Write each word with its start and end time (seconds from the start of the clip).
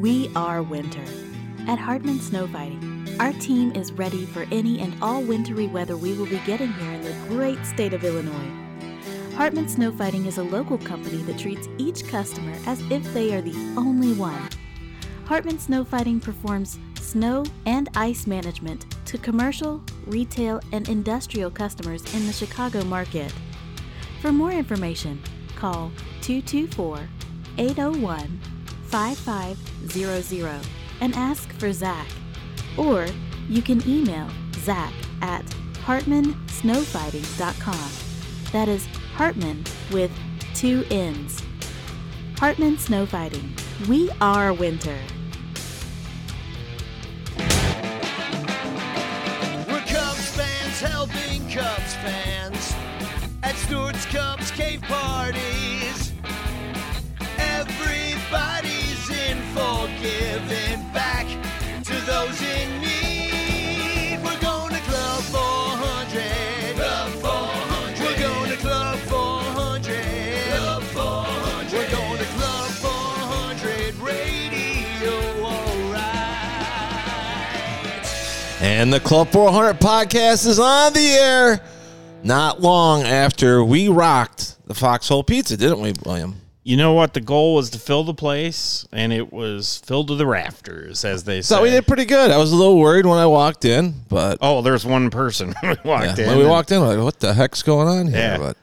We 0.00 0.30
are 0.36 0.62
winter. 0.62 1.02
At 1.66 1.80
Hartman 1.80 2.20
Snow 2.20 2.46
Fighting, 2.46 3.16
our 3.18 3.32
team 3.32 3.72
is 3.72 3.90
ready 3.90 4.26
for 4.26 4.46
any 4.52 4.78
and 4.78 4.94
all 5.02 5.20
wintry 5.22 5.66
weather 5.66 5.96
we 5.96 6.12
will 6.12 6.26
be 6.26 6.38
getting 6.46 6.72
here 6.72 6.92
in 6.92 7.02
the 7.02 7.16
great 7.26 7.66
state 7.66 7.92
of 7.92 8.04
Illinois. 8.04 8.52
Hartman 9.34 9.68
Snow 9.68 9.90
Fighting 9.90 10.26
is 10.26 10.38
a 10.38 10.42
local 10.44 10.78
company 10.78 11.16
that 11.22 11.40
treats 11.40 11.68
each 11.78 12.06
customer 12.06 12.56
as 12.66 12.80
if 12.92 13.02
they 13.12 13.34
are 13.34 13.40
the 13.40 13.56
only 13.76 14.12
one. 14.12 14.48
Hartman 15.24 15.58
Snow 15.58 15.82
Fighting 15.84 16.20
performs 16.20 16.78
snow 17.00 17.44
and 17.66 17.88
ice 17.96 18.24
management 18.28 18.86
to 19.06 19.18
commercial, 19.18 19.82
retail, 20.06 20.60
and 20.70 20.88
industrial 20.88 21.50
customers 21.50 22.04
in 22.14 22.24
the 22.24 22.32
Chicago 22.32 22.84
market. 22.84 23.34
For 24.22 24.30
more 24.30 24.52
information, 24.52 25.20
call 25.56 25.90
224 26.20 27.00
801 27.58 28.40
5500 28.88 30.60
and 31.00 31.14
ask 31.14 31.50
for 31.54 31.72
Zach. 31.72 32.06
Or 32.76 33.06
you 33.48 33.62
can 33.62 33.88
email 33.88 34.28
Zach 34.56 34.92
at 35.22 35.46
hartmansnowfighting.com. 35.84 37.90
That 38.52 38.68
is 38.68 38.84
Hartman 39.14 39.64
with 39.92 40.10
two 40.54 40.84
N's. 40.90 41.40
Hartman 42.38 42.76
Snow 42.78 43.06
Fighting. 43.06 43.54
We 43.88 44.10
are 44.20 44.52
winter. 44.52 44.98
And 78.68 78.92
the 78.92 79.00
Club 79.00 79.28
400 79.32 79.80
podcast 79.80 80.46
is 80.46 80.58
on 80.58 80.92
the 80.92 81.00
air 81.08 81.60
not 82.22 82.60
long 82.60 83.02
after 83.02 83.64
we 83.64 83.88
rocked 83.88 84.56
the 84.68 84.74
Foxhole 84.74 85.24
Pizza, 85.24 85.56
didn't 85.56 85.80
we, 85.80 85.94
William? 86.04 86.36
You 86.64 86.76
know 86.76 86.92
what? 86.92 87.14
The 87.14 87.22
goal 87.22 87.54
was 87.54 87.70
to 87.70 87.78
fill 87.78 88.04
the 88.04 88.12
place, 88.12 88.86
and 88.92 89.10
it 89.10 89.32
was 89.32 89.78
filled 89.86 90.08
to 90.08 90.16
the 90.16 90.26
rafters, 90.26 91.02
as 91.06 91.24
they 91.24 91.40
say. 91.40 91.54
So 91.54 91.62
we 91.62 91.70
did 91.70 91.86
pretty 91.86 92.04
good. 92.04 92.30
I 92.30 92.36
was 92.36 92.52
a 92.52 92.56
little 92.56 92.78
worried 92.78 93.06
when 93.06 93.18
I 93.18 93.24
walked 93.24 93.64
in, 93.64 93.94
but 94.10 94.36
Oh, 94.42 94.60
there's 94.60 94.84
one 94.84 95.08
person 95.08 95.54
who 95.62 95.68
walked 95.82 96.18
yeah, 96.18 96.24
in. 96.24 96.26
when 96.26 96.36
we 96.36 96.42
and- 96.42 96.50
walked 96.50 96.70
in, 96.70 96.82
like, 96.82 96.98
what 96.98 97.20
the 97.20 97.32
heck's 97.32 97.62
going 97.62 97.88
on 97.88 98.06
here? 98.08 98.18
Yeah. 98.18 98.36
But 98.36 98.56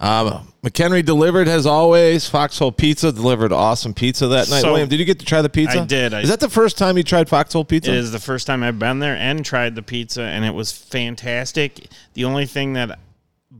um, 0.00 0.52
McHenry 0.62 1.04
delivered 1.04 1.46
as 1.48 1.66
always. 1.66 2.28
Foxhole 2.28 2.72
Pizza 2.72 3.12
delivered 3.12 3.52
awesome 3.52 3.94
pizza 3.94 4.26
that 4.28 4.48
night. 4.50 4.62
So- 4.62 4.70
William, 4.72 4.88
did 4.88 4.98
you 4.98 5.04
get 5.04 5.18
to 5.20 5.24
try 5.24 5.40
the 5.42 5.48
pizza? 5.48 5.80
I 5.82 5.84
did. 5.84 6.12
I- 6.14 6.20
Is 6.20 6.28
that 6.28 6.40
the 6.40 6.48
first 6.50 6.76
time 6.78 6.96
you 6.96 7.02
tried 7.02 7.28
Foxhole 7.28 7.64
Pizza? 7.64 7.90
It 7.90 7.96
is 7.98 8.12
the 8.12 8.18
first 8.18 8.46
time 8.46 8.62
I've 8.62 8.78
been 8.78 8.98
there 8.98 9.16
and 9.16 9.44
tried 9.44 9.74
the 9.74 9.82
pizza, 9.82 10.22
and 10.22 10.44
it 10.44 10.52
was 10.54 10.72
fantastic. 10.72 11.86
The 12.14 12.24
only 12.24 12.46
thing 12.46 12.72
that 12.74 12.98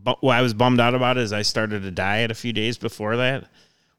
I 0.06 0.42
was 0.42 0.54
bummed 0.54 0.80
out 0.80 0.94
about 0.94 1.16
is 1.18 1.32
I 1.32 1.42
started 1.42 1.84
a 1.84 1.90
diet 1.90 2.30
a 2.30 2.34
few 2.34 2.52
days 2.52 2.78
before 2.78 3.16
that, 3.16 3.44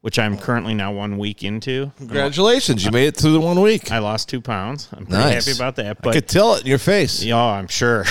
which 0.06 0.20
I'm 0.20 0.38
currently 0.38 0.72
now 0.72 0.92
one 0.92 1.18
week 1.18 1.42
into. 1.42 1.90
Congratulations, 1.98 2.84
you 2.84 2.92
made 2.92 3.08
it 3.08 3.16
through 3.16 3.32
the 3.32 3.40
one 3.40 3.60
week. 3.60 3.90
I 3.90 3.98
lost 3.98 4.28
two 4.28 4.40
pounds. 4.40 4.88
I'm 4.92 5.04
pretty 5.04 5.20
Nice. 5.20 5.46
happy 5.46 5.56
about 5.58 5.74
that. 5.76 5.86
I 5.86 5.92
But 5.94 6.12
could 6.12 6.28
tell 6.28 6.54
it 6.54 6.60
in 6.60 6.68
your 6.68 6.78
face. 6.78 7.24
Yeah, 7.24 7.36
I'm 7.36 7.66
sure. 7.66 8.04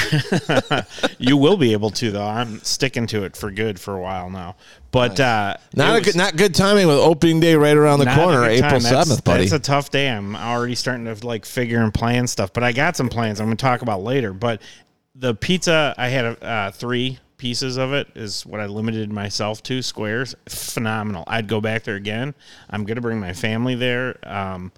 you 1.18 1.38
will 1.38 1.56
be 1.56 1.72
able 1.72 1.92
to 1.92 2.12
though. 2.12 2.28
I'm 2.28 2.60
sticking 2.64 3.08
to 3.08 3.24
it 3.24 3.38
for 3.38 3.50
good 3.50 3.80
for 3.80 3.96
a 3.96 4.02
while 4.02 4.30
now. 4.30 4.58
But 4.92 5.18
uh, 5.22 5.56
Not 5.74 5.88
it 5.88 5.92
a 5.92 5.94
was 6.00 6.06
good, 6.08 6.16
not 6.18 6.36
good 6.36 6.54
timing 6.54 6.88
with 6.88 6.98
opening 6.98 7.40
day 7.40 7.56
right 7.56 7.78
around 7.78 8.00
the 8.00 8.06
not 8.06 8.18
a 8.20 8.22
corner, 8.22 8.42
good 8.42 8.52
April 8.58 8.72
time. 8.72 8.82
That's- 8.82 9.06
seventh, 9.08 9.24
buddy. 9.24 9.46
That's 9.48 9.54
a 9.54 9.60
tough 9.60 9.90
day. 9.90 10.10
I'm 10.10 10.36
already 10.36 10.76
starting 10.76 11.06
to 11.06 11.26
like 11.26 11.46
figure 11.46 11.82
and 11.82 11.94
plan 11.94 12.28
stuff. 12.28 12.52
But 12.52 12.64
I 12.66 12.74
got 12.74 12.98
some 12.98 13.08
plans. 13.08 13.40
I'm 13.40 13.48
going 13.48 13.56
to 13.56 13.62
talk 13.62 13.84
about 13.84 14.04
later. 14.04 14.34
But 14.34 14.62
the 15.16 15.34
pizza, 15.34 15.96
I 15.98 16.10
had 16.10 16.44
uh, 16.44 16.72
three 16.72 17.20
pieces 17.38 17.78
of 17.78 17.94
it. 17.94 18.08
Is 18.16 18.46
what 18.46 18.60
I 18.60 18.66
limited 18.66 19.12
myself 19.12 19.62
to 19.64 19.82
squares. 19.82 20.36
Phenomenal. 20.48 21.24
I'd 21.28 21.48
go 21.48 21.62
back 21.62 21.84
there 21.84 21.96
again. 21.96 22.34
I'm 22.70 22.84
going 22.86 22.96
to 22.96 23.02
bring 23.02 23.20
my 23.20 23.34
family 23.34 23.76
there. 23.76 24.18
Um, 24.24 24.72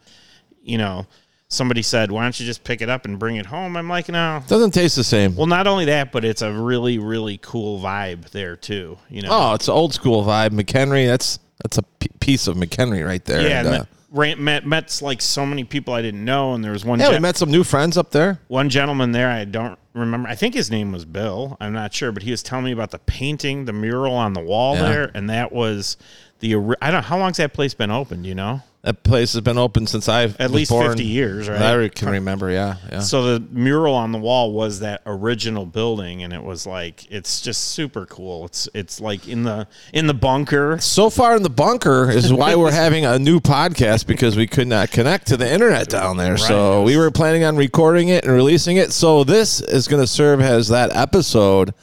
you 0.64 0.78
know. 0.78 1.06
Somebody 1.50 1.82
said, 1.82 2.12
"Why 2.12 2.24
don't 2.24 2.38
you 2.42 2.46
just 2.46 2.66
pick 2.66 2.82
it 2.82 2.90
up 2.90 3.06
and 3.06 3.18
bring 3.18 3.38
it 3.38 3.46
home?" 3.46 3.78
I'm 3.78 3.88
like, 3.88 4.10
"No, 4.10 4.44
Doesn't 4.50 4.72
taste 4.72 4.98
the 4.98 5.04
same. 5.06 5.34
well, 5.34 5.48
not 5.48 5.66
only 5.66 5.86
that, 5.86 6.12
but 6.12 6.26
it's 6.26 6.42
a 6.42 6.52
really, 6.52 6.98
really 7.00 7.38
cool 7.42 7.80
vibe 7.80 8.32
there 8.32 8.58
too. 8.58 8.98
You 9.10 9.22
know, 9.22 9.30
Oh, 9.32 9.54
it's 9.54 9.70
an 9.70 9.74
old 9.74 9.94
school 9.94 10.26
vibe. 10.26 10.50
McHenry, 10.50 11.08
that's 11.08 11.40
that's 11.64 11.78
a 11.78 11.84
p- 11.84 12.10
piece 12.20 12.48
of 12.48 12.58
McHenry 12.58 13.06
right 13.08 13.24
there. 13.24 13.48
yeah. 13.48 13.60
And, 13.60 13.68
uh, 13.70 13.84
ran- 14.12 14.44
met 14.44 14.66
met 14.66 15.00
like 15.02 15.22
so 15.22 15.46
many 15.46 15.64
people 15.64 15.94
I 15.94 16.02
didn't 16.02 16.24
know, 16.26 16.54
and 16.54 16.64
there 16.64 16.72
was 16.72 16.86
one 16.86 17.00
yeah, 17.00 17.10
we 17.12 17.20
met 17.20 17.38
some 17.38 17.52
new 17.52 17.64
friends 17.64 17.98
up 17.98 18.12
there. 18.12 18.40
one 18.48 18.70
gentleman 18.70 19.12
there. 19.12 19.30
I 19.30 19.46
don't 19.46 19.78
remember. 19.94 20.30
I 20.30 20.36
think 20.36 20.54
his 20.54 20.70
name 20.72 20.92
was 20.92 21.06
Bill. 21.06 21.58
I'm 21.60 21.74
not 21.74 21.94
sure, 21.94 22.12
but 22.12 22.24
he 22.24 22.32
was 22.32 22.44
telling 22.44 22.66
me 22.66 22.72
about 22.72 22.92
the 22.92 23.00
painting, 23.00 23.66
the 23.66 23.74
mural 23.74 24.14
on 24.14 24.34
the 24.34 24.42
wall 24.42 24.76
Yeah. 24.76 24.84
there, 24.90 25.12
and 25.14 25.30
that 25.30 25.52
was 25.52 25.98
the. 26.40 26.56
I 26.82 26.92
don't. 26.92 26.94
know 26.94 27.02
How 27.02 27.18
long's 27.18 27.38
that 27.38 27.54
place 27.54 27.74
been 27.74 27.92
open? 27.92 28.24
do 28.24 28.30
You 28.30 28.36
know, 28.36 28.62
That 28.88 29.04
place 29.04 29.34
has 29.34 29.42
been 29.42 29.58
open 29.58 29.86
since 29.86 30.08
I've 30.08 30.40
At 30.40 30.52
least 30.52 30.72
50 30.72 31.04
years, 31.04 31.50
right? 31.50 31.62
I 31.62 31.90
can 31.90 32.08
remember. 32.08 32.50
Yeah, 32.50 32.78
yeah. 32.90 33.00
so 33.00 33.38
the 33.38 33.46
mural 33.52 33.94
on 33.94 34.14
the 34.14 34.18
wall 34.18 34.54
was 34.54 34.80
that 34.80 35.02
original 35.06 35.66
building, 35.66 36.24
and 36.24 36.32
it 36.32 36.42
was 36.42 36.66
like 36.66 37.06
it's 37.12 37.42
just 37.42 37.66
super 37.74 38.06
cool. 38.06 38.46
It's 38.46 38.70
it's 38.74 39.02
like 39.02 39.28
in 39.28 39.44
the 39.44 39.68
in 39.92 40.08
the 40.08 40.14
bunker. 40.14 40.78
so 40.80 41.10
far 41.10 41.36
in 41.36 41.44
the 41.44 41.50
bunker 41.50 42.10
is 42.10 42.32
why 42.32 42.56
we're 42.56 42.72
having 42.72 43.04
a 43.04 43.20
new 43.20 43.42
podcast 43.42 44.08
because 44.08 44.38
we 44.38 44.48
could 44.48 44.70
not 44.70 44.90
connect 44.90 45.28
to 45.28 45.36
the 45.36 45.52
internet 45.52 45.90
down 45.90 46.16
there. 46.16 46.38
So 46.38 46.84
we 46.84 46.96
were 46.96 47.12
planning 47.12 47.44
on 47.44 47.58
recording 47.58 48.08
it 48.08 48.24
and 48.24 48.32
releasing 48.32 48.78
it. 48.78 48.94
So 48.94 49.26
this 49.26 49.60
is 49.60 49.90
going 49.90 50.02
to 50.02 50.08
serve 50.08 50.40
as 50.40 50.70
that 50.70 50.96
episode. 50.96 51.74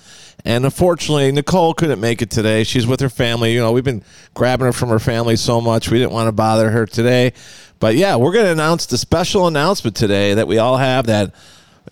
And 0.44 0.65
unfortunately, 0.65 1.32
Nicole 1.32 1.72
couldn't 1.72 2.00
make 2.00 2.21
it 2.21 2.31
today. 2.31 2.65
She's 2.65 2.87
with 2.87 3.00
her 3.00 3.09
family. 3.09 3.55
You 3.55 3.60
know, 3.60 3.72
we've 3.72 3.84
been 3.84 4.05
grabbing 4.34 4.66
her 4.66 4.72
from 4.72 4.91
her 4.91 4.99
family 4.99 5.37
so 5.37 5.60
much. 5.60 5.91
We 5.91 5.99
didn't 5.99 6.12
want 6.12 6.28
to 6.28 6.32
bother 6.32 6.71
her 6.71 6.84
today. 6.84 7.32
But 7.81 7.97
yeah, 7.97 8.16
we're 8.16 8.32
going 8.32 8.44
to 8.47 8.53
announce 8.53 8.84
the 8.87 8.99
special 8.99 9.47
announcement 9.47 9.97
today 9.97 10.34
that 10.34 10.47
we 10.47 10.59
all 10.59 10.77
have 10.77 11.06
that, 11.06 11.34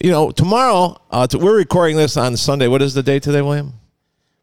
you 0.00 0.10
know, 0.10 0.30
tomorrow, 0.30 1.00
uh, 1.10 1.26
t- 1.26 1.38
we're 1.38 1.56
recording 1.56 1.96
this 1.96 2.18
on 2.18 2.36
Sunday. 2.36 2.68
What 2.68 2.82
is 2.82 2.92
the 2.92 3.02
date 3.02 3.22
today, 3.22 3.40
William? 3.40 3.72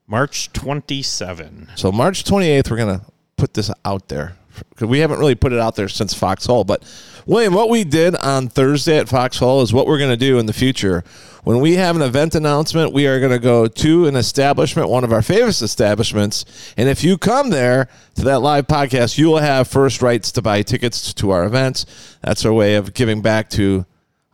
March 0.08 0.52
27. 0.53 1.70
So 1.76 1.91
March 1.91 2.24
28th, 2.24 2.72
we're 2.72 2.78
going 2.78 3.00
to 3.00 3.06
put 3.38 3.53
this 3.53 3.70
out 3.86 4.08
there. 4.08 4.39
'Cause 4.75 4.88
We 4.88 5.00
haven't 5.00 5.20
really 5.20 5.36
put 5.36 5.53
it 5.53 5.59
out 5.59 5.75
there 5.75 5.90
since 5.90 6.14
Foxhole. 6.14 6.64
But, 6.64 6.84
William, 7.25 7.53
what 7.53 7.70
we 7.70 7.84
did 7.84 8.16
on 8.18 8.47
Thursday 8.47 8.97
at 8.97 9.09
Foxhole 9.09 9.62
is 9.62 9.74
what 9.74 9.88
we're 9.88 9.97
going 9.97 10.09
to 10.09 10.18
do 10.18 10.40
in 10.40 10.46
the 10.46 10.53
future. 10.53 11.03
When 11.44 11.59
we 11.62 11.75
have 11.75 11.96
an 11.96 12.02
event 12.02 12.36
announcement, 12.36 12.92
we 12.94 13.08
are 13.08 13.20
going 13.20 13.31
to 13.31 13.40
go 13.40 13.68
to 13.68 14.08
an 14.08 14.16
establishment, 14.16 14.90
one 14.90 15.03
of 15.03 15.12
our 15.14 15.22
favorite 15.22 15.62
establishments. 15.62 16.46
And 16.78 16.90
if 16.90 17.03
you 17.03 17.18
come 17.18 17.50
there 17.50 17.88
to 18.16 18.24
that 18.24 18.40
live 18.42 18.68
podcast, 18.68 19.18
you 19.18 19.28
will 19.28 19.38
have 19.40 19.68
first 19.68 20.02
rights 20.02 20.31
to 20.34 20.42
buy 20.42 20.62
tickets 20.64 21.14
to 21.14 21.31
our 21.31 21.46
events. 21.46 21.86
That's 22.24 22.46
our 22.46 22.53
way 22.53 22.76
of 22.76 22.94
giving 22.94 23.22
back 23.22 23.50
to 23.52 23.86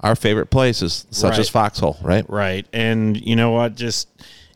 our 0.01 0.15
favorite 0.15 0.47
places, 0.51 1.05
such 1.11 1.31
Right. 1.31 1.39
as 1.39 1.49
Foxhole, 1.49 1.97
right? 2.01 2.25
Right. 2.29 2.65
And 2.73 3.15
you 3.17 3.35
know 3.35 3.51
what? 3.51 3.75
Just 3.75 4.07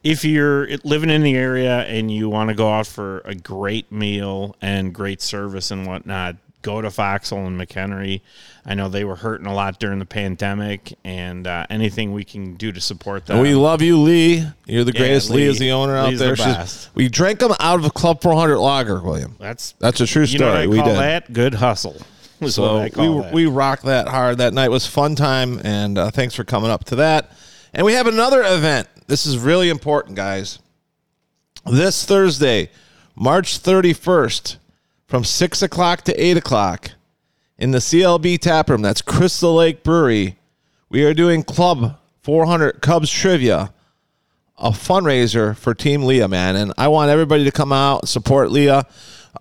if 0.04 0.24
you're 0.24 0.68
living 0.84 1.10
in 1.10 1.24
the 1.24 1.36
area 1.36 1.80
and 1.82 2.10
you 2.12 2.30
want 2.30 2.50
to 2.50 2.56
go 2.56 2.72
out 2.72 2.88
for 2.88 3.20
a 3.26 3.36
great 3.36 3.92
meal 3.92 4.56
and 4.62 4.94
great 4.94 5.22
service 5.22 5.72
and 5.72 5.86
whatnot, 5.86 6.38
go 6.62 6.82
to 6.82 6.90
Foxhole 6.92 7.46
and 7.48 7.60
McHenry. 7.60 8.22
I 8.66 8.76
know 8.76 8.88
they 8.90 9.04
were 9.06 9.16
hurting 9.16 9.48
a 9.48 9.54
lot 9.54 9.80
during 9.80 9.98
the 10.00 10.06
pandemic, 10.06 10.94
and 11.04 11.48
uh, 11.48 11.66
anything 11.70 12.12
we 12.14 12.24
can 12.24 12.56
do 12.56 12.72
to 12.72 12.80
support 12.82 13.26
them. 13.26 13.40
We 13.40 13.56
love 13.56 13.82
you, 13.82 13.98
Lee. 14.00 14.46
You're 14.66 14.84
the 14.84 14.92
Yeah, 14.94 15.00
greatest. 15.00 15.30
Lee, 15.30 15.38
Lee. 15.38 15.46
is 15.48 15.60
the 15.60 15.72
owner 15.72 15.96
out 15.96 16.10
Lee's 16.10 16.20
there. 16.20 16.36
the 16.36 16.88
we 16.94 17.08
drank 17.10 17.40
them 17.40 17.54
out 17.60 17.80
of 17.80 17.86
a 17.86 17.90
Club 17.90 18.22
400 18.22 18.58
lager, 18.60 19.02
William. 19.02 19.36
that's 19.40 19.74
That's 19.80 20.02
a 20.02 20.06
true 20.06 20.24
you 20.24 20.38
know 20.40 20.48
what 20.48 20.52
story. 20.52 20.64
I 20.64 20.68
We 20.68 20.78
call 20.78 20.86
did. 20.88 20.98
that 20.98 21.34
good 21.34 21.54
hustle. 21.56 21.96
So 22.48 22.84
we 22.84 22.90
that. 22.90 23.30
we 23.34 23.46
rocked 23.48 23.84
that 23.84 24.08
hard 24.08 24.38
that 24.38 24.54
night. 24.54 24.70
Was 24.70 24.88
a 24.88 24.92
fun 24.92 25.16
time, 25.16 25.60
and 25.62 25.98
uh, 25.98 26.10
thanks 26.10 26.36
for 26.36 26.46
coming 26.46 26.72
up 26.72 26.86
to 26.86 26.96
that. 26.96 27.32
And 27.74 27.86
we 27.86 27.92
have 27.94 28.08
another 28.08 28.42
event. 28.46 28.88
This 29.10 29.26
is 29.26 29.40
really 29.40 29.70
important, 29.70 30.16
guys. 30.16 30.60
This 31.66 32.06
Thursday, 32.06 32.70
March 33.16 33.60
31st, 33.60 34.58
from 35.08 35.24
6 35.24 35.64
o'clock 35.64 36.04
to 36.04 36.24
8 36.24 36.38
o'clock 36.38 36.92
in 37.58 37.72
the 37.72 37.80
CLB 37.80 38.38
tap 38.38 38.70
room. 38.70 38.84
That's 38.84 39.02
Crystal 39.02 39.56
Lake 39.56 39.82
Brewery. 39.82 40.38
We 40.90 41.04
are 41.06 41.16
doing 41.16 41.42
Club 41.42 41.98
400 42.22 42.84
Cubs 42.84 43.10
Trivia, 43.10 43.74
a 44.60 44.70
fundraiser 44.70 45.58
for 45.58 45.74
Team 45.74 46.04
Leah, 46.04 46.28
man. 46.28 46.56
And 46.56 46.72
I 46.78 46.88
want 46.90 47.10
everybody 47.10 47.44
to 47.46 47.52
come 47.52 47.74
out 47.74 48.04
and 48.04 48.10
support 48.10 48.52
Leah. 48.52 48.86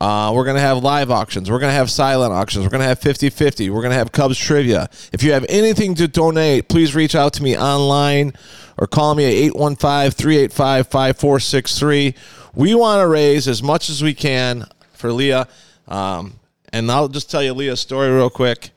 Uh, 0.00 0.32
we're 0.35 0.44
going 0.44 0.56
to 0.56 0.61
have 0.61 0.82
live 0.82 1.11
auctions. 1.11 1.50
We're 1.50 1.58
going 1.58 1.70
to 1.70 1.76
have 1.76 1.90
silent 1.90 2.32
auctions. 2.32 2.64
We're 2.64 2.70
going 2.70 2.82
to 2.82 2.88
have 2.88 2.99
50 2.99 3.31
50. 3.31 3.70
We're 3.70 3.81
going 3.81 3.93
to 3.93 3.96
have 3.96 4.12
Cubs 4.12 4.38
trivia. 4.38 4.88
If 5.12 5.23
you 5.23 5.32
have 5.32 5.46
anything 5.49 5.94
to 5.96 6.06
donate, 6.06 6.69
please 6.69 6.94
reach 6.94 7.14
out 7.14 7.32
to 7.35 7.43
me 7.43 7.56
online 7.56 8.35
or 8.76 8.87
call 8.87 9.14
me 9.14 9.25
at 9.25 9.32
815 9.32 10.11
385 10.11 10.88
5463. 10.88 12.14
We 12.55 12.75
want 12.75 13.00
to 13.00 13.08
raise 13.08 13.49
as 13.49 13.62
much 13.62 13.88
as 13.88 14.02
we 14.02 14.14
can 14.14 14.67
for 14.93 15.12
Leah. 15.12 15.49
Um, 15.87 16.38
and 16.73 16.90
I'll 16.90 17.08
just 17.08 17.31
tell 17.31 17.43
you 17.43 17.55
Leah's 17.55 17.81
story 17.81 18.11
real 18.11 18.31
quick. 18.31 18.70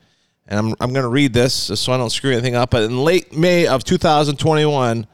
And 0.48 0.58
I'm, 0.58 0.74
I'm 0.80 0.92
going 0.92 1.04
to 1.04 1.08
read 1.08 1.32
this 1.32 1.68
just 1.68 1.84
so 1.84 1.92
I 1.92 1.98
don't 1.98 2.10
screw 2.10 2.32
anything 2.32 2.54
up. 2.54 2.70
But 2.70 2.84
in 2.84 3.04
late 3.04 3.36
May 3.36 3.66
of 3.66 3.84
2021, 3.84 5.06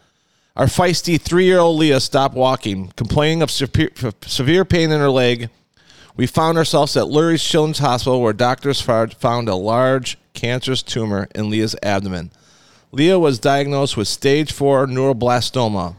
our 0.56 0.66
feisty 0.66 1.20
three 1.20 1.44
year 1.44 1.58
old 1.58 1.78
Leah 1.78 2.00
stopped 2.00 2.34
walking, 2.34 2.88
complaining 2.96 3.42
of 3.42 3.50
severe, 3.50 3.90
severe 4.22 4.64
pain 4.64 4.90
in 4.90 5.00
her 5.00 5.10
leg. 5.10 5.50
We 6.18 6.26
found 6.26 6.58
ourselves 6.58 6.96
at 6.96 7.04
Lurie's 7.04 7.44
Children's 7.44 7.78
Hospital 7.78 8.20
where 8.20 8.32
doctors 8.32 8.80
found 8.80 9.48
a 9.48 9.54
large 9.54 10.18
cancerous 10.34 10.82
tumor 10.82 11.28
in 11.32 11.48
Leah's 11.48 11.76
abdomen. 11.80 12.32
Leah 12.90 13.20
was 13.20 13.38
diagnosed 13.38 13.96
with 13.96 14.08
stage 14.08 14.50
4 14.50 14.88
neuroblastoma. 14.88 15.94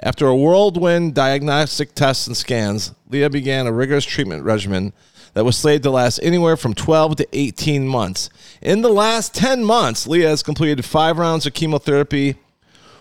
After 0.00 0.26
a 0.26 0.34
whirlwind 0.34 1.14
diagnostic 1.14 1.94
tests 1.94 2.26
and 2.26 2.36
scans, 2.36 2.92
Leah 3.08 3.30
began 3.30 3.68
a 3.68 3.72
rigorous 3.72 4.04
treatment 4.04 4.42
regimen 4.42 4.92
that 5.34 5.44
was 5.44 5.56
slated 5.56 5.84
to 5.84 5.90
last 5.92 6.18
anywhere 6.24 6.56
from 6.56 6.74
12 6.74 7.14
to 7.14 7.28
18 7.32 7.86
months. 7.86 8.28
In 8.60 8.82
the 8.82 8.88
last 8.88 9.32
10 9.32 9.64
months, 9.64 10.08
Leah 10.08 10.30
has 10.30 10.42
completed 10.42 10.84
five 10.84 11.18
rounds 11.18 11.46
of 11.46 11.54
chemotherapy, 11.54 12.34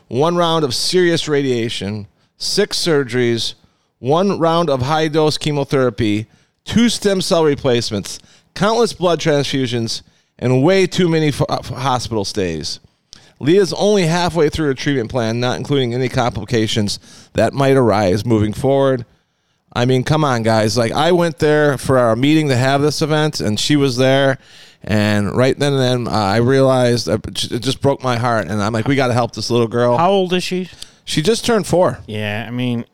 one 0.09 0.35
round 0.35 0.63
of 0.63 0.75
serious 0.75 1.27
radiation, 1.27 2.05
six 2.37 2.77
surgeries, 2.77 3.55
one 4.05 4.37
round 4.37 4.69
of 4.69 4.83
high 4.83 5.07
dose 5.07 5.35
chemotherapy, 5.35 6.27
two 6.63 6.89
stem 6.89 7.21
cell 7.21 7.43
replacements, 7.43 8.19
countless 8.53 8.93
blood 8.93 9.19
transfusions, 9.19 10.03
and 10.37 10.63
way 10.63 10.85
too 10.85 11.09
many 11.09 11.29
f- 11.29 11.41
f- 11.49 11.69
hospital 11.69 12.23
stays. 12.23 12.79
Leah's 13.39 13.73
only 13.73 14.03
halfway 14.03 14.47
through 14.47 14.67
her 14.67 14.73
treatment 14.75 15.09
plan, 15.09 15.39
not 15.39 15.57
including 15.57 15.93
any 15.93 16.07
complications 16.07 16.99
that 17.33 17.51
might 17.51 17.75
arise 17.75 18.25
moving 18.25 18.53
forward. 18.53 19.05
I 19.73 19.85
mean, 19.85 20.03
come 20.03 20.23
on, 20.23 20.43
guys. 20.43 20.77
Like, 20.77 20.91
I 20.91 21.11
went 21.11 21.39
there 21.39 21.75
for 21.77 21.97
our 21.97 22.15
meeting 22.15 22.47
to 22.49 22.55
have 22.55 22.81
this 22.81 23.01
event, 23.01 23.41
and 23.41 23.59
she 23.59 23.75
was 23.75 23.97
there. 23.97 24.37
And 24.83 25.35
right 25.35 25.57
then 25.57 25.73
and 25.73 25.81
then, 25.81 26.07
uh, 26.13 26.15
I 26.15 26.37
realized 26.37 27.09
uh, 27.09 27.17
it 27.25 27.33
just 27.33 27.81
broke 27.81 28.03
my 28.03 28.17
heart. 28.17 28.47
And 28.47 28.61
I'm 28.61 28.71
like, 28.71 28.87
we 28.87 28.95
got 28.95 29.07
to 29.07 29.13
help 29.13 29.33
this 29.33 29.49
little 29.49 29.67
girl. 29.67 29.97
How 29.97 30.11
old 30.11 30.31
is 30.31 30.43
she? 30.43 30.69
She 31.03 31.21
just 31.23 31.43
turned 31.43 31.65
four. 31.67 31.99
Yeah, 32.07 32.45
I 32.47 32.51
mean, 32.51 32.85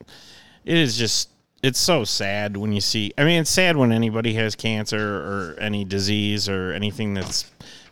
it 0.65 0.77
is 0.77 0.97
just 0.97 1.29
it's 1.63 1.79
so 1.79 2.03
sad 2.03 2.57
when 2.57 2.73
you 2.73 2.81
see. 2.81 3.13
I 3.17 3.23
mean, 3.23 3.41
it's 3.41 3.49
sad 3.51 3.77
when 3.77 3.91
anybody 3.91 4.33
has 4.33 4.55
cancer 4.55 5.17
or 5.19 5.55
any 5.59 5.85
disease 5.85 6.49
or 6.49 6.71
anything 6.73 7.13
that's 7.13 7.49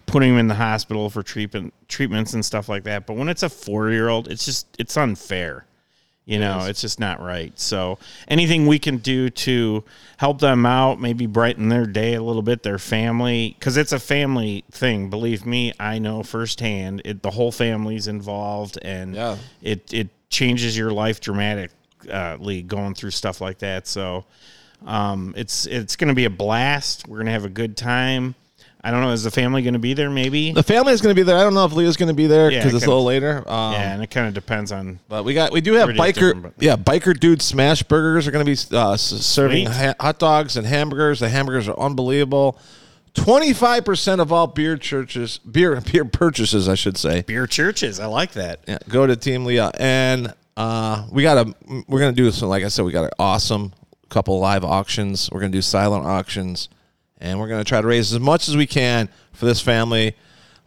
putting 0.08 0.32
them 0.32 0.40
in 0.40 0.48
the 0.48 0.56
hospital 0.56 1.10
for 1.12 1.22
treatment 1.22 1.74
treatments 1.88 2.34
and 2.34 2.44
stuff 2.44 2.68
like 2.68 2.84
that. 2.86 3.06
But 3.06 3.16
when 3.16 3.30
it's 3.30 3.44
a 3.44 3.50
four 3.50 3.92
year 3.92 4.10
old, 4.10 4.28
it's 4.28 4.44
just 4.46 4.68
it's 4.80 4.98
unfair. 4.98 5.66
You 6.26 6.38
know, 6.38 6.66
it's 6.66 6.82
just 6.82 7.00
not 7.00 7.20
right. 7.20 7.58
So 7.60 7.98
anything 8.28 8.68
we 8.68 8.78
can 8.78 8.98
do 8.98 9.32
to 9.32 9.84
help 10.18 10.40
them 10.40 10.64
out, 10.64 11.00
maybe 11.02 11.26
brighten 11.26 11.70
their 11.70 11.88
day 11.88 12.14
a 12.14 12.22
little 12.22 12.44
bit, 12.44 12.62
their 12.62 12.78
family, 12.78 13.56
because 13.58 13.78
it's 13.78 13.94
a 13.94 14.00
family 14.00 14.64
thing. 14.70 15.10
Believe 15.10 15.48
me, 15.48 15.74
I 15.80 15.98
know 15.98 16.22
firsthand. 16.22 17.02
It, 17.04 17.24
the 17.24 17.32
whole 17.32 17.52
family's 17.52 18.08
involved, 18.08 18.78
and 18.84 19.16
Yeah. 19.16 19.38
it 19.64 19.92
it 19.92 20.10
changes 20.30 20.78
your 20.78 20.92
life 20.92 21.20
dramatically 22.02 22.62
going 22.62 22.94
through 22.94 23.12
stuff 23.12 23.42
like 23.42 23.60
that. 23.60 23.88
So 23.88 24.26
um, 24.86 25.34
it's 25.38 25.66
it's 25.66 25.96
going 25.96 26.08
to 26.10 26.14
be 26.16 26.26
a 26.26 26.30
blast. 26.30 27.08
We're 27.08 27.18
going 27.18 27.28
to 27.28 27.32
have 27.34 27.46
a 27.46 27.50
good 27.50 27.76
time. 27.78 28.36
I 28.82 28.92
don't 28.92 29.02
know. 29.02 29.12
Is 29.12 29.24
the 29.24 29.32
family 29.32 29.62
going 29.62 29.74
to 29.74 29.80
be 29.80 29.94
there? 29.94 30.10
Maybe. 30.10 30.54
The 30.54 30.64
family 30.64 30.94
is 30.94 31.02
going 31.02 31.14
to 31.14 31.20
be 31.20 31.24
there. 31.24 31.38
I 31.38 31.44
don't 31.44 31.54
know 31.54 31.66
if 31.66 31.74
Leah's 31.74 31.98
going 31.98 32.08
to 32.08 32.14
be 32.14 32.28
there 32.28 32.50
Yeah, 32.50 32.60
because 32.60 32.76
it's 32.76 32.86
a 32.86 32.88
little 32.88 33.04
later. 33.04 33.40
Um, 33.40 33.74
yeah, 33.74 33.94
and 33.94 34.02
it 34.02 34.10
kind 34.10 34.26
of 34.26 34.34
depends 34.34 34.72
on. 34.72 35.00
But 35.10 35.26
we 35.26 35.34
got 35.34 35.52
we 35.52 35.60
do 35.60 35.74
have 35.74 35.90
biker 35.90 36.54
yeah 36.60 36.78
biker 36.78 37.20
dude 37.20 37.42
smash 37.42 37.84
burgers 37.84 38.26
are 38.26 38.32
going 38.32 38.46
to 38.46 38.50
be 38.50 38.76
uh, 38.78 38.96
serving 38.96 39.66
ha- 39.66 39.96
hot 40.00 40.18
dogs 40.20 40.56
and 40.56 40.66
hamburgers. 40.66 41.20
The 41.20 41.28
hamburgers 41.28 41.68
are 41.68 41.78
unbelievable. 41.78 42.58
Twenty 43.16 43.52
five 43.54 43.84
percent 43.84 44.22
of 44.22 44.32
all 44.32 44.48
beer 44.48 44.78
churches 44.78 45.40
beer 45.40 45.82
beer 45.92 46.06
purchases 46.06 46.70
I 46.70 46.76
should 46.76 46.96
say 46.98 47.24
Beer 47.24 47.48
churches. 47.48 48.00
I 48.00 48.06
like 48.06 48.32
that. 48.34 48.62
yeah, 48.66 48.78
go 48.88 49.06
to 49.06 49.18
Team 49.18 49.44
Leah 49.44 49.72
and 49.78 50.34
uh, 50.58 51.08
we 51.12 51.24
got 51.24 51.48
a 51.48 51.56
we're 51.88 52.00
going 52.00 52.14
to 52.14 52.22
do 52.22 52.30
some 52.32 52.50
like 52.50 52.64
I 52.64 52.68
said 52.68 52.86
we 52.86 52.92
got 52.92 53.06
an 53.06 53.12
awesome 53.20 53.74
couple 54.10 54.40
live 54.40 54.64
auctions. 54.64 55.30
We're 55.32 55.40
going 55.40 55.52
to 55.52 55.58
do 55.58 55.62
silent 55.62 56.06
auctions 56.06 56.70
and 57.20 57.40
we're 57.40 57.48
going 57.48 57.64
to 57.64 57.68
try 57.68 57.82
to 57.82 57.88
raise 57.88 58.14
as 58.14 58.20
much 58.20 58.48
as 58.48 58.58
we 58.58 58.68
can 58.68 59.10
for 59.34 59.46
this 59.46 59.62
family. 59.62 60.16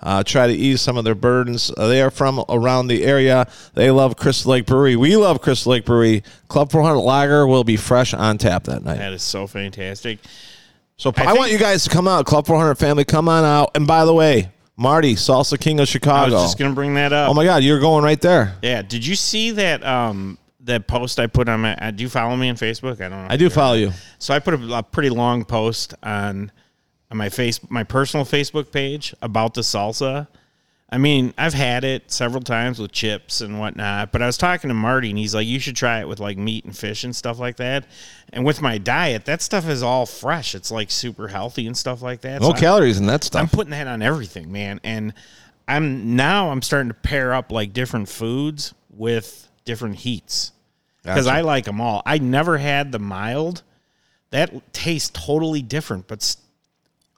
Uh, 0.01 0.23
try 0.25 0.49
to 0.49 0.53
ease 0.53 0.81
some 0.81 0.97
of 0.97 1.05
their 1.05 1.15
burdens. 1.15 1.71
Uh, 1.77 1.87
they 1.87 2.03
are 2.03 2.11
from 2.11 2.45
around 2.49 2.89
the 2.89 3.05
area. 3.05 3.47
They 3.75 3.89
love 3.93 4.17
Crystal 4.17 4.51
Lake 4.51 4.67
Brewery. 4.67 4.97
We 4.97 5.17
love 5.17 5.41
Crystal 5.41 5.71
Lake 5.73 5.85
Brewery. 5.85 6.25
Club 6.49 6.73
400 6.73 6.99
Lager 6.99 7.47
will 7.47 7.63
be 7.63 7.77
fresh 7.77 8.13
on 8.13 8.37
tap 8.37 8.65
that 8.65 8.83
night. 8.83 8.99
That 8.99 9.13
is 9.13 9.23
so 9.23 9.47
fantastic. 9.47 10.19
So 10.97 11.13
I, 11.17 11.27
I 11.27 11.33
want 11.35 11.53
you 11.53 11.59
guys 11.59 11.85
to 11.85 11.91
come 11.91 12.09
out. 12.09 12.27
Club 12.27 12.47
400 12.47 12.75
family, 12.77 13.05
come 13.05 13.29
on 13.29 13.45
out. 13.45 13.71
And 13.77 13.87
by 13.87 14.05
the 14.05 14.13
way, 14.13 14.51
Marty, 14.77 15.15
Salsa 15.15 15.59
King 15.61 15.79
of 15.81 15.83
I 15.83 15.87
Chicago. 15.87 16.33
was 16.35 16.43
just 16.45 16.59
going 16.59 16.71
to 16.71 16.75
bring 16.75 16.95
that 16.95 17.13
up. 17.13 17.31
oh 17.31 17.35
my 17.35 17.45
God, 17.45 17.63
you're 17.63 17.81
going 17.81 18.05
right 18.05 18.21
there. 18.21 18.57
Yeah. 18.63 18.83
Did 18.83 19.05
you 19.07 19.15
see 19.15 19.51
that 19.53 19.85
um 19.85 20.39
that 20.65 20.87
post 20.87 21.19
I 21.19 21.27
put 21.27 21.49
on 21.49 21.61
my 21.61 21.75
uh, 21.77 21.91
do 21.91 22.03
you 22.05 22.09
follow 22.09 22.37
me 22.37 22.49
on 22.49 22.57
Facebook? 22.57 23.01
I 23.01 23.09
don't 23.09 23.23
know. 23.23 23.27
I 23.31 23.37
do 23.37 23.51
follow 23.51 23.75
you. 23.75 23.93
So 24.19 24.33
I 24.35 24.39
put 24.39 24.55
a, 24.55 24.79
a 24.79 24.83
pretty 24.83 25.11
long 25.11 25.45
post 25.45 25.95
on 26.03 26.51
on 27.11 27.17
my 27.19 27.29
face 27.29 27.61
my 27.71 27.85
personal 27.85 28.25
Facebook 28.25 28.71
page 28.73 29.15
about 29.23 29.55
the 29.55 29.61
salsa. 29.61 30.29
I 30.93 30.99
mean, 30.99 31.33
I've 31.39 31.55
had 31.55 31.85
it 31.85 32.13
several 32.13 32.43
times 32.43 32.79
with 32.79 32.93
chips 32.93 33.41
and 33.41 33.59
whatnot, 33.59 34.13
but 34.13 34.21
I 34.21 34.27
was 34.27 34.37
talking 34.37 34.69
to 34.69 34.75
Marty 34.75 35.09
and 35.09 35.19
he's 35.19 35.35
like, 35.35 35.47
you 35.47 35.59
should 35.59 35.75
try 35.75 36.01
it 36.01 36.07
with 36.07 36.21
like 36.21 36.37
meat 36.37 36.67
and 36.67 36.77
fish 36.77 37.03
and 37.03 37.17
stuff 37.17 37.39
like 37.39 37.57
that. 37.57 37.87
And 38.31 38.45
with 38.45 38.61
my 38.61 38.77
diet, 38.77 39.25
that 39.25 39.41
stuff 39.41 39.67
is 39.67 39.83
all 39.83 40.05
fresh. 40.05 40.55
It's 40.55 40.71
like 40.71 40.91
super 40.91 41.29
healthy 41.29 41.67
and 41.67 41.75
stuff 41.75 42.03
like 42.03 42.21
that. 42.21 42.43
No 42.43 42.49
So 42.49 42.55
calories 42.55 42.99
in 43.01 43.07
that 43.07 43.25
stuff. 43.25 43.41
I'm 43.41 43.49
putting 43.49 43.71
that 43.71 43.87
on 43.87 44.03
everything, 44.03 44.53
man. 44.53 44.81
And 44.85 45.15
I'm 45.67 46.15
now 46.15 46.51
I'm 46.51 46.61
starting 46.61 46.89
to 46.89 46.95
pair 46.95 47.33
up 47.33 47.51
like 47.51 47.73
different 47.73 48.11
foods 48.11 48.75
with 48.91 49.49
different 49.65 49.97
heats 49.97 50.53
because 51.03 51.25
Gotcha. 51.25 51.39
I 51.39 51.41
like 51.41 51.65
them 51.65 51.81
all. 51.81 52.03
I 52.05 52.19
never 52.19 52.59
had 52.59 52.93
the 52.93 52.99
mild. 52.99 53.63
That 54.29 54.75
tastes 54.75 55.11
totally 55.11 55.63
different, 55.63 56.07
but 56.07 56.37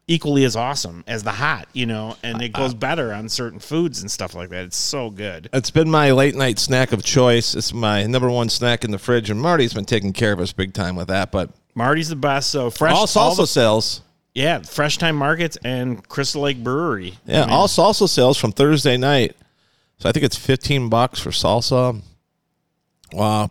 equally 0.06 0.44
as 0.44 0.54
awesome 0.56 1.02
as 1.06 1.22
the 1.22 1.32
hot, 1.32 1.66
you 1.72 1.86
know. 1.86 2.16
And 2.22 2.42
it 2.42 2.52
goes 2.52 2.72
uh, 2.72 2.76
better 2.76 3.12
on 3.12 3.28
certain 3.28 3.58
foods 3.58 4.00
and 4.02 4.10
stuff 4.10 4.34
like 4.34 4.50
that. 4.50 4.64
It's 4.64 4.76
so 4.76 5.10
good. 5.10 5.48
It's 5.52 5.70
been 5.70 5.90
my 5.90 6.10
late 6.12 6.34
night 6.34 6.58
snack 6.58 6.92
of 6.92 7.02
choice. 7.02 7.54
It's 7.54 7.72
my 7.72 8.04
number 8.06 8.30
one 8.30 8.48
snack 8.48 8.84
in 8.84 8.90
the 8.90 8.98
fridge, 8.98 9.30
and 9.30 9.40
Marty's 9.40 9.74
been 9.74 9.84
taking 9.84 10.12
care 10.12 10.32
of 10.32 10.40
us 10.40 10.52
big 10.52 10.74
time 10.74 10.96
with 10.96 11.08
that. 11.08 11.30
But 11.32 11.50
Marty's 11.74 12.08
the 12.08 12.16
best. 12.16 12.50
So 12.50 12.70
fresh, 12.70 12.92
all 12.92 13.00
all 13.00 13.06
salsa 13.06 13.36
the- 13.36 13.46
sales, 13.46 14.02
yeah, 14.34 14.58
Fresh 14.60 14.98
Thyme 14.98 15.16
Markets 15.16 15.56
and 15.64 16.06
Crystal 16.08 16.42
Lake 16.42 16.62
Brewery. 16.62 17.18
yeah, 17.24 17.42
I 17.42 17.46
mean, 17.46 17.54
all 17.54 17.68
salsa 17.68 18.08
sales 18.08 18.36
from 18.36 18.52
Thursday 18.52 18.96
night. 18.96 19.36
So 19.98 20.08
I 20.08 20.12
think 20.12 20.24
it's 20.24 20.36
fifteen 20.36 20.88
bucks 20.88 21.20
for 21.20 21.30
salsa. 21.30 22.02
Wow, 23.12 23.48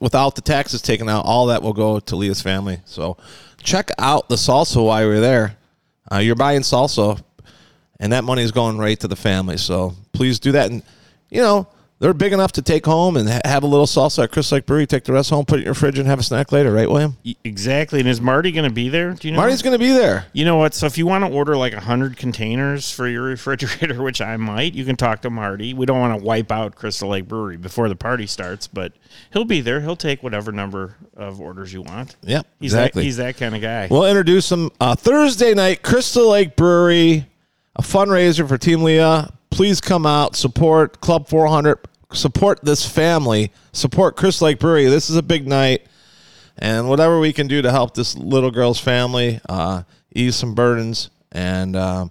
without 0.00 0.34
the 0.36 0.40
taxes 0.40 0.80
taken 0.80 1.08
out, 1.08 1.26
all 1.26 1.46
that 1.46 1.62
will 1.62 1.74
go 1.74 2.00
to 2.00 2.16
Leah's 2.16 2.40
family. 2.40 2.80
So 2.86 3.18
check 3.62 3.90
out 3.98 4.28
the 4.28 4.36
salsa 4.36 4.82
while 4.84 5.02
you're 5.02 5.20
there. 5.20 5.56
Uh, 6.12 6.18
you're 6.18 6.34
buying 6.34 6.60
salsa, 6.60 7.22
and 7.98 8.12
that 8.12 8.24
money 8.24 8.42
is 8.42 8.52
going 8.52 8.76
right 8.76 8.98
to 9.00 9.08
the 9.08 9.16
family. 9.16 9.56
So 9.56 9.94
please 10.12 10.38
do 10.38 10.52
that. 10.52 10.70
And 10.70 10.82
you 11.30 11.40
know 11.40 11.68
they're 12.02 12.12
big 12.12 12.32
enough 12.32 12.50
to 12.50 12.62
take 12.62 12.84
home 12.84 13.16
and 13.16 13.28
have 13.46 13.62
a 13.62 13.66
little 13.68 13.86
salsa 13.86 14.24
at 14.24 14.32
Chris 14.32 14.50
Lake 14.50 14.66
Brewery. 14.66 14.88
Take 14.88 15.04
the 15.04 15.12
rest 15.12 15.30
home, 15.30 15.44
put 15.44 15.60
it 15.60 15.62
in 15.62 15.66
your 15.66 15.74
fridge, 15.74 16.00
and 16.00 16.08
have 16.08 16.18
a 16.18 16.22
snack 16.24 16.50
later. 16.50 16.72
Right, 16.72 16.90
William? 16.90 17.16
exactly. 17.44 18.00
And 18.00 18.08
is 18.08 18.20
Marty 18.20 18.50
going 18.50 18.68
to 18.68 18.74
be 18.74 18.88
there? 18.88 19.12
Do 19.12 19.28
you 19.28 19.32
know? 19.32 19.36
Marty's 19.38 19.62
going 19.62 19.74
to 19.74 19.78
be 19.78 19.92
there. 19.92 20.26
You 20.32 20.44
know 20.44 20.56
what? 20.56 20.74
So 20.74 20.86
if 20.86 20.98
you 20.98 21.06
want 21.06 21.24
to 21.24 21.30
order 21.30 21.56
like 21.56 21.74
hundred 21.74 22.16
containers 22.16 22.90
for 22.90 23.06
your 23.06 23.22
refrigerator, 23.22 24.02
which 24.02 24.20
I 24.20 24.36
might, 24.36 24.74
you 24.74 24.84
can 24.84 24.96
talk 24.96 25.22
to 25.22 25.30
Marty. 25.30 25.74
We 25.74 25.86
don't 25.86 26.00
want 26.00 26.18
to 26.18 26.24
wipe 26.24 26.50
out 26.50 26.74
Crystal 26.74 27.08
Lake 27.08 27.28
Brewery 27.28 27.56
before 27.56 27.88
the 27.88 27.94
party 27.94 28.26
starts, 28.26 28.66
but 28.66 28.92
he'll 29.32 29.44
be 29.44 29.60
there. 29.60 29.80
He'll 29.80 29.94
take 29.94 30.24
whatever 30.24 30.50
number 30.50 30.96
of 31.16 31.40
orders 31.40 31.72
you 31.72 31.82
want. 31.82 32.16
Yep, 32.22 32.48
He's 32.58 32.72
exactly. 32.72 33.02
that 33.02 33.04
he's 33.04 33.16
that 33.18 33.36
kind 33.36 33.54
of 33.54 33.62
guy. 33.62 33.86
We'll 33.88 34.06
introduce 34.06 34.50
him 34.50 34.72
uh, 34.80 34.96
Thursday 34.96 35.54
night, 35.54 35.84
Crystal 35.84 36.30
Lake 36.30 36.56
Brewery, 36.56 37.28
a 37.76 37.82
fundraiser 37.82 38.48
for 38.48 38.58
Team 38.58 38.82
Leah. 38.82 39.32
Please 39.50 39.80
come 39.80 40.04
out, 40.04 40.34
support 40.34 41.00
Club 41.00 41.28
400, 41.28 41.78
support 42.14 42.64
this 42.64 42.88
family, 42.88 43.52
support 43.72 44.16
Chris 44.16 44.40
Lake 44.42 44.58
Brewery. 44.58 44.86
This 44.86 45.10
is 45.10 45.16
a 45.16 45.22
big 45.22 45.46
night, 45.46 45.86
and 46.58 46.88
whatever 46.88 47.18
we 47.18 47.32
can 47.32 47.46
do 47.46 47.62
to 47.62 47.70
help 47.70 47.94
this 47.94 48.16
little 48.16 48.50
girl's 48.50 48.80
family 48.80 49.40
uh, 49.48 49.82
ease 50.14 50.36
some 50.36 50.54
burdens 50.54 51.10
and 51.32 51.76
um, 51.76 52.10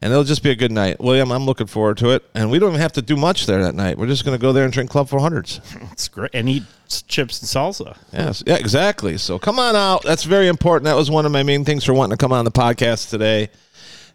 and 0.00 0.12
it'll 0.12 0.24
just 0.24 0.42
be 0.42 0.50
a 0.50 0.54
good 0.54 0.70
night. 0.70 1.00
William, 1.00 1.32
I'm 1.32 1.44
looking 1.44 1.66
forward 1.66 1.98
to 1.98 2.10
it, 2.10 2.24
and 2.34 2.50
we 2.50 2.58
don't 2.58 2.70
even 2.70 2.80
have 2.80 2.92
to 2.92 3.02
do 3.02 3.16
much 3.16 3.46
there 3.46 3.62
that 3.64 3.74
night. 3.74 3.98
We're 3.98 4.06
just 4.06 4.24
going 4.24 4.36
to 4.36 4.40
go 4.40 4.52
there 4.52 4.64
and 4.64 4.72
drink 4.72 4.90
Club 4.90 5.08
400s. 5.08 5.60
It's 5.92 6.06
great. 6.06 6.30
And 6.34 6.48
eat 6.48 6.62
chips 7.08 7.40
and 7.40 7.48
salsa. 7.48 7.96
Yes, 8.12 8.44
yeah, 8.46 8.54
exactly. 8.54 9.18
So 9.18 9.38
come 9.38 9.58
on 9.58 9.74
out. 9.74 10.04
That's 10.04 10.22
very 10.22 10.46
important. 10.46 10.84
That 10.84 10.94
was 10.94 11.10
one 11.10 11.26
of 11.26 11.32
my 11.32 11.42
main 11.42 11.64
things 11.64 11.84
for 11.84 11.92
wanting 11.92 12.16
to 12.16 12.22
come 12.22 12.32
on 12.32 12.44
the 12.44 12.52
podcast 12.52 13.10
today. 13.10 13.50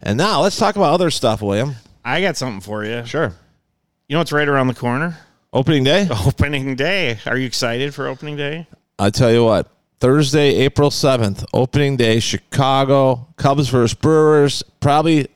And 0.02 0.18
now 0.18 0.42
let's 0.42 0.58
talk 0.58 0.78
about 0.78 0.94
other 0.94 1.12
stuff, 1.12 1.42
William. 1.42 1.76
I 2.06 2.22
got 2.22 2.38
something 2.38 2.62
for 2.62 2.86
you. 2.86 3.06
Sure. 3.06 3.34
You 4.08 4.16
know 4.16 4.20
what's 4.20 4.32
right 4.32 4.48
around 4.48 4.68
the 4.68 4.74
corner? 4.74 5.18
Opening 5.54 5.84
day. 5.84 6.08
Opening 6.26 6.76
day. 6.76 7.20
Are 7.26 7.38
you 7.38 7.46
excited 7.46 7.94
for 7.94 8.08
opening 8.08 8.36
day? 8.36 8.68
I 9.00 9.10
tell 9.10 9.32
you 9.32 9.44
what, 9.44 9.72
Thursday, 10.00 10.56
April 10.58 10.90
7th, 10.90 11.46
opening 11.54 11.96
day, 11.98 12.20
Chicago, 12.20 13.28
Cubs 13.38 13.70
versus 13.70 13.94
Brewers, 13.94 14.62
probably 14.80 15.28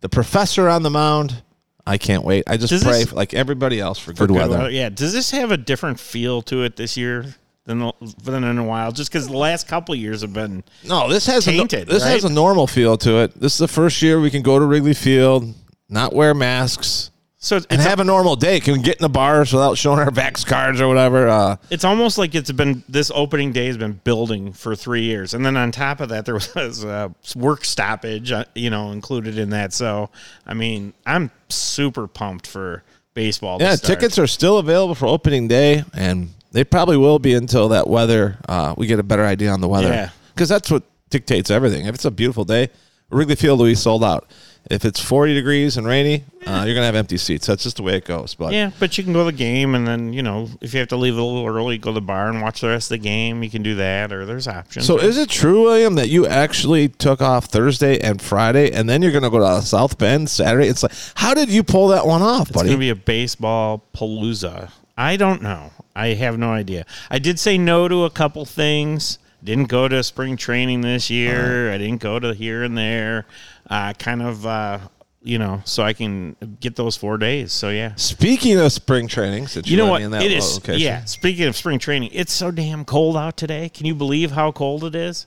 the 0.00 0.08
professor 0.08 0.68
on 0.68 0.82
the 0.82 0.90
mound. 0.90 1.42
I 1.86 1.98
can't 1.98 2.24
wait. 2.24 2.44
I 2.46 2.56
just 2.56 2.70
Does 2.70 2.82
pray, 2.84 3.04
this- 3.04 3.12
like 3.12 3.32
everybody 3.34 3.80
else, 3.80 3.98
for 3.98 4.12
good, 4.12 4.30
weather. 4.30 4.70
Yeah. 4.70 4.88
Does 4.88 5.12
this 5.12 5.30
have 5.30 5.52
a 5.52 5.56
different 5.56 6.00
feel 6.00 6.42
to 6.42 6.64
it 6.64 6.76
this 6.76 6.96
year 6.96 7.26
than 7.64 7.78
the, 7.78 7.92
than 8.24 8.44
in 8.44 8.58
a 8.58 8.64
while? 8.64 8.92
Just 8.92 9.10
because 9.10 9.28
the 9.28 9.36
last 9.36 9.68
couple 9.68 9.94
of 9.94 10.00
years 10.00 10.22
have 10.22 10.32
been. 10.32 10.64
No, 10.84 11.08
this 11.08 11.26
has 11.26 11.44
Tainted, 11.44 11.88
a, 11.88 11.92
this 11.92 12.02
has 12.02 12.24
a 12.24 12.28
normal 12.28 12.66
feel 12.66 12.96
to 12.98 13.18
it. 13.22 13.40
This 13.40 13.52
is 13.52 13.58
the 13.58 13.68
first 13.68 14.02
year 14.02 14.20
we 14.20 14.30
can 14.30 14.42
go 14.42 14.58
to 14.58 14.64
Wrigley 14.64 14.94
Field, 14.94 15.54
not 15.88 16.12
wear 16.12 16.34
masks, 16.34 17.10
So 17.46 17.58
it's, 17.58 17.66
and 17.66 17.78
it's, 17.78 17.88
have 17.88 18.00
a 18.00 18.04
normal 18.04 18.34
day. 18.34 18.58
Can 18.58 18.72
we 18.72 18.80
get 18.80 18.96
in 18.96 19.02
the 19.02 19.08
bars 19.08 19.52
without 19.52 19.78
showing 19.78 20.00
our 20.00 20.10
Vax 20.10 20.44
cards 20.44 20.80
or 20.80 20.88
whatever? 20.88 21.28
Uh, 21.28 21.56
it's 21.70 21.84
almost 21.84 22.18
like 22.18 22.34
it's 22.34 22.50
been 22.50 22.82
this 22.88 23.12
opening 23.14 23.52
day 23.52 23.66
has 23.66 23.76
been 23.76 24.00
building 24.02 24.52
for 24.52 24.74
three 24.74 25.02
years, 25.02 25.32
and 25.32 25.46
then 25.46 25.56
on 25.56 25.70
top 25.70 26.00
of 26.00 26.08
that, 26.08 26.24
there 26.24 26.34
was 26.34 26.82
a 26.82 27.14
work 27.36 27.64
stoppage, 27.64 28.32
uh, 28.32 28.46
you 28.56 28.68
know, 28.68 28.90
included 28.90 29.38
in 29.38 29.50
that. 29.50 29.72
So, 29.72 30.10
I 30.44 30.54
mean, 30.54 30.92
I'm 31.06 31.30
super 31.48 32.08
pumped 32.08 32.48
for 32.48 32.82
baseball. 33.14 33.58
yeah, 33.60 33.76
tickets 33.76 34.18
are 34.18 34.26
still 34.26 34.58
available 34.58 34.96
for 34.96 35.06
opening 35.06 35.46
day, 35.46 35.84
and 35.94 36.30
they 36.50 36.64
probably 36.64 36.96
will 36.96 37.20
be 37.20 37.34
until 37.34 37.68
that 37.68 37.86
weather. 37.86 38.38
Uh, 38.48 38.74
we 38.76 38.88
get 38.88 38.98
a 38.98 39.04
better 39.04 39.24
idea 39.24 39.52
on 39.52 39.60
the 39.60 39.68
weather. 39.68 39.90
Yeah. 39.90 40.10
because 40.34 40.48
that's 40.48 40.68
what 40.68 40.82
dictates 41.10 41.52
everything. 41.52 41.86
If 41.86 41.94
it's 41.94 42.04
a 42.04 42.10
beautiful 42.10 42.44
day, 42.44 42.70
Wrigley 43.10 43.36
Field 43.36 43.58
will 43.58 43.66
be 43.66 43.74
sold 43.74 44.02
out. 44.02 44.28
If 44.68 44.84
it's 44.84 44.98
40 45.00 45.32
degrees 45.34 45.76
and 45.76 45.86
rainy, 45.86 46.24
uh, 46.44 46.64
you're 46.66 46.74
gonna 46.74 46.86
have 46.86 46.96
empty 46.96 47.18
seats. 47.18 47.46
That's 47.46 47.62
just 47.62 47.76
the 47.76 47.84
way 47.84 47.94
it 47.96 48.04
goes. 48.04 48.34
But 48.34 48.52
Yeah, 48.52 48.72
but 48.80 48.98
you 48.98 49.04
can 49.04 49.12
go 49.12 49.20
to 49.20 49.30
the 49.30 49.36
game, 49.36 49.76
and 49.76 49.86
then 49.86 50.12
you 50.12 50.24
know 50.24 50.48
if 50.60 50.74
you 50.74 50.80
have 50.80 50.88
to 50.88 50.96
leave 50.96 51.16
a 51.16 51.22
little 51.22 51.46
early, 51.46 51.78
go 51.78 51.90
to 51.90 51.94
the 51.94 52.00
bar 52.00 52.28
and 52.30 52.42
watch 52.42 52.62
the 52.62 52.68
rest 52.68 52.90
of 52.90 52.98
the 52.98 53.04
game. 53.04 53.44
You 53.44 53.50
can 53.50 53.62
do 53.62 53.76
that, 53.76 54.12
or 54.12 54.26
there's 54.26 54.48
options. 54.48 54.84
So 54.84 54.98
is 54.98 55.18
it 55.18 55.28
true, 55.28 55.62
William, 55.62 55.94
that 55.94 56.08
you 56.08 56.26
actually 56.26 56.88
took 56.88 57.22
off 57.22 57.44
Thursday 57.44 58.00
and 58.00 58.20
Friday, 58.20 58.72
and 58.72 58.88
then 58.88 59.02
you're 59.02 59.12
going 59.12 59.22
to 59.22 59.30
go 59.30 59.38
to 59.38 59.62
South 59.64 59.98
Bend 59.98 60.28
Saturday? 60.28 60.66
It's 60.66 60.82
like, 60.82 60.92
how 61.14 61.32
did 61.32 61.48
you 61.48 61.62
pull 61.62 61.88
that 61.88 62.04
one 62.04 62.22
off, 62.22 62.52
buddy? 62.52 62.70
It's 62.70 62.70
going 62.70 62.70
to 62.70 62.78
be 62.78 62.90
a 62.90 62.96
baseball 62.96 63.84
palooza. 63.94 64.72
I 64.98 65.16
don't 65.16 65.42
know. 65.42 65.70
I 65.94 66.08
have 66.08 66.38
no 66.38 66.50
idea. 66.50 66.86
I 67.08 67.20
did 67.20 67.38
say 67.38 67.56
no 67.56 67.86
to 67.86 68.04
a 68.04 68.10
couple 68.10 68.44
things. 68.44 69.18
Didn't 69.46 69.68
go 69.68 69.86
to 69.86 70.02
spring 70.02 70.36
training 70.36 70.80
this 70.80 71.08
year. 71.08 71.72
I 71.72 71.78
didn't 71.78 72.00
go 72.00 72.18
to 72.18 72.34
here 72.34 72.64
and 72.64 72.76
there. 72.76 73.26
Uh, 73.70 73.92
kind 73.92 74.20
of, 74.20 74.44
uh, 74.44 74.78
you 75.22 75.38
know, 75.38 75.62
so 75.64 75.84
I 75.84 75.92
can 75.92 76.34
get 76.60 76.74
those 76.74 76.96
four 76.96 77.16
days. 77.16 77.52
So 77.52 77.70
yeah. 77.70 77.94
Speaking 77.94 78.58
of 78.58 78.72
spring 78.72 79.06
training, 79.06 79.46
since 79.46 79.68
You 79.68 79.76
know 79.76 79.86
what? 79.86 80.02
in 80.02 80.10
that 80.10 80.22
It 80.22 80.32
is. 80.32 80.54
location. 80.56 80.80
Yeah. 80.80 81.04
Speaking 81.04 81.44
of 81.46 81.56
spring 81.56 81.78
training, 81.78 82.10
it's 82.12 82.32
so 82.32 82.50
damn 82.50 82.84
cold 82.84 83.16
out 83.16 83.36
today. 83.36 83.68
Can 83.68 83.86
you 83.86 83.94
believe 83.94 84.32
how 84.32 84.50
cold 84.50 84.82
it 84.82 84.96
is? 84.96 85.26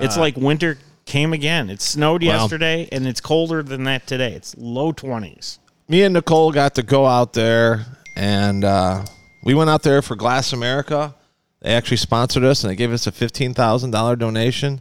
It's 0.00 0.16
like 0.16 0.36
winter 0.36 0.76
came 1.06 1.32
again. 1.32 1.70
It 1.70 1.80
snowed 1.80 2.24
Uh, 2.24 2.26
Wow. 2.26 2.32
yesterday, 2.42 2.88
and 2.90 3.06
it's 3.06 3.20
colder 3.20 3.62
than 3.62 3.84
that 3.84 4.04
today. 4.08 4.32
It's 4.32 4.54
low 4.58 4.90
twenties. 4.92 5.60
me 5.88 6.02
and 6.02 6.14
Nicole 6.14 6.50
got 6.52 6.74
to 6.76 6.82
go 6.82 7.06
out 7.06 7.34
there, 7.34 7.86
and 8.16 8.64
uh, 8.64 9.04
we 9.44 9.54
went 9.54 9.70
out 9.70 9.82
there 9.84 10.02
for 10.02 10.16
Glass 10.16 10.52
America. 10.52 11.14
They 11.62 11.74
actually 11.74 11.98
sponsored 11.98 12.44
us, 12.44 12.64
and 12.64 12.70
they 12.70 12.76
gave 12.76 12.92
us 12.92 13.06
a 13.06 13.12
fifteen 13.12 13.54
thousand 13.54 13.90
dollar 13.90 14.16
donation. 14.16 14.80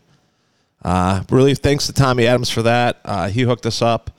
Uh, 0.84 1.24
really, 1.30 1.56
thanks 1.56 1.88
to 1.88 1.94
Tommy 1.94 2.26
Adams 2.26 2.50
for 2.50 2.62
that. 2.64 3.00
Uh, 3.04 3.28
he 3.30 3.42
hooked 3.42 3.66
us 3.66 3.82
up. 3.82 4.12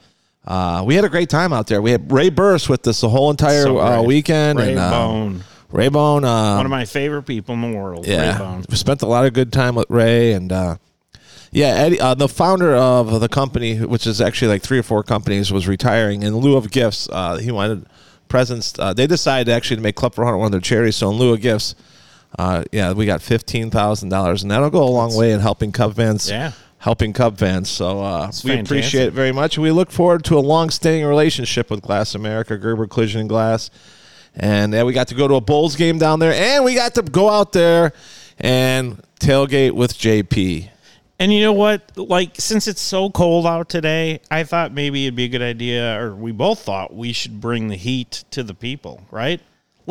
Uh, 0.45 0.83
we 0.85 0.95
had 0.95 1.05
a 1.05 1.09
great 1.09 1.29
time 1.29 1.53
out 1.53 1.67
there. 1.67 1.81
We 1.81 1.91
had 1.91 2.11
Ray 2.11 2.29
Burris 2.29 2.69
with 2.69 2.87
us 2.87 3.01
the 3.01 3.09
whole 3.09 3.29
entire 3.31 3.63
So 3.63 3.79
uh, 3.79 4.01
weekend. 4.03 4.59
Ray 4.59 4.71
and, 4.71 4.79
uh, 4.79 4.91
Bone, 4.91 5.43
Ray 5.71 5.89
Bone. 5.89 6.23
Uh, 6.23 6.57
one 6.57 6.65
of 6.65 6.69
my 6.69 6.85
favorite 6.85 7.23
people 7.23 7.55
in 7.55 7.61
the 7.61 7.77
world. 7.77 8.05
yeah, 8.07 8.33
Ray 8.33 8.37
Bone. 8.37 8.65
we 8.69 8.75
spent 8.75 9.01
a 9.01 9.07
lot 9.07 9.25
of 9.25 9.33
good 9.33 9.51
time 9.51 9.75
with 9.75 9.89
Ray, 9.89 10.33
and 10.33 10.51
uh, 10.51 10.77
yeah, 11.51 11.67
Eddie, 11.67 11.99
uh, 11.99 12.13
the 12.13 12.27
founder 12.29 12.75
of 12.75 13.19
the 13.19 13.27
company, 13.27 13.77
which 13.79 14.05
is 14.05 14.21
actually 14.21 14.49
like 14.49 14.61
three 14.61 14.77
or 14.79 14.83
four 14.83 15.03
companies, 15.03 15.51
was 15.51 15.67
retiring. 15.67 16.21
In 16.23 16.37
lieu 16.37 16.55
of 16.57 16.69
gifts, 16.71 17.09
uh, 17.11 17.37
he 17.37 17.51
wanted 17.51 17.85
presents. 18.27 18.77
Uh, 18.77 18.93
they 18.93 19.07
decided 19.07 19.51
actually 19.51 19.77
to 19.77 19.81
make 19.81 19.95
Club 19.95 20.13
400 20.15 20.37
one 20.37 20.45
of 20.45 20.51
their 20.51 20.61
charities. 20.61 20.95
So 20.95 21.09
in 21.09 21.17
lieu 21.17 21.33
of 21.33 21.41
gifts, 21.41 21.75
uh, 22.37 22.63
yeah, 22.71 22.93
we 22.93 23.05
got 23.05 23.21
fifteen 23.21 23.69
thousand 23.69 24.09
dollars, 24.09 24.41
and 24.41 24.51
that'll 24.51 24.69
go 24.69 24.83
a 24.83 24.89
long 24.89 25.15
way 25.15 25.31
in 25.31 25.39
helping 25.39 25.71
Cub 25.71 25.95
fans. 25.95 26.29
Yeah. 26.29 26.51
Helping 26.77 27.13
Cub 27.13 27.37
fans, 27.37 27.69
so 27.69 28.01
uh, 28.01 28.25
we 28.25 28.31
fantastic. 28.31 28.65
appreciate 28.65 29.05
it 29.07 29.13
very 29.13 29.31
much. 29.31 29.55
We 29.55 29.69
look 29.69 29.91
forward 29.91 30.25
to 30.25 30.37
a 30.37 30.41
long-standing 30.41 31.05
relationship 31.05 31.69
with 31.69 31.83
Glass 31.83 32.15
America, 32.15 32.57
Gerber 32.57 32.87
Collision 32.87 33.21
and 33.21 33.29
Glass. 33.29 33.69
And 34.35 34.73
yeah, 34.73 34.81
we 34.81 34.91
got 34.91 35.09
to 35.09 35.15
go 35.15 35.27
to 35.27 35.35
a 35.35 35.41
Bulls 35.41 35.75
game 35.75 35.99
down 35.99 36.17
there, 36.17 36.33
and 36.33 36.65
we 36.65 36.73
got 36.73 36.95
to 36.95 37.03
go 37.03 37.29
out 37.29 37.51
there 37.51 37.93
and 38.39 38.99
tailgate 39.19 39.73
with 39.73 39.93
JP. 39.93 40.69
And 41.19 41.31
you 41.31 41.41
know 41.41 41.53
what? 41.53 41.95
Like, 41.95 42.37
since 42.39 42.67
it's 42.67 42.81
so 42.81 43.11
cold 43.11 43.45
out 43.45 43.69
today, 43.69 44.21
I 44.31 44.43
thought 44.43 44.73
maybe 44.73 45.05
it'd 45.05 45.15
be 45.15 45.25
a 45.25 45.29
good 45.29 45.43
idea, 45.43 46.01
or 46.01 46.15
we 46.15 46.31
both 46.31 46.61
thought 46.61 46.95
we 46.95 47.13
should 47.13 47.39
bring 47.39 47.67
the 47.67 47.75
heat 47.75 48.23
to 48.31 48.41
the 48.41 48.55
people, 48.55 49.03
right? 49.11 49.39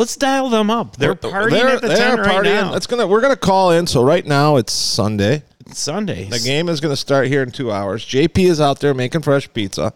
Let's 0.01 0.17
dial 0.17 0.49
them 0.49 0.71
up. 0.71 0.97
They're 0.97 1.15
partying 1.15 1.51
They're- 1.51 1.67
at 1.69 1.83
the 1.83 1.89
they're 1.89 1.97
tent 1.99 2.21
right 2.21 2.37
partying. 2.43 2.45
now. 2.45 2.75
It's 2.75 2.87
gonna 2.87 3.07
we're 3.07 3.21
gonna 3.21 3.37
call 3.37 3.71
in. 3.73 3.87
So 3.87 4.03
right 4.03 4.25
now 4.25 4.57
it's 4.57 4.73
Sunday. 4.73 5.43
It's 5.67 5.79
Sunday. 5.79 6.25
The 6.25 6.39
game 6.39 6.71
is 6.71 6.81
gonna 6.81 6.97
start 6.97 7.29
here 7.29 7.43
in 7.43 7.51
two 7.51 7.71
hours. 7.71 8.03
JP 8.07 8.39
is 8.49 8.63
out 8.63 8.81
there 8.81 8.95
making 8.95 9.21
fresh 9.21 9.53
pizza. 9.53 9.93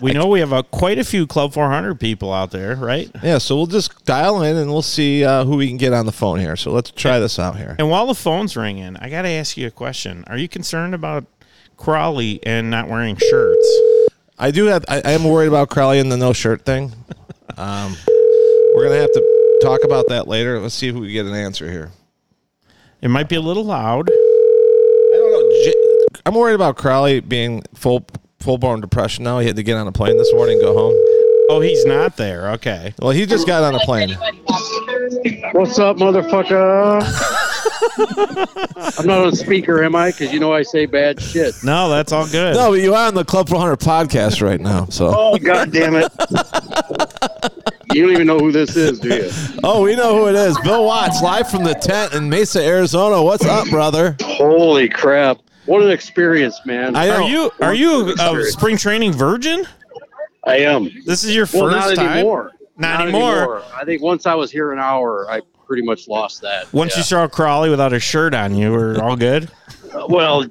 We 0.00 0.12
know 0.12 0.28
we 0.28 0.38
have 0.38 0.52
a, 0.52 0.62
quite 0.62 1.00
a 1.00 1.04
few 1.04 1.26
Club 1.26 1.52
400 1.54 1.98
people 1.98 2.32
out 2.32 2.52
there, 2.52 2.76
right? 2.76 3.10
Yeah, 3.20 3.38
so 3.38 3.56
we'll 3.56 3.66
just 3.66 4.04
dial 4.04 4.42
in 4.44 4.56
and 4.56 4.70
we'll 4.70 4.80
see 4.80 5.24
uh, 5.24 5.44
who 5.44 5.56
we 5.56 5.66
can 5.66 5.76
get 5.76 5.92
on 5.92 6.06
the 6.06 6.12
phone 6.12 6.38
here. 6.38 6.54
So 6.54 6.70
let's 6.70 6.92
try 6.92 7.18
this 7.18 7.36
out 7.40 7.56
here. 7.56 7.74
And 7.80 7.90
while 7.90 8.06
the 8.06 8.14
phone's 8.14 8.56
ringing, 8.56 8.96
I 8.98 9.08
got 9.10 9.22
to 9.22 9.28
ask 9.28 9.56
you 9.56 9.66
a 9.66 9.72
question. 9.72 10.22
Are 10.28 10.38
you 10.38 10.46
concerned 10.48 10.94
about 10.94 11.24
Crawley 11.76 12.38
and 12.44 12.70
not 12.70 12.88
wearing 12.88 13.16
shirts? 13.16 13.80
I 14.38 14.52
do 14.52 14.66
have. 14.66 14.84
I, 14.88 15.02
I 15.04 15.10
am 15.10 15.24
worried 15.24 15.48
about 15.48 15.68
Crowley 15.68 15.98
and 15.98 16.12
the 16.12 16.16
no 16.16 16.32
shirt 16.32 16.64
thing. 16.64 16.92
Um, 17.56 17.96
we're 18.76 18.84
gonna 18.84 19.00
have 19.00 19.10
to 19.10 19.37
talk 19.60 19.84
about 19.84 20.06
that 20.08 20.28
later. 20.28 20.58
Let's 20.60 20.74
see 20.74 20.88
if 20.88 20.94
we 20.94 21.12
get 21.12 21.26
an 21.26 21.34
answer 21.34 21.70
here. 21.70 21.90
It 23.00 23.08
might 23.08 23.28
be 23.28 23.36
a 23.36 23.40
little 23.40 23.64
loud. 23.64 24.08
I 24.10 25.12
don't 25.14 25.30
know. 25.32 25.50
J- 25.64 26.20
I'm 26.26 26.34
worried 26.34 26.54
about 26.54 26.76
Crowley 26.76 27.20
being 27.20 27.62
full 27.74 28.06
full 28.40 28.58
blown 28.58 28.80
depression 28.80 29.24
now. 29.24 29.38
He 29.38 29.46
had 29.46 29.56
to 29.56 29.62
get 29.62 29.76
on 29.76 29.86
a 29.86 29.92
plane 29.92 30.16
this 30.16 30.32
morning 30.32 30.54
and 30.58 30.62
go 30.62 30.74
home. 30.74 30.94
Oh, 31.50 31.60
he's 31.60 31.84
not 31.86 32.16
there. 32.16 32.50
Okay. 32.52 32.92
Well, 33.00 33.10
he 33.10 33.24
just 33.24 33.46
got 33.46 33.62
on 33.62 33.74
a 33.74 33.78
plane. 33.80 34.10
What's 35.52 35.78
up, 35.78 35.96
motherfucker? 35.96 37.02
I'm 39.00 39.06
not 39.06 39.26
on 39.26 39.34
speaker, 39.34 39.82
am 39.82 39.96
I? 39.96 40.10
Because 40.10 40.32
you 40.32 40.40
know 40.40 40.52
I 40.52 40.62
say 40.62 40.86
bad 40.86 41.20
shit. 41.22 41.54
No, 41.64 41.88
that's 41.88 42.12
all 42.12 42.26
good. 42.28 42.54
No, 42.54 42.70
but 42.70 42.80
you 42.80 42.94
are 42.94 43.08
on 43.08 43.14
the 43.14 43.24
Club 43.24 43.48
400 43.48 43.76
podcast 43.78 44.42
right 44.42 44.60
now. 44.60 44.86
So, 44.86 45.12
Oh, 45.16 45.38
god 45.38 45.72
damn 45.72 45.94
it. 45.96 46.12
You 47.94 48.02
don't 48.02 48.12
even 48.12 48.26
know 48.26 48.38
who 48.38 48.52
this 48.52 48.76
is, 48.76 49.00
do 49.00 49.08
you? 49.08 49.30
oh, 49.64 49.82
we 49.82 49.96
know 49.96 50.16
who 50.16 50.28
it 50.28 50.34
is. 50.34 50.58
Bill 50.60 50.84
Watts, 50.84 51.22
live 51.22 51.50
from 51.50 51.64
the 51.64 51.74
tent 51.74 52.12
in 52.14 52.28
Mesa, 52.28 52.62
Arizona. 52.62 53.22
What's 53.22 53.46
up, 53.46 53.68
brother? 53.70 54.16
Holy 54.22 54.88
crap. 54.88 55.38
What 55.64 55.82
an 55.82 55.90
experience, 55.90 56.60
man. 56.64 56.96
I 56.96 57.08
Are 57.10 57.22
you 57.22 57.50
are 57.60 57.74
you 57.74 58.14
a 58.20 58.44
spring 58.44 58.76
training 58.76 59.12
virgin? 59.12 59.66
I 60.44 60.58
am. 60.58 60.90
This 61.04 61.24
is 61.24 61.34
your 61.34 61.46
first 61.46 61.62
Well, 61.62 61.70
not 61.70 61.94
time. 61.96 62.08
anymore. 62.08 62.52
Not 62.76 63.00
anymore. 63.02 63.62
I 63.74 63.84
think 63.84 64.02
once 64.02 64.26
I 64.26 64.34
was 64.34 64.50
here 64.50 64.72
an 64.72 64.78
hour, 64.78 65.26
I 65.30 65.40
pretty 65.66 65.82
much 65.82 66.08
lost 66.08 66.40
that. 66.42 66.72
Once 66.72 66.96
you 66.96 67.02
saw 67.02 67.26
Crawley 67.28 67.68
without 67.70 67.92
a 67.92 68.00
shirt 68.00 68.34
on, 68.34 68.54
you 68.54 68.70
were 68.72 69.02
all 69.02 69.16
good. 69.16 69.50
you 69.92 70.06
Well, 70.08 70.46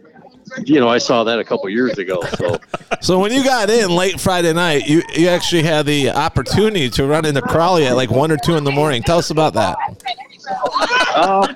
you 0.65 0.79
know, 0.79 0.87
I 0.87 0.97
saw 0.97 1.23
that 1.23 1.39
a 1.39 1.43
couple 1.43 1.69
years 1.69 1.97
ago. 1.97 2.21
So, 2.37 2.57
So 3.01 3.19
when 3.19 3.31
you 3.31 3.43
got 3.43 3.69
in 3.69 3.89
late 3.89 4.19
Friday 4.19 4.53
night, 4.53 4.87
you, 4.87 5.01
you 5.15 5.27
actually 5.27 5.63
had 5.63 5.85
the 5.85 6.09
opportunity 6.09 6.89
to 6.91 7.05
run 7.05 7.25
into 7.25 7.41
Crowley 7.41 7.85
at 7.85 7.95
like 7.95 8.09
one 8.11 8.31
or 8.31 8.37
two 8.37 8.55
in 8.55 8.63
the 8.63 8.71
morning. 8.71 9.03
Tell 9.03 9.17
us 9.17 9.29
about 9.29 9.53
that. 9.53 9.77
uh, 11.15 11.53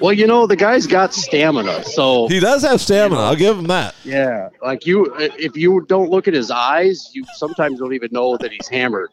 well, 0.00 0.12
you 0.12 0.26
know, 0.26 0.46
the 0.46 0.56
guy's 0.56 0.86
got 0.86 1.12
stamina. 1.12 1.84
So, 1.84 2.26
He 2.28 2.40
does 2.40 2.62
have 2.62 2.80
stamina. 2.80 3.20
I'll 3.20 3.36
give 3.36 3.58
him 3.58 3.66
that. 3.66 3.94
Yeah, 4.04 4.48
like 4.62 4.86
you, 4.86 5.14
if 5.18 5.56
you 5.56 5.84
don't 5.88 6.10
look 6.10 6.26
at 6.26 6.34
his 6.34 6.50
eyes, 6.50 7.10
you 7.12 7.24
sometimes 7.34 7.78
don't 7.78 7.92
even 7.92 8.08
know 8.10 8.36
that 8.38 8.50
he's 8.50 8.66
hammered. 8.68 9.10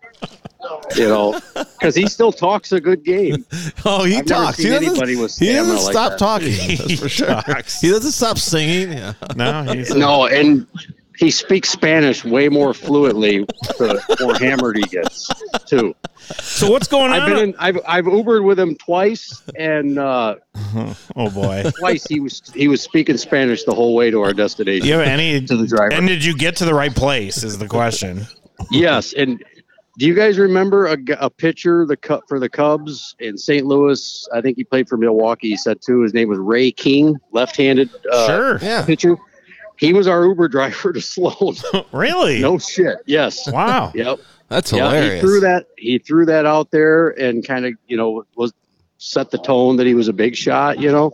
You 0.95 1.07
know, 1.07 1.39
because 1.53 1.95
he 1.95 2.07
still 2.07 2.31
talks 2.31 2.71
a 2.71 2.81
good 2.81 3.03
game. 3.03 3.45
Oh, 3.85 4.03
he 4.03 4.17
I've 4.17 4.25
talks. 4.25 4.57
He 4.57 4.63
seen 4.63 4.71
doesn't, 4.73 4.89
anybody 4.89 5.15
with 5.15 5.37
he 5.37 5.53
doesn't 5.53 5.77
stamina 5.77 5.81
like 5.85 5.93
stop 5.93 6.11
that. 6.11 6.19
talking. 6.19 6.77
That's 6.77 6.99
for 6.99 7.09
sure. 7.09 7.27
talks. 7.27 7.79
He 7.79 7.89
doesn't 7.89 8.11
stop 8.11 8.37
singing. 8.37 8.91
Yeah. 8.97 9.13
No, 9.35 9.63
he's 9.73 9.93
No, 9.95 10.25
and 10.25 10.67
he 11.17 11.31
speaks 11.31 11.69
Spanish 11.69 12.25
way 12.25 12.49
more 12.49 12.73
fluently 12.73 13.39
the 13.77 14.17
more 14.19 14.35
hammered 14.37 14.77
he 14.77 14.83
gets 14.83 15.29
too. 15.65 15.95
So 16.41 16.69
what's 16.69 16.87
going 16.87 17.11
I've 17.13 17.23
on? 17.23 17.29
been 17.29 17.37
in, 17.49 17.55
I've 17.59 17.79
I've 17.87 18.05
Ubered 18.05 18.43
with 18.43 18.59
him 18.59 18.75
twice, 18.75 19.41
and 19.57 19.97
uh, 19.97 20.35
oh 21.15 21.29
boy. 21.29 21.63
twice 21.79 22.05
he 22.07 22.19
was 22.19 22.41
he 22.53 22.67
was 22.67 22.81
speaking 22.81 23.15
Spanish 23.17 23.63
the 23.63 23.73
whole 23.73 23.95
way 23.95 24.11
to 24.11 24.21
our 24.21 24.33
destination. 24.33 24.85
You 24.85 24.95
have 24.95 25.07
any? 25.07 25.39
To 25.45 25.55
the 25.55 25.67
driver. 25.67 25.93
And 25.93 26.07
did 26.07 26.25
you 26.25 26.35
get 26.35 26.57
to 26.57 26.65
the 26.65 26.73
right 26.73 26.93
place? 26.93 27.43
Is 27.43 27.57
the 27.57 27.67
question. 27.67 28.25
Yes, 28.71 29.13
and 29.13 29.41
do 29.97 30.05
you 30.05 30.13
guys 30.13 30.37
remember 30.37 30.85
a, 30.87 30.97
a 31.19 31.29
pitcher 31.29 31.85
the 31.85 31.97
cut 31.97 32.23
for 32.27 32.39
the 32.39 32.49
Cubs 32.49 33.15
in 33.19 33.37
St. 33.37 33.65
Louis? 33.65 34.27
I 34.33 34.41
think 34.41 34.57
he 34.57 34.63
played 34.63 34.87
for 34.87 34.95
Milwaukee. 34.97 35.49
He 35.49 35.57
said 35.57 35.81
too. 35.81 36.01
His 36.01 36.13
name 36.13 36.29
was 36.29 36.37
Ray 36.39 36.71
King, 36.71 37.17
left-handed 37.31 37.89
uh, 38.11 38.27
sure. 38.27 38.59
Yeah. 38.61 38.85
pitcher. 38.85 39.17
He 39.77 39.93
was 39.93 40.07
our 40.07 40.25
Uber 40.25 40.47
driver 40.49 40.93
to 40.93 41.01
Sloan. 41.01 41.55
Really? 41.91 42.39
no 42.41 42.57
shit. 42.59 42.97
Yes. 43.05 43.51
Wow. 43.51 43.91
Yep. 43.95 44.19
That's 44.49 44.71
Yeah. 44.71 44.87
hilarious. 44.89 45.13
He 45.15 45.19
threw 45.27 45.39
that. 45.41 45.65
He 45.77 45.97
threw 45.99 46.25
that 46.27 46.45
out 46.45 46.71
there 46.71 47.09
and 47.19 47.45
kind 47.45 47.65
of 47.65 47.73
you 47.87 47.97
know 47.97 48.23
was 48.35 48.53
set 48.97 49.29
the 49.31 49.37
tone 49.39 49.75
that 49.77 49.85
he 49.87 49.93
was 49.93 50.07
a 50.07 50.13
big 50.13 50.35
shot. 50.35 50.79
You 50.79 50.91
know, 50.91 51.11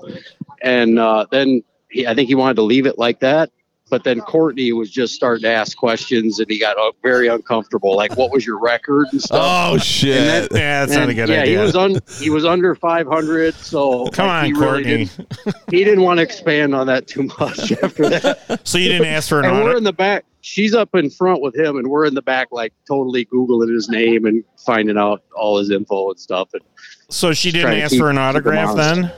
and 0.61 0.99
uh, 0.99 1.25
then 1.31 1.63
he, 1.89 2.05
I 2.05 2.13
think 2.15 2.27
he 2.27 2.35
wanted 2.35 2.55
to 2.55 2.63
leave 2.63 2.85
it 2.85 2.97
like 2.99 3.19
that. 3.21 3.49
But 3.93 4.03
then 4.05 4.21
Courtney 4.21 4.73
was 4.73 4.89
just 4.89 5.13
starting 5.13 5.43
to 5.43 5.49
ask 5.49 5.77
questions, 5.77 6.39
and 6.39 6.49
he 6.49 6.57
got 6.57 6.79
uh, 6.79 6.93
very 7.03 7.27
uncomfortable. 7.27 7.95
Like, 7.95 8.17
"What 8.17 8.31
was 8.31 8.43
your 8.43 8.57
record 8.59 9.05
and 9.11 9.21
stuff?" 9.21 9.39
Oh 9.39 9.77
shit! 9.77 10.17
And 10.51 10.59
Yeah, 10.59 10.79
that's 10.83 10.93
not 10.93 11.01
a 11.01 11.03
And, 11.09 11.15
good 11.15 11.29
yeah, 11.29 11.41
idea. 11.41 11.59
he 11.59 11.63
was 11.63 11.75
un, 11.75 11.99
he 12.19 12.31
was 12.31 12.43
under 12.43 12.73
500, 12.73 13.53
so 13.53 14.07
Come 14.07 14.25
like, 14.29 14.35
on, 14.35 14.45
he 14.45 14.53
really 14.53 14.65
Courtney. 14.65 15.05
didn't, 15.05 15.55
he 15.69 15.83
didn't 15.83 16.01
want 16.01 16.17
to 16.17 16.23
expand 16.23 16.73
on 16.73 16.87
that 16.87 17.05
too 17.05 17.29
much 17.39 17.71
after 17.83 18.09
that. 18.09 18.61
So 18.63 18.79
you 18.79 18.89
didn't 18.89 19.05
ask 19.09 19.29
for 19.29 19.41
an 19.41 19.45
and 19.45 19.63
we're 19.63 19.77
in 19.77 19.83
the 19.83 19.93
back. 19.93 20.25
She's 20.41 20.73
up 20.73 20.95
in 20.95 21.11
front 21.11 21.43
with 21.43 21.55
him, 21.55 21.77
and 21.77 21.87
we're 21.87 22.05
in 22.07 22.15
the 22.15 22.23
back, 22.23 22.47
like 22.51 22.73
totally 22.87 23.25
googling 23.27 23.71
his 23.71 23.89
name 23.89 24.25
and 24.25 24.43
finding 24.65 24.97
out 24.97 25.21
all 25.37 25.59
his 25.59 25.69
info 25.69 26.09
and 26.09 26.19
stuff. 26.19 26.49
And 26.53 26.63
So 27.09 27.31
she 27.31 27.51
didn't 27.51 27.75
ask 27.79 27.91
keep- 27.91 27.99
for 27.99 28.09
an 28.09 28.17
autograph 28.17 28.75
then? 28.75 29.11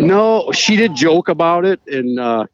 no, 0.00 0.50
she 0.50 0.74
did 0.74 0.96
joke 0.96 1.28
about 1.28 1.64
it, 1.64 1.80
and 1.86 2.18
uh, 2.18 2.46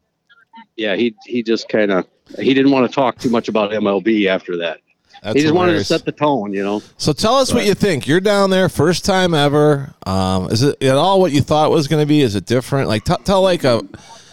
yeah, 0.75 0.95
he 0.95 1.15
he 1.25 1.43
just 1.43 1.69
kind 1.69 1.91
of 1.91 2.05
he 2.39 2.53
didn't 2.53 2.71
want 2.71 2.89
to 2.89 2.93
talk 2.93 3.17
too 3.17 3.29
much 3.29 3.47
about 3.47 3.71
MLB 3.71 4.27
after 4.27 4.57
that. 4.57 4.79
That's 5.23 5.37
he 5.37 5.41
just 5.41 5.55
wanted 5.55 5.73
to 5.73 5.83
set 5.83 6.05
the 6.05 6.11
tone, 6.11 6.53
you 6.53 6.63
know. 6.63 6.83
So 6.97 7.11
tell 7.11 7.35
us 7.35 7.51
what 7.51 7.65
you 7.65 7.73
think. 7.73 8.07
You're 8.07 8.19
down 8.19 8.51
there, 8.51 8.69
first 8.69 9.05
time 9.05 9.33
ever. 9.33 9.93
Um, 10.05 10.51
is 10.51 10.61
it 10.61 10.81
at 10.83 10.97
all 10.97 11.19
what 11.19 11.31
you 11.31 11.41
thought 11.41 11.71
it 11.71 11.73
was 11.73 11.87
going 11.87 12.01
to 12.01 12.05
be? 12.05 12.21
Is 12.21 12.35
it 12.35 12.45
different? 12.45 12.87
Like 12.87 13.05
t- 13.05 13.15
tell 13.23 13.41
like 13.41 13.63
a 13.63 13.81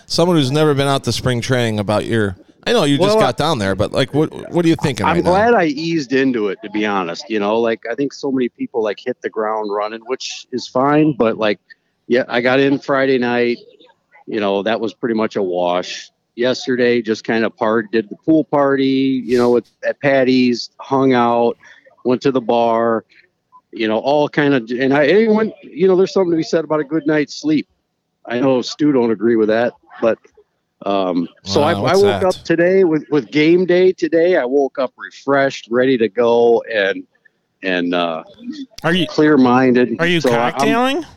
someone 0.06 0.36
who's 0.36 0.50
never 0.50 0.74
been 0.74 0.88
out 0.88 1.04
to 1.04 1.12
spring 1.12 1.40
training 1.40 1.78
about 1.78 2.04
your. 2.04 2.36
I 2.64 2.72
know 2.72 2.84
you 2.84 2.98
just 2.98 3.16
Well, 3.16 3.18
got 3.18 3.36
down 3.36 3.58
there, 3.58 3.74
but 3.74 3.92
like, 3.92 4.12
what 4.12 4.30
what 4.52 4.64
are 4.64 4.68
you 4.68 4.76
thinking? 4.76 5.06
I'm 5.06 5.16
right 5.16 5.24
glad 5.24 5.54
I 5.54 5.64
eased 5.64 6.12
into 6.12 6.48
it, 6.48 6.58
to 6.62 6.70
be 6.70 6.84
honest. 6.84 7.28
You 7.28 7.40
know, 7.40 7.58
like 7.58 7.84
I 7.90 7.94
think 7.94 8.12
so 8.12 8.30
many 8.30 8.48
people 8.50 8.82
like 8.82 9.00
hit 9.00 9.20
the 9.22 9.30
ground 9.30 9.72
running, 9.72 10.00
which 10.06 10.46
is 10.52 10.68
fine. 10.68 11.14
But 11.16 11.38
like, 11.38 11.58
yeah, 12.06 12.24
I 12.28 12.40
got 12.40 12.60
in 12.60 12.78
Friday 12.78 13.18
night. 13.18 13.58
You 14.26 14.40
know, 14.40 14.62
that 14.62 14.78
was 14.80 14.92
pretty 14.94 15.14
much 15.14 15.36
a 15.36 15.42
wash. 15.42 16.10
Yesterday, 16.34 17.02
just 17.02 17.24
kind 17.24 17.44
of 17.44 17.54
part 17.56 17.90
did 17.92 18.08
the 18.08 18.16
pool 18.16 18.44
party. 18.44 19.22
You 19.24 19.38
know, 19.38 19.50
with, 19.50 19.70
at 19.86 20.00
Patty's, 20.00 20.70
hung 20.80 21.12
out, 21.12 21.58
went 22.04 22.22
to 22.22 22.32
the 22.32 22.40
bar. 22.40 23.04
You 23.72 23.88
know, 23.88 23.98
all 23.98 24.28
kind 24.28 24.52
of, 24.54 24.70
and 24.70 24.92
I 24.92 25.06
anyone, 25.06 25.52
you 25.62 25.86
know, 25.88 25.96
there's 25.96 26.12
something 26.12 26.30
to 26.30 26.36
be 26.36 26.42
said 26.42 26.64
about 26.64 26.80
a 26.80 26.84
good 26.84 27.06
night's 27.06 27.34
sleep. 27.34 27.66
I 28.26 28.38
know 28.38 28.62
Stu 28.62 28.92
don't 28.92 29.10
agree 29.10 29.36
with 29.36 29.48
that, 29.48 29.72
but 30.00 30.18
um, 30.84 31.28
so 31.42 31.60
Wow, 31.60 31.84
I, 31.84 31.92
I 31.92 31.96
woke 31.96 32.20
that? 32.20 32.24
up 32.24 32.34
today 32.44 32.84
with 32.84 33.04
with 33.10 33.30
game 33.30 33.64
day 33.66 33.92
today. 33.92 34.36
I 34.36 34.44
woke 34.44 34.78
up 34.78 34.92
refreshed, 34.96 35.68
ready 35.70 35.96
to 35.98 36.08
go, 36.08 36.62
and 36.72 37.04
and 37.62 37.94
uh, 37.94 38.24
Are 38.84 38.92
you 38.92 39.06
clear 39.06 39.36
minded. 39.36 39.96
are 40.00 40.06
you 40.06 40.20
so 40.20 40.30
cocktailing? 40.30 41.04
I 41.04 41.08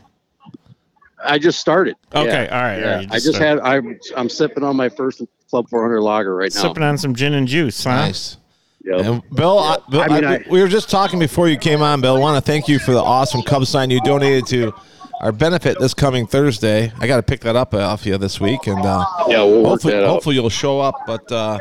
just 1.38 1.60
started. 1.60 1.96
Okay, 2.14 2.44
Yeah. 2.44 2.56
all 2.56 2.62
right. 2.62 2.78
Yeah. 2.78 2.84
all 2.90 2.94
right, 2.96 3.02
you 3.02 3.08
I 3.10 3.14
just 3.18 3.34
started. 3.36 3.62
had. 3.64 3.74
I'm 3.76 3.98
I'm 4.16 4.28
sipping 4.28 4.62
on 4.64 4.76
my 4.76 4.88
first 4.88 5.22
Club 5.50 5.68
400 5.68 6.00
lager 6.00 6.34
right 6.34 6.52
now. 6.54 6.60
sipping 6.62 6.82
on 6.82 6.98
some 6.98 7.14
gin 7.14 7.34
and 7.34 7.46
juice, 7.46 7.84
huh? 7.84 7.90
Nice. 7.94 8.36
Yep. 8.84 9.00
And 9.04 9.22
Bill, 9.34 9.58
I, 9.58 9.78
Bill 9.90 10.00
I 10.00 10.08
mean, 10.08 10.24
I- 10.24 10.34
I- 10.36 10.44
we 10.50 10.60
were 10.60 10.68
just 10.68 10.88
talking 10.90 11.18
before 11.18 11.48
you 11.48 11.56
came 11.58 11.82
on, 11.82 12.00
Bill. 12.00 12.16
I 12.16 12.20
want 12.20 12.44
to 12.44 12.50
thank 12.52 12.68
you 12.68 12.78
for 12.78 12.92
the 12.92 13.02
awesome 13.02 13.42
Cubs 13.42 13.68
sign 13.68 13.90
you 13.90 14.00
donated 14.02 14.46
to 14.48 14.72
our 15.20 15.32
benefit 15.32 15.78
this 15.80 15.94
coming 15.94 16.26
Thursday. 16.26 16.92
I 17.00 17.06
got 17.06 17.16
to 17.16 17.22
pick 17.22 17.40
that 17.40 17.56
up 17.56 17.74
off 17.74 18.04
you 18.06 18.16
this 18.18 18.40
week, 18.40 18.66
and 18.66 18.78
uh, 18.84 19.04
Yeah, 19.28 19.42
we'll 19.42 19.62
work 19.62 19.66
hopefully, 19.70 19.94
that 19.94 20.06
hopefully 20.06 20.34
you'll 20.36 20.50
show 20.50 20.78
up. 20.80 20.94
But 21.06 21.30
uh, 21.32 21.58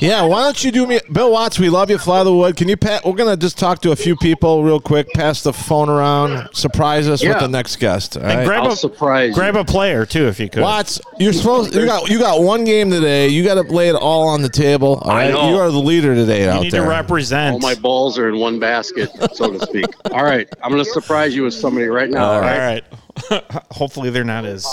yeah, 0.00 0.22
why 0.22 0.42
don't 0.42 0.62
you 0.64 0.70
do 0.70 0.86
me, 0.86 1.00
Bill 1.12 1.30
Watts? 1.32 1.58
We 1.58 1.68
love 1.70 1.90
you, 1.90 1.98
fly 1.98 2.22
the 2.24 2.34
wood. 2.34 2.56
Can 2.56 2.68
you? 2.68 2.76
Pa- 2.76 3.00
we're 3.04 3.12
gonna 3.14 3.36
just 3.36 3.58
talk 3.58 3.80
to 3.82 3.92
a 3.92 3.96
few 3.96 4.16
people 4.16 4.62
real 4.64 4.80
quick. 4.80 5.08
Pass 5.14 5.42
the 5.42 5.52
phone 5.52 5.88
around. 5.88 6.48
Surprise 6.54 7.08
us 7.08 7.22
with 7.24 7.38
the 7.38 7.48
next 7.48 7.76
guest. 7.76 8.16
All 8.16 8.22
And 8.24 8.38
right? 8.40 8.46
grab 8.46 8.64
I'll 8.64 8.72
a 8.72 8.76
surprise. 8.76 9.28
you. 9.30 9.34
grab 9.34 9.56
a 9.56 9.64
player 9.64 10.04
too 10.06 10.26
if 10.28 10.38
you 10.40 10.48
could. 10.48 10.62
Watts, 10.62 11.00
you're 11.18 11.32
supposed 11.32 11.74
you 11.74 11.86
got 11.86 12.08
you 12.10 12.18
got 12.18 12.42
one 12.42 12.64
game 12.64 12.90
today. 12.90 13.28
You 13.28 13.44
got 13.44 13.54
to 13.54 13.62
lay 13.62 13.88
it 13.88 13.94
all 13.96 14.28
on 14.28 14.42
the 14.42 14.48
table. 14.48 14.96
All 15.02 15.10
I 15.10 15.30
know. 15.30 15.50
you 15.50 15.56
are 15.56 15.70
the 15.70 15.78
leader 15.78 16.14
today 16.14 16.44
you 16.44 16.50
out 16.50 16.62
need 16.62 16.72
there. 16.72 16.82
to 16.84 16.88
represent. 16.88 17.54
All 17.54 17.58
my 17.60 17.74
balls 17.74 18.18
are 18.18 18.28
in 18.28 18.38
one 18.38 18.58
basket, 18.58 19.10
so 19.34 19.52
to 19.52 19.60
speak. 19.66 19.86
All 20.12 20.24
right, 20.24 20.48
I'm 20.62 20.70
going 20.72 20.84
to 20.84 20.90
surprise 20.90 21.34
you 21.34 21.42
with 21.44 21.54
somebody 21.54 21.86
right 21.86 22.10
now. 22.10 22.24
All 22.24 22.30
All 22.32 22.34
All 22.36 22.40
right. 22.42 22.82
right. 23.30 23.44
Hopefully 23.72 24.10
they're 24.10 24.24
not 24.24 24.44
as. 24.44 24.66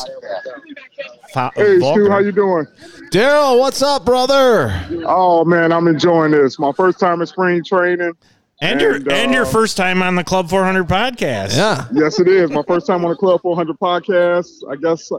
Fo- 1.33 1.49
Hey, 1.55 1.79
vulgar. 1.79 2.03
Stu, 2.05 2.11
how 2.11 2.19
you 2.19 2.31
doing? 2.31 2.65
Daryl, 3.11 3.59
what's 3.59 3.81
up, 3.81 4.05
brother? 4.05 4.71
Oh 5.05 5.43
man, 5.45 5.71
I'm 5.71 5.87
enjoying 5.87 6.31
this. 6.31 6.59
My 6.59 6.71
first 6.73 6.99
time 6.99 7.21
in 7.21 7.27
spring 7.27 7.63
training. 7.63 8.13
and 8.61 8.79
your 8.81 8.95
and, 8.95 9.11
and 9.11 9.33
your 9.33 9.45
uh, 9.45 9.49
first 9.49 9.75
time 9.77 10.01
on 10.03 10.15
the 10.15 10.23
Club 10.23 10.49
400 10.49 10.87
podcast. 10.87 11.55
Yeah. 11.57 11.87
Yes, 11.91 12.19
it 12.19 12.27
is. 12.27 12.49
My 12.51 12.63
first 12.67 12.85
time 12.87 13.03
on 13.03 13.11
the 13.11 13.17
Club 13.17 13.41
400 13.41 13.77
podcast. 13.79 14.61
I 14.69 14.75
guess 14.75 15.11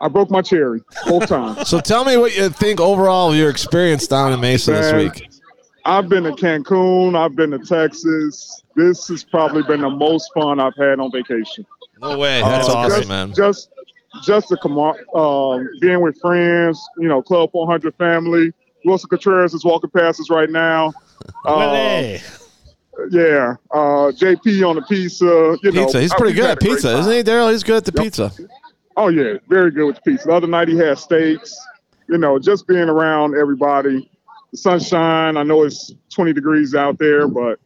I 0.00 0.08
broke 0.08 0.30
my 0.30 0.42
cherry 0.42 0.82
both 1.06 1.26
times. 1.28 1.68
So 1.68 1.80
tell 1.80 2.04
me 2.04 2.16
what 2.16 2.36
you 2.36 2.48
think 2.50 2.80
overall 2.80 3.30
of 3.30 3.36
your 3.36 3.50
experience 3.50 4.06
down 4.06 4.32
in 4.32 4.40
Mesa 4.40 4.72
this 4.72 4.92
week. 4.92 5.28
I've 5.84 6.08
been 6.10 6.24
to 6.24 6.32
Cancun. 6.32 7.16
I've 7.16 7.34
been 7.34 7.50
to 7.52 7.58
Texas. 7.58 8.62
This 8.76 9.08
has 9.08 9.24
probably 9.24 9.62
been 9.62 9.80
the 9.80 9.88
most 9.90 10.30
fun 10.34 10.60
I've 10.60 10.76
had 10.76 11.00
on 11.00 11.10
vacation. 11.10 11.64
No 12.00 12.18
way. 12.18 12.42
That's 12.42 12.68
Oh, 12.68 12.74
awesome, 12.74 12.98
just, 12.98 13.08
man. 13.08 13.32
Just, 13.34 13.70
just 14.24 14.48
the 14.48 14.56
commo- 14.56 14.96
um, 15.14 15.68
being 15.80 16.00
with 16.00 16.18
friends. 16.20 16.80
You 16.98 17.08
know, 17.08 17.22
Club 17.22 17.50
400 17.52 17.94
family. 17.96 18.52
Willson 18.86 19.08
Contreras 19.10 19.54
is 19.54 19.64
walking 19.64 19.90
past 19.90 20.20
us 20.20 20.30
right 20.30 20.48
now. 20.50 20.92
Uh, 21.44 22.18
yeah, 23.10 23.54
uh, 23.70 24.10
JP 24.12 24.68
on 24.68 24.76
the 24.76 24.82
pizza. 24.88 25.56
You 25.62 25.72
know, 25.72 25.84
Pizza. 25.86 26.00
He's 26.00 26.14
pretty 26.14 26.34
good 26.34 26.50
at 26.50 26.60
pizza, 26.60 26.96
isn't 26.98 27.12
he, 27.12 27.22
Daryl? 27.22 27.50
He's 27.50 27.62
good 27.62 27.76
at 27.76 27.84
the 27.84 27.92
Yep. 27.94 28.02
pizza. 28.04 28.32
Oh 28.96 29.08
yeah, 29.08 29.34
very 29.48 29.70
good 29.70 29.86
with 29.86 29.96
the 29.96 30.02
pizza. 30.02 30.26
The 30.28 30.34
other 30.34 30.46
night 30.46 30.68
he 30.68 30.76
had 30.76 30.98
steaks. 30.98 31.56
You 32.08 32.18
know, 32.18 32.38
just 32.38 32.66
being 32.66 32.88
around 32.88 33.36
everybody, 33.36 34.10
the 34.50 34.56
sunshine. 34.56 35.36
I 35.36 35.42
know 35.42 35.62
it's 35.64 35.92
20 36.14 36.32
degrees 36.32 36.74
out 36.74 36.98
there, 36.98 37.28
but 37.28 37.60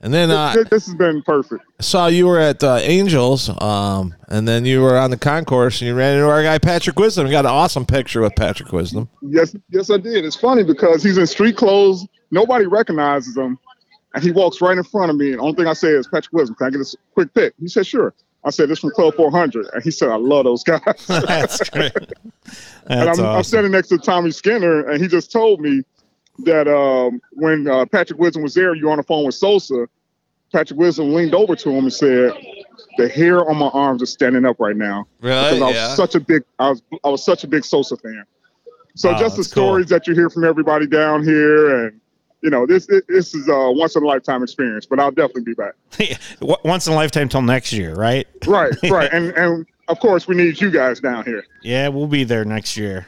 And 0.00 0.14
then 0.14 0.30
uh, 0.30 0.54
this, 0.70 0.86
has 0.86 0.94
been 0.94 1.22
perfect. 1.22 1.64
I 1.80 1.82
saw 1.82 2.06
you 2.06 2.26
were 2.26 2.38
at 2.38 2.62
uh, 2.62 2.78
Angels, 2.82 3.50
um, 3.60 4.14
and 4.28 4.46
then 4.46 4.64
you 4.64 4.80
were 4.80 4.96
on 4.96 5.10
the 5.10 5.16
concourse, 5.16 5.80
and 5.80 5.88
you 5.88 5.94
ran 5.94 6.14
into 6.14 6.28
our 6.28 6.42
guy 6.42 6.58
Patrick 6.58 6.96
Wisdom. 7.00 7.24
We 7.24 7.32
got 7.32 7.44
an 7.44 7.50
awesome 7.50 7.84
picture 7.84 8.20
with 8.20 8.36
Patrick 8.36 8.70
Wisdom. 8.70 9.08
Yes, 9.22 9.56
yes, 9.70 9.90
I 9.90 9.96
did. 9.96 10.24
It's 10.24 10.36
funny 10.36 10.62
because 10.62 11.02
he's 11.02 11.18
in 11.18 11.26
street 11.26 11.56
clothes. 11.56 12.06
Nobody 12.30 12.66
recognizes 12.66 13.36
him, 13.36 13.58
and 14.14 14.22
he 14.22 14.30
walks 14.30 14.60
right 14.60 14.78
in 14.78 14.84
front 14.84 15.10
of 15.10 15.16
me. 15.16 15.32
And 15.32 15.40
the 15.40 15.42
only 15.42 15.56
thing 15.56 15.66
I 15.66 15.72
say 15.72 15.88
is, 15.88 16.06
"Patrick 16.06 16.32
Wisdom, 16.32 16.54
can 16.54 16.68
I 16.68 16.70
get 16.70 16.80
a 16.80 16.96
quick 17.14 17.34
pic?" 17.34 17.54
He 17.58 17.66
said, 17.66 17.84
"Sure." 17.84 18.14
I 18.44 18.50
said, 18.50 18.68
"This 18.68 18.78
from 18.78 18.90
Club 18.90 19.16
400," 19.16 19.66
and 19.74 19.82
he 19.82 19.90
said, 19.90 20.10
"I 20.10 20.16
love 20.16 20.44
those 20.44 20.62
guys." 20.62 20.80
That's 21.08 21.68
great. 21.70 21.92
and 22.86 23.10
I'm, 23.10 23.18
I'm 23.20 23.42
standing 23.42 23.72
next 23.72 23.88
to 23.88 23.98
Tommy 23.98 24.30
Skinner, 24.30 24.88
and 24.88 25.02
he 25.02 25.08
just 25.08 25.32
told 25.32 25.60
me 25.60 25.82
that 26.40 26.68
um, 26.68 27.20
when 27.32 27.66
uh, 27.68 27.86
Patrick 27.86 28.18
Wisdom 28.18 28.42
was 28.42 28.54
there, 28.54 28.74
you 28.74 28.86
were 28.86 28.92
on 28.92 28.98
the 28.98 29.02
phone 29.02 29.26
with 29.26 29.34
Sosa. 29.34 29.86
Patrick 30.52 30.78
Wisdom 30.78 31.12
leaned 31.12 31.34
over 31.34 31.54
to 31.56 31.70
him 31.70 31.84
and 31.84 31.92
said, 31.92 32.32
"The 32.96 33.08
hair 33.08 33.48
on 33.48 33.56
my 33.58 33.68
arms 33.68 34.02
is 34.02 34.10
standing 34.10 34.44
up 34.46 34.58
right 34.60 34.76
now 34.76 35.06
Really? 35.20 35.58
because 35.58 35.62
I 35.62 35.66
was 35.88 35.96
such 35.96 36.14
a 36.14 36.20
big, 36.20 36.42
I 36.58 36.70
was, 36.70 36.82
I 37.04 37.08
was 37.08 37.24
such 37.24 37.44
a 37.44 37.46
big 37.48 37.64
Sosa 37.64 37.96
fan." 37.96 38.24
So 38.94 39.12
Wow, 39.12 39.18
just 39.18 39.36
the 39.36 39.42
that's 39.42 39.52
cool. 39.54 39.64
stories 39.64 39.88
that 39.90 40.06
you 40.06 40.14
hear 40.14 40.30
from 40.30 40.44
everybody 40.44 40.86
down 40.86 41.22
here, 41.22 41.86
and 41.86 42.00
you 42.40 42.50
know, 42.50 42.66
this 42.66 42.86
this 43.08 43.34
is 43.34 43.46
a 43.48 43.70
once 43.72 43.94
in 43.96 44.02
a 44.02 44.06
lifetime 44.06 44.42
experience. 44.42 44.86
But 44.86 45.00
I'll 45.00 45.10
definitely 45.10 45.42
be 45.42 45.54
back. 45.54 45.74
Once 46.64 46.86
in 46.86 46.92
a 46.92 46.96
lifetime 46.96 47.28
till 47.28 47.42
next 47.42 47.72
year, 47.72 47.94
right? 47.94 48.26
Right, 48.46 48.72
right, 48.90 49.12
and 49.12 49.32
and 49.36 49.66
of 49.88 49.98
course 50.00 50.26
we 50.28 50.34
need 50.36 50.60
you 50.60 50.70
guys 50.70 51.00
down 51.00 51.24
here. 51.24 51.44
Yeah, 51.62 51.88
we'll 51.88 52.06
be 52.06 52.24
there 52.24 52.44
next 52.44 52.76
year. 52.76 53.06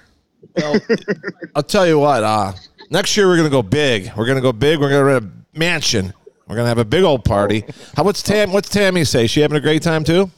Well, 0.57 0.81
I'll 1.55 1.63
tell 1.63 1.87
you 1.87 1.99
what. 1.99 2.23
Uh, 2.25 2.53
next 2.91 3.17
year 3.17 3.27
we're 3.27 3.37
gonna 3.37 3.49
go 3.49 3.63
big. 3.63 4.13
We're 4.17 4.27
gonna 4.27 4.41
go 4.41 4.53
big. 4.53 4.79
We're 4.81 4.91
gonna 4.91 5.05
rent 5.05 5.25
a 5.25 5.59
mansion. 5.59 6.13
We're 6.47 6.57
gonna 6.57 6.69
have 6.69 6.79
a 6.79 6.85
big 6.85 7.05
old 7.05 7.25
party. 7.25 7.65
How 7.97 8.05
what's 8.05 8.23
Tam? 8.23 8.53
What's 8.53 8.69
Tammy 8.69 9.05
say? 9.05 9.27
She 9.27 9.41
having 9.41 9.57
a 9.57 9.61
great 9.61 9.83
time 9.83 10.05
too? 10.05 10.31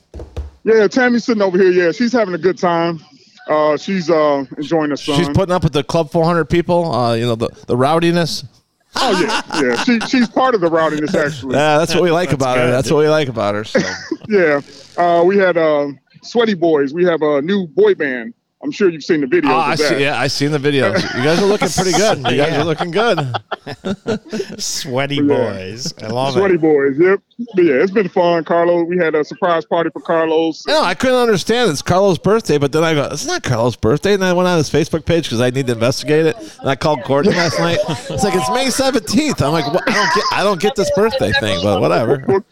Yeah, 0.65 0.87
Tammy's 0.87 1.25
sitting 1.25 1.43
over 1.43 1.59
here. 1.59 1.71
Yeah, 1.73 1.93
she's 1.93 2.13
having 2.13 2.35
a 2.35 2.39
good 2.39 2.59
time. 2.59 3.01
Uh, 3.49 3.77
she's 3.77 4.09
uh, 4.09 4.45
enjoying 4.57 4.91
the 4.91 4.97
sun. 4.97 5.17
She's 5.17 5.29
putting 5.31 5.53
up 5.53 5.65
with 5.65 5.73
the 5.73 5.83
Club 5.83 6.13
400 6.13 6.45
people. 6.45 6.95
Uh, 6.95 7.15
you 7.15 7.27
know 7.27 7.35
the 7.35 7.49
the 7.67 7.77
rowdiness. 7.77 8.45
oh 8.97 9.21
yeah, 9.21 9.61
yeah. 9.61 9.83
She, 9.85 9.99
she's 10.01 10.29
part 10.29 10.55
of 10.55 10.61
the 10.61 10.71
rowdiness 10.71 11.15
actually. 11.15 11.55
Yeah, 11.55 11.79
that's 11.79 11.95
what 11.95 12.03
we 12.03 12.11
like 12.11 12.33
about 12.33 12.59
her. 12.59 12.71
That's 12.71 12.91
what 12.91 12.99
we 12.99 13.09
like 13.09 13.29
about 13.29 13.55
her. 13.55 13.65
So. 13.65 13.81
Yeah. 14.29 14.61
Uh, 14.97 15.23
we 15.27 15.37
had 15.37 15.57
uh, 15.59 15.89
Sweaty 16.23 16.55
Boys. 16.55 16.95
We 16.95 17.05
have 17.05 17.21
a 17.23 17.43
new 17.43 17.67
boy 17.67 17.95
band. 17.95 18.33
I'm 18.65 18.71
sure 18.71 18.89
you've 18.91 19.03
seen 19.03 19.21
the 19.23 19.27
videos 19.27 19.51
Oh, 19.51 19.57
I 19.57 19.75
that. 19.75 19.89
see. 19.89 20.01
Yeah, 20.03 20.19
I 20.21 20.29
seen 20.29 20.53
the 20.53 20.59
videos. 20.59 20.95
You 21.17 21.25
guys 21.25 21.43
are 21.43 21.47
looking 21.47 21.69
pretty 21.69 21.91
good. 21.93 22.19
You 22.19 22.37
guys 22.37 22.57
are 22.57 22.65
looking 22.65 22.93
good. 22.93 23.19
Sweaty 24.61 25.17
Yeah. 25.17 25.23
boys. 25.23 25.93
I 26.03 26.07
love 26.07 26.35
Sweaty 26.35 26.55
it. 26.55 26.61
Boys. 26.61 26.97
Yep. 26.99 27.21
But 27.57 27.65
yeah, 27.65 27.75
it's 27.83 27.91
been 27.91 28.09
fun, 28.09 28.45
Carlos. 28.45 28.87
We 28.89 28.99
had 28.99 29.17
a 29.17 29.25
surprise 29.25 29.65
party 29.65 29.91
for 29.93 30.01
Carlos. 30.01 30.63
You 30.67 30.75
know, 30.75 30.83
I 30.83 30.95
couldn't 30.95 31.17
understand 31.19 31.71
it's 31.73 31.83
Carlos' 31.83 32.19
birthday, 32.19 32.57
but 32.59 32.71
then 32.71 32.85
I 32.85 32.95
go, 32.95 33.05
it's 33.11 33.27
not 33.27 33.43
Carlos' 33.43 33.75
birthday. 33.75 34.15
And 34.15 34.25
I 34.25 34.33
went 34.33 34.47
on 34.49 34.59
his 34.59 34.71
Facebook 34.71 35.05
page 35.05 35.25
because 35.25 35.41
I 35.41 35.51
need 35.51 35.67
to 35.67 35.73
investigate 35.73 36.27
it. 36.27 36.37
And 36.61 36.71
I 36.71 36.77
called 36.77 37.03
Courtney 37.03 37.33
last 37.33 37.59
night. 37.59 37.79
It's 37.89 38.23
like 38.23 38.35
it's 38.37 38.51
May 38.51 38.71
seventeenth. 38.71 39.43
I'm 39.43 39.53
like, 39.53 39.73
what? 39.73 39.83
I 39.89 39.93
don't 39.93 40.15
get, 40.15 40.25
I 40.33 40.45
don't 40.45 40.61
get 40.61 40.77
this 40.77 40.91
birthday 40.95 41.33
thing, 41.41 41.61
but 41.65 41.81
whatever. 41.81 42.45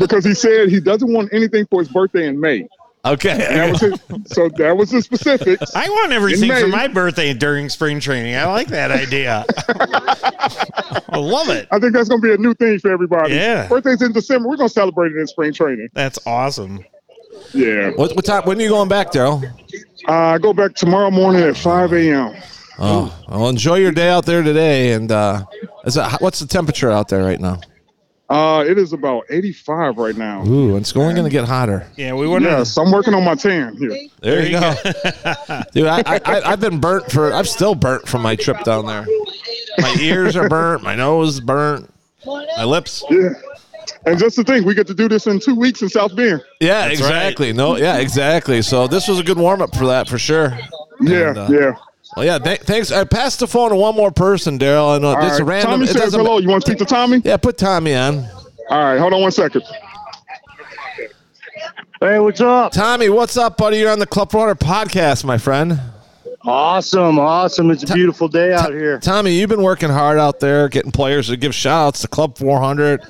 because 0.00 0.24
he 0.24 0.34
said 0.34 0.68
he 0.68 0.80
doesn't 0.80 1.12
want 1.12 1.32
anything 1.32 1.66
for 1.66 1.80
his 1.80 1.88
birthday 1.88 2.26
in 2.26 2.40
May. 2.40 2.66
And 3.04 3.20
that 3.20 3.50
Okay. 3.50 3.70
was 3.70 3.80
his, 3.80 4.00
so 4.26 4.48
that 4.56 4.76
was 4.76 4.90
the 4.90 5.02
specifics. 5.02 5.74
I 5.74 5.88
want 5.88 6.12
everything 6.12 6.50
for 6.50 6.68
my 6.68 6.88
birthday 6.88 7.34
during 7.34 7.68
spring 7.68 8.00
training. 8.00 8.34
I 8.34 8.46
like 8.46 8.68
that 8.68 8.90
idea. 8.90 9.44
I 9.58 11.18
love 11.18 11.48
it. 11.50 11.68
I 11.70 11.78
think 11.78 11.92
that's 11.92 12.08
going 12.08 12.20
to 12.22 12.26
be 12.28 12.32
a 12.34 12.38
new 12.38 12.54
thing 12.54 12.78
for 12.78 12.90
everybody. 12.90 13.34
Yeah. 13.34 13.68
Birthday's 13.68 14.00
in 14.02 14.12
December. 14.12 14.48
We're 14.48 14.56
going 14.56 14.68
to 14.68 14.72
celebrate 14.74 15.12
it 15.12 15.18
in 15.18 15.26
spring 15.26 15.52
training. 15.52 15.88
That's 15.92 16.18
awesome. 16.26 16.84
Yeah. 17.52 17.90
What, 17.90 18.16
what 18.16 18.24
time? 18.24 18.44
When 18.44 18.58
are 18.58 18.62
you 18.62 18.68
going 18.70 18.88
back, 18.88 19.10
Daryl? 19.12 19.44
Uh, 20.08 20.12
I 20.12 20.38
go 20.38 20.52
back 20.52 20.74
tomorrow 20.74 21.10
morning 21.10 21.42
at 21.42 21.56
5 21.56 21.92
a.m. 21.92 22.34
Oh, 22.78 23.16
well, 23.28 23.48
enjoy 23.48 23.76
your 23.76 23.92
day 23.92 24.08
out 24.08 24.24
there 24.26 24.42
today. 24.42 24.92
And 24.92 25.10
uh, 25.12 25.44
is 25.84 25.96
it, 25.96 26.04
what's 26.20 26.40
the 26.40 26.46
temperature 26.46 26.90
out 26.90 27.08
there 27.08 27.22
right 27.22 27.40
now? 27.40 27.60
Uh, 28.34 28.64
it 28.66 28.78
is 28.78 28.92
about 28.92 29.24
85 29.30 29.96
right 29.96 30.16
now. 30.16 30.44
Ooh, 30.44 30.70
and 30.70 30.78
it's 30.78 30.96
only 30.96 31.14
going 31.14 31.24
to 31.24 31.30
get 31.30 31.44
hotter. 31.44 31.86
Yeah, 31.96 32.14
we 32.14 32.26
wouldn't. 32.26 32.50
Yes, 32.50 32.76
I'm 32.76 32.90
working 32.90 33.14
on 33.14 33.22
my 33.24 33.36
tan 33.36 33.76
here. 33.76 33.96
There, 34.20 34.44
you 34.44 34.58
go, 34.58 34.74
dude. 35.72 35.86
I, 35.86 36.02
I 36.04 36.20
I- 36.24 36.50
I've 36.52 36.60
been 36.60 36.80
burnt 36.80 37.12
for. 37.12 37.32
I'm 37.32 37.44
still 37.44 37.74
burnt 37.76 38.08
from 38.08 38.22
my 38.22 38.34
trip 38.34 38.64
down 38.64 38.86
there. 38.86 39.06
My 39.78 39.94
ears 40.00 40.34
are 40.34 40.48
burnt. 40.48 40.82
My 40.82 40.96
nose 40.96 41.34
is 41.34 41.40
burnt. 41.40 41.88
My 42.26 42.64
lips. 42.64 43.04
Yeah. 43.08 43.34
And 44.06 44.18
just 44.18 44.34
to 44.36 44.42
think, 44.44 44.66
we 44.66 44.74
get 44.74 44.86
to 44.88 44.94
do 44.94 45.08
this 45.08 45.26
in 45.28 45.38
two 45.38 45.54
weeks 45.54 45.80
in 45.82 45.88
South 45.88 46.14
Bend. 46.16 46.42
Yeah, 46.60 46.88
That's 46.88 46.98
exactly. 47.00 47.52
No, 47.52 47.76
yeah, 47.76 47.98
exactly. 47.98 48.62
So 48.62 48.86
this 48.88 49.06
was 49.08 49.18
a 49.20 49.22
good 49.22 49.38
warm 49.38 49.62
up 49.62 49.74
for 49.76 49.86
that 49.86 50.08
for 50.08 50.18
sure. 50.18 50.58
Yeah, 51.00 51.28
And, 51.30 51.38
uh, 51.38 51.48
yeah. 51.50 51.72
Well, 52.16 52.24
yeah. 52.24 52.38
Th- 52.38 52.60
thanks. 52.60 52.92
I 52.92 53.04
passed 53.04 53.40
the 53.40 53.46
phone 53.46 53.70
to 53.70 53.76
one 53.76 53.94
more 53.94 54.10
person, 54.10 54.58
Daryl. 54.58 54.94
I 54.94 54.98
know 54.98 55.08
All 55.14 55.26
it's 55.26 55.38
a 55.38 55.44
right. 55.44 55.64
random. 55.64 55.70
Tommy 55.72 55.84
it 55.86 55.92
says 55.92 56.14
hello. 56.14 56.38
You 56.38 56.48
want 56.48 56.64
to 56.64 56.70
speak 56.70 56.78
to 56.78 56.84
Tommy? 56.84 57.20
Yeah, 57.24 57.36
put 57.36 57.58
Tommy 57.58 57.94
on. 57.94 58.24
All 58.70 58.82
right, 58.82 58.98
hold 58.98 59.12
on 59.12 59.20
one 59.20 59.32
second. 59.32 59.62
Hey, 62.00 62.18
what's 62.18 62.40
up? 62.40 62.72
Tommy, 62.72 63.08
what's 63.08 63.36
up, 63.36 63.56
buddy? 63.56 63.78
You're 63.78 63.90
on 63.90 63.98
the 63.98 64.06
Club 64.06 64.30
400 64.30 64.58
podcast, 64.60 65.24
my 65.24 65.38
friend. 65.38 65.80
Awesome, 66.42 67.18
awesome. 67.18 67.70
It's 67.70 67.88
a 67.88 67.94
beautiful 67.94 68.28
day 68.28 68.52
out 68.52 68.70
here. 68.70 68.98
Tommy, 68.98 69.32
you've 69.32 69.48
been 69.48 69.62
working 69.62 69.88
hard 69.88 70.18
out 70.18 70.40
there, 70.40 70.68
getting 70.68 70.92
players 70.92 71.28
to 71.28 71.36
give 71.38 71.54
shout 71.54 71.88
outs 71.88 72.02
to 72.02 72.08
Club 72.08 72.36
400. 72.36 73.00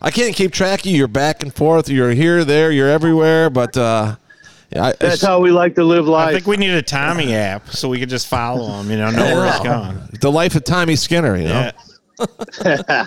I 0.00 0.10
can't 0.10 0.34
keep 0.34 0.52
track 0.52 0.80
of 0.80 0.86
you. 0.86 0.96
You're 0.96 1.08
back 1.08 1.42
and 1.42 1.54
forth. 1.54 1.90
You're 1.90 2.12
here, 2.12 2.42
there, 2.44 2.70
you're 2.70 2.88
everywhere. 2.88 3.50
But 3.50 3.76
uh, 3.76 4.16
yeah, 4.16 4.16
I- 4.76 4.92
That's 5.00 5.22
how 5.22 5.40
we 5.40 5.50
like 5.50 5.74
to 5.76 5.84
live 5.84 6.06
life. 6.06 6.28
I 6.28 6.32
think 6.32 6.46
we 6.46 6.56
need 6.56 6.70
a 6.70 6.82
Tommy 6.82 7.34
app 7.34 7.68
so 7.70 7.88
we 7.88 7.98
could 7.98 8.08
just 8.08 8.26
follow 8.28 8.68
him. 8.80 8.90
You 8.90 8.98
know, 8.98 9.10
know 9.10 9.24
where 9.36 9.50
he's 9.50 9.60
going. 9.60 9.98
the 10.20 10.30
life 10.30 10.54
of 10.54 10.64
Tommy 10.64 10.96
Skinner. 10.96 11.36
You 11.36 11.48
know. 11.48 11.70
Yeah. 12.64 13.06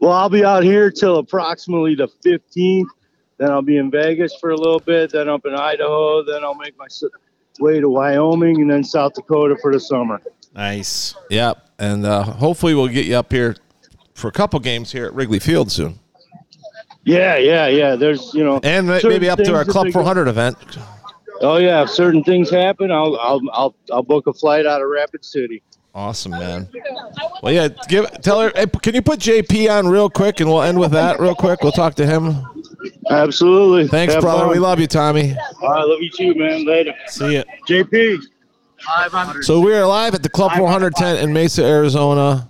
well, 0.00 0.12
I'll 0.12 0.28
be 0.30 0.44
out 0.44 0.62
here 0.62 0.90
till 0.90 1.18
approximately 1.18 1.94
the 1.94 2.08
15th. 2.24 2.86
Then 3.38 3.50
I'll 3.50 3.62
be 3.62 3.76
in 3.76 3.90
Vegas 3.90 4.34
for 4.40 4.50
a 4.50 4.56
little 4.56 4.80
bit. 4.80 5.10
Then 5.12 5.28
up 5.28 5.44
in 5.44 5.54
Idaho. 5.54 6.22
Then 6.24 6.42
I'll 6.44 6.54
make 6.54 6.76
my 6.78 6.86
way 7.60 7.80
to 7.80 7.88
Wyoming 7.88 8.60
and 8.60 8.70
then 8.70 8.84
South 8.84 9.14
Dakota 9.14 9.56
for 9.60 9.72
the 9.72 9.80
summer. 9.80 10.20
Nice. 10.54 11.14
Yep. 11.30 11.68
And 11.78 12.04
uh, 12.06 12.22
hopefully 12.22 12.74
we'll 12.74 12.88
get 12.88 13.06
you 13.06 13.14
up 13.16 13.32
here 13.32 13.56
for 14.14 14.28
a 14.28 14.32
couple 14.32 14.58
games 14.60 14.90
here 14.92 15.04
at 15.06 15.14
Wrigley 15.14 15.38
Field 15.38 15.70
soon, 15.70 16.00
Yeah, 17.08 17.36
yeah, 17.36 17.66
yeah. 17.68 17.96
There's, 17.96 18.32
you 18.34 18.44
know, 18.44 18.60
and 18.62 18.86
maybe 18.86 19.30
up 19.30 19.38
to 19.38 19.54
our 19.54 19.64
Club 19.64 19.86
they- 19.86 19.92
400 19.92 20.28
event. 20.28 20.56
Oh 21.40 21.56
yeah, 21.56 21.82
if 21.82 21.90
certain 21.90 22.24
things 22.24 22.50
happen, 22.50 22.90
I'll 22.90 23.16
I'll 23.16 23.40
I'll 23.52 23.74
I'll 23.92 24.02
book 24.02 24.26
a 24.26 24.32
flight 24.32 24.66
out 24.66 24.82
of 24.82 24.88
Rapid 24.88 25.24
City. 25.24 25.62
Awesome, 25.94 26.32
man. 26.32 26.68
Well, 27.42 27.52
yeah. 27.52 27.68
Give 27.88 28.10
tell 28.22 28.40
her. 28.40 28.52
Hey, 28.56 28.66
can 28.66 28.94
you 28.94 29.02
put 29.02 29.20
JP 29.20 29.70
on 29.70 29.86
real 29.88 30.10
quick, 30.10 30.40
and 30.40 30.50
we'll 30.50 30.62
end 30.62 30.78
with 30.80 30.90
that 30.92 31.20
real 31.20 31.34
quick. 31.36 31.62
We'll 31.62 31.72
talk 31.72 31.94
to 31.94 32.06
him. 32.06 32.44
Absolutely. 33.10 33.86
Thanks, 33.88 34.14
Have 34.14 34.22
brother. 34.22 34.42
fun. 34.44 34.50
We 34.50 34.58
love 34.58 34.80
you, 34.80 34.86
Tommy. 34.88 35.34
I 35.62 35.82
love 35.82 36.00
you 36.00 36.10
too, 36.10 36.34
man. 36.34 36.66
Later. 36.66 36.92
See 37.06 37.34
ya. 37.36 37.42
JP. 37.68 38.18
Hi, 38.80 39.40
so 39.40 39.60
we 39.60 39.74
are 39.74 39.86
live 39.86 40.14
at 40.14 40.22
the 40.22 40.28
Club 40.28 40.52
410 40.56 41.16
in 41.24 41.32
Mesa, 41.32 41.64
Arizona. 41.64 42.48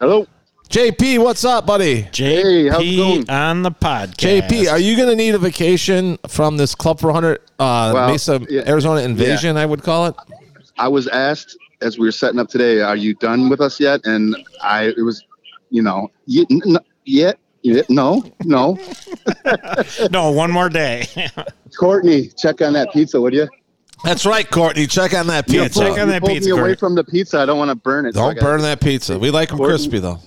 Hello. 0.00 0.26
JP, 0.68 1.20
what's 1.24 1.46
up, 1.46 1.64
buddy? 1.64 2.02
Hey, 2.12 2.68
how's 2.68 2.82
it 2.82 2.84
JP 2.84 2.96
going? 2.98 3.30
on 3.30 3.62
the 3.62 3.70
podcast. 3.70 4.42
JP, 4.48 4.70
are 4.70 4.78
you 4.78 4.96
going 4.96 5.08
to 5.08 5.16
need 5.16 5.34
a 5.34 5.38
vacation 5.38 6.18
from 6.28 6.58
this 6.58 6.74
Club 6.74 7.00
400 7.00 7.38
uh, 7.58 7.90
Well, 7.94 8.10
Mesa, 8.10 8.40
yeah. 8.50 8.68
Arizona 8.68 9.00
invasion? 9.00 9.56
I 9.56 9.64
would 9.64 9.82
call 9.82 10.06
it. 10.06 10.14
I 10.76 10.88
was 10.88 11.08
asked 11.08 11.56
as 11.80 11.98
we 11.98 12.06
were 12.06 12.12
setting 12.12 12.38
up 12.38 12.48
today, 12.48 12.80
"Are 12.82 12.96
you 12.96 13.14
done 13.14 13.48
with 13.48 13.60
us 13.62 13.80
yet?" 13.80 14.00
And 14.04 14.36
I, 14.62 14.88
it 14.96 15.00
was, 15.02 15.24
you 15.70 15.80
know, 15.82 16.10
y- 16.28 16.44
n- 16.50 16.60
n- 16.66 16.78
yeah, 17.06 17.32
yeah, 17.62 17.82
no, 17.88 18.22
no. 18.44 18.78
No, 20.10 20.30
one 20.32 20.50
more 20.52 20.68
day. 20.68 21.06
Courtney, 21.78 22.28
check 22.36 22.60
on 22.60 22.74
that 22.74 22.92
pizza, 22.92 23.18
would 23.20 23.32
you? 23.32 23.48
That's 24.04 24.26
right, 24.26 24.48
Courtney. 24.48 24.86
Check 24.86 25.14
on 25.14 25.26
that 25.28 25.48
Yeah, 25.50 25.62
pizza. 25.64 25.80
check 25.80 25.92
on 25.92 25.98
You 26.08 26.12
that 26.12 26.20
pulled 26.20 26.32
pizza, 26.32 26.46
me 26.48 26.52
away 26.52 26.60
Courtney. 26.60 26.76
from 26.76 26.94
the 26.94 27.04
pizza. 27.04 27.38
I 27.40 27.46
don't 27.46 27.58
want 27.58 27.70
to 27.70 27.74
burn 27.74 28.04
it. 28.06 28.14
so 28.14 28.20
I 28.20 28.24
Don't 28.26 28.34
gotta- 28.34 28.46
burn 28.46 28.60
that 28.62 28.80
pizza. 28.80 29.18
We 29.18 29.30
like 29.30 29.48
them 29.48 29.58
Courtney- 29.58 29.76
crispy, 29.78 29.98
though. 30.00 30.18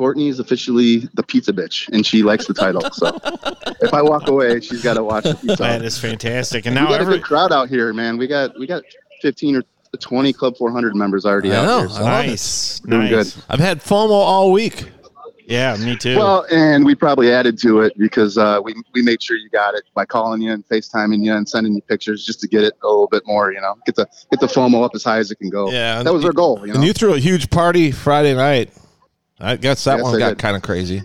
Courtney 0.00 0.28
is 0.28 0.40
officially 0.40 1.00
the 1.12 1.22
pizza 1.22 1.52
bitch, 1.52 1.86
and 1.90 2.06
she 2.06 2.22
likes 2.22 2.46
the 2.46 2.54
title. 2.54 2.80
So 2.90 3.08
if 3.82 3.92
I 3.92 4.00
walk 4.00 4.28
away, 4.28 4.58
she's 4.62 4.82
got 4.82 4.94
to 4.94 5.04
watch 5.04 5.24
the 5.24 5.34
pizza. 5.34 5.56
that 5.56 5.82
is 5.84 5.98
fantastic. 5.98 6.64
And 6.64 6.74
we 6.74 6.80
now 6.80 6.88
got 6.88 7.00
a 7.00 7.02
every 7.02 7.16
good 7.18 7.24
crowd 7.24 7.52
out 7.52 7.68
here, 7.68 7.92
man. 7.92 8.16
We 8.16 8.26
got 8.26 8.58
we 8.58 8.66
got 8.66 8.82
fifteen 9.20 9.56
or 9.56 9.62
twenty 9.98 10.32
Club 10.32 10.56
400 10.56 10.96
members 10.96 11.26
already 11.26 11.52
I 11.52 11.56
out 11.56 11.66
know. 11.66 11.78
here. 11.80 11.88
So. 11.90 11.96
I 11.96 12.00
love 12.00 12.24
it. 12.24 12.28
nice, 12.28 12.80
Doing 12.80 13.10
nice. 13.10 13.34
good. 13.34 13.44
I've 13.50 13.60
had 13.60 13.80
FOMO 13.80 14.10
all 14.10 14.52
week. 14.52 14.90
Yeah, 15.46 15.76
me 15.76 15.96
too. 15.96 16.16
Well, 16.16 16.46
and 16.50 16.86
we 16.86 16.94
probably 16.94 17.30
added 17.30 17.58
to 17.58 17.80
it 17.80 17.92
because 17.98 18.38
uh, 18.38 18.60
we 18.64 18.74
we 18.94 19.02
made 19.02 19.22
sure 19.22 19.36
you 19.36 19.50
got 19.50 19.74
it 19.74 19.82
by 19.94 20.06
calling 20.06 20.40
you 20.40 20.50
and 20.52 20.66
FaceTiming 20.66 21.22
you 21.22 21.34
and 21.34 21.46
sending 21.46 21.74
you 21.74 21.82
pictures 21.82 22.24
just 22.24 22.40
to 22.40 22.48
get 22.48 22.62
it 22.64 22.72
a 22.82 22.86
little 22.86 23.08
bit 23.08 23.24
more. 23.26 23.52
You 23.52 23.60
know, 23.60 23.74
get 23.84 23.96
the 23.96 24.06
get 24.30 24.40
the 24.40 24.46
FOMO 24.46 24.82
up 24.82 24.92
as 24.94 25.04
high 25.04 25.18
as 25.18 25.30
it 25.30 25.34
can 25.36 25.50
go. 25.50 25.70
Yeah, 25.70 26.02
that 26.02 26.14
was 26.14 26.24
our 26.24 26.32
goal. 26.32 26.60
You 26.62 26.68
know, 26.68 26.74
And 26.76 26.84
you 26.84 26.94
threw 26.94 27.12
a 27.12 27.18
huge 27.18 27.50
party 27.50 27.90
Friday 27.90 28.34
night. 28.34 28.70
I 29.40 29.56
guess 29.56 29.84
that 29.84 29.96
Yes, 29.96 30.02
one 30.04 30.14
I 30.16 30.18
got 30.18 30.38
kind 30.38 30.56
of 30.56 30.62
crazy. 30.62 31.02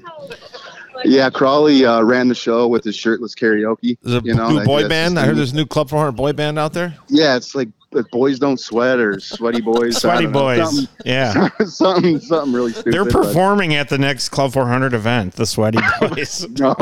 yeah. 1.03 1.29
Crawley 1.29 1.85
uh, 1.85 2.01
ran 2.01 2.27
the 2.27 2.35
show 2.35 2.67
with 2.67 2.83
his 2.83 2.95
shirtless 2.95 3.35
karaoke. 3.35 3.97
There's 4.01 4.21
a 4.23 4.25
you 4.25 4.33
know, 4.33 4.49
new 4.49 4.65
boy 4.65 4.87
band. 4.87 5.17
I 5.19 5.25
heard 5.25 5.37
there's 5.37 5.53
a 5.53 5.55
new 5.55 5.65
Club 5.65 5.89
400 5.89 6.11
boy 6.13 6.33
band 6.33 6.59
out 6.59 6.73
there. 6.73 6.95
Yeah, 7.07 7.35
it's 7.35 7.55
like 7.55 7.69
like 7.95 8.09
boys 8.11 8.39
don't 8.39 8.59
sweat 8.59 8.99
or 8.99 9.19
sweaty 9.19 9.61
boys. 9.61 9.97
Sweaty 10.01 10.27
boys. 10.27 10.57
Something, 10.75 10.87
Yeah. 11.05 11.49
something, 11.65 12.19
something 12.19 12.53
really 12.53 12.71
stupid. 12.73 12.93
They're 12.93 13.05
but- 13.05 13.13
performing 13.13 13.73
at 13.75 13.89
the 13.89 13.97
next 13.97 14.29
Club 14.29 14.53
400 14.53 14.93
event, 14.93 15.33
the 15.33 15.45
Sweaty 15.45 15.79
Boys. 15.99 16.47
No, 16.59 16.73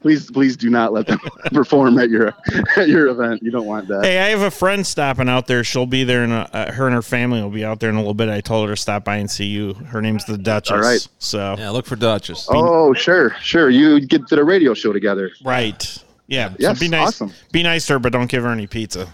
please, 0.00 0.30
please 0.30 0.56
do 0.56 0.70
not 0.70 0.92
let 0.92 1.06
them 1.06 1.18
perform 1.52 1.98
at 1.98 2.10
your 2.10 2.34
at 2.76 2.88
your 2.88 3.08
event. 3.08 3.42
You 3.42 3.50
don't 3.50 3.66
want 3.66 3.88
that. 3.88 4.04
hey, 4.04 4.18
I 4.20 4.28
have 4.28 4.42
a 4.42 4.50
friend 4.50 4.86
stopping 4.86 5.28
out 5.28 5.46
there. 5.46 5.64
She'll 5.64 5.86
be 5.86 6.04
there, 6.04 6.22
and 6.24 6.32
uh, 6.32 6.72
her 6.72 6.86
and 6.86 6.94
her 6.94 7.02
family 7.02 7.42
will 7.42 7.50
be 7.50 7.64
out 7.64 7.80
there 7.80 7.90
in 7.90 7.96
a 7.96 7.98
little 7.98 8.14
bit. 8.14 8.28
I 8.28 8.40
told 8.40 8.68
her 8.68 8.74
to 8.74 8.80
stop 8.80 9.04
by 9.04 9.16
and 9.16 9.30
see 9.30 9.46
you. 9.46 9.74
Her 9.74 10.00
name's 10.00 10.24
the 10.24 10.38
Duchess. 10.38 10.70
All 10.72 10.78
right. 10.80 11.06
So, 11.18 11.56
Yeah, 11.58 11.70
look 11.70 11.86
for 11.86 11.96
Duchess. 11.96 12.46
Oh, 12.50 12.92
sure, 12.92 13.34
sure. 13.40 13.68
You 13.70 14.00
get 14.00 14.26
to 14.28 14.36
the 14.36 14.44
radio 14.44 14.74
show 14.74 14.92
together. 14.92 15.30
right. 15.44 16.02
Yeah. 16.28 16.54
So 16.58 16.74
be 16.74 16.88
nice. 16.88 17.08
awesome. 17.08 17.32
Be 17.52 17.62
nice 17.62 17.86
to 17.86 17.94
her, 17.94 17.98
but 18.00 18.12
don't 18.12 18.28
give 18.30 18.42
her 18.42 18.50
any 18.50 18.66
pizza. 18.66 19.12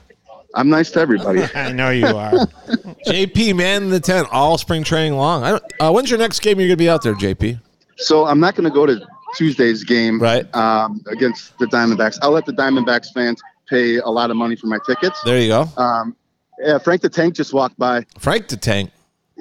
I'm 0.54 0.68
nice 0.68 0.90
to 0.92 1.00
everybody. 1.00 1.42
I 1.54 1.72
know 1.72 1.90
you 1.90 2.06
are. 2.06 2.32
JP, 3.06 3.56
man 3.56 3.84
in 3.84 3.90
the 3.90 4.00
tent, 4.00 4.28
all 4.30 4.58
spring 4.58 4.84
training 4.84 5.14
long. 5.16 5.42
I 5.44 5.50
don't, 5.52 5.64
uh, 5.80 5.90
when's 5.92 6.10
your 6.10 6.18
next 6.18 6.40
game 6.40 6.58
you're 6.60 6.68
going 6.68 6.76
to 6.78 6.82
be 6.84 6.88
out 6.90 7.02
there, 7.02 7.14
JP? 7.14 7.58
so 7.96 8.26
I'm 8.26 8.40
not 8.40 8.54
going 8.56 8.64
to 8.68 8.74
go 8.74 8.84
to 8.86 9.00
Tuesday's 9.36 9.84
game 9.84 10.20
Right. 10.20 10.52
um, 10.56 11.00
against 11.08 11.56
the 11.58 11.66
Diamondbacks. 11.66 12.18
I'll 12.22 12.32
let 12.32 12.44
the 12.46 12.52
Diamondbacks 12.52 13.12
fans 13.14 13.40
pay 13.68 13.96
a 13.98 14.08
lot 14.08 14.30
of 14.30 14.36
money 14.36 14.56
for 14.56 14.66
my 14.66 14.78
tickets. 14.86 15.20
There 15.24 15.38
you 15.40 15.48
go. 15.48 15.68
Um, 15.76 16.16
yeah, 16.58 16.78
Frank 16.78 17.00
the 17.02 17.08
Tank 17.08 17.34
just 17.34 17.52
walked 17.54 17.78
by. 17.78 18.04
Frank 18.18 18.48
the 18.48 18.56
Tank. 18.56 18.90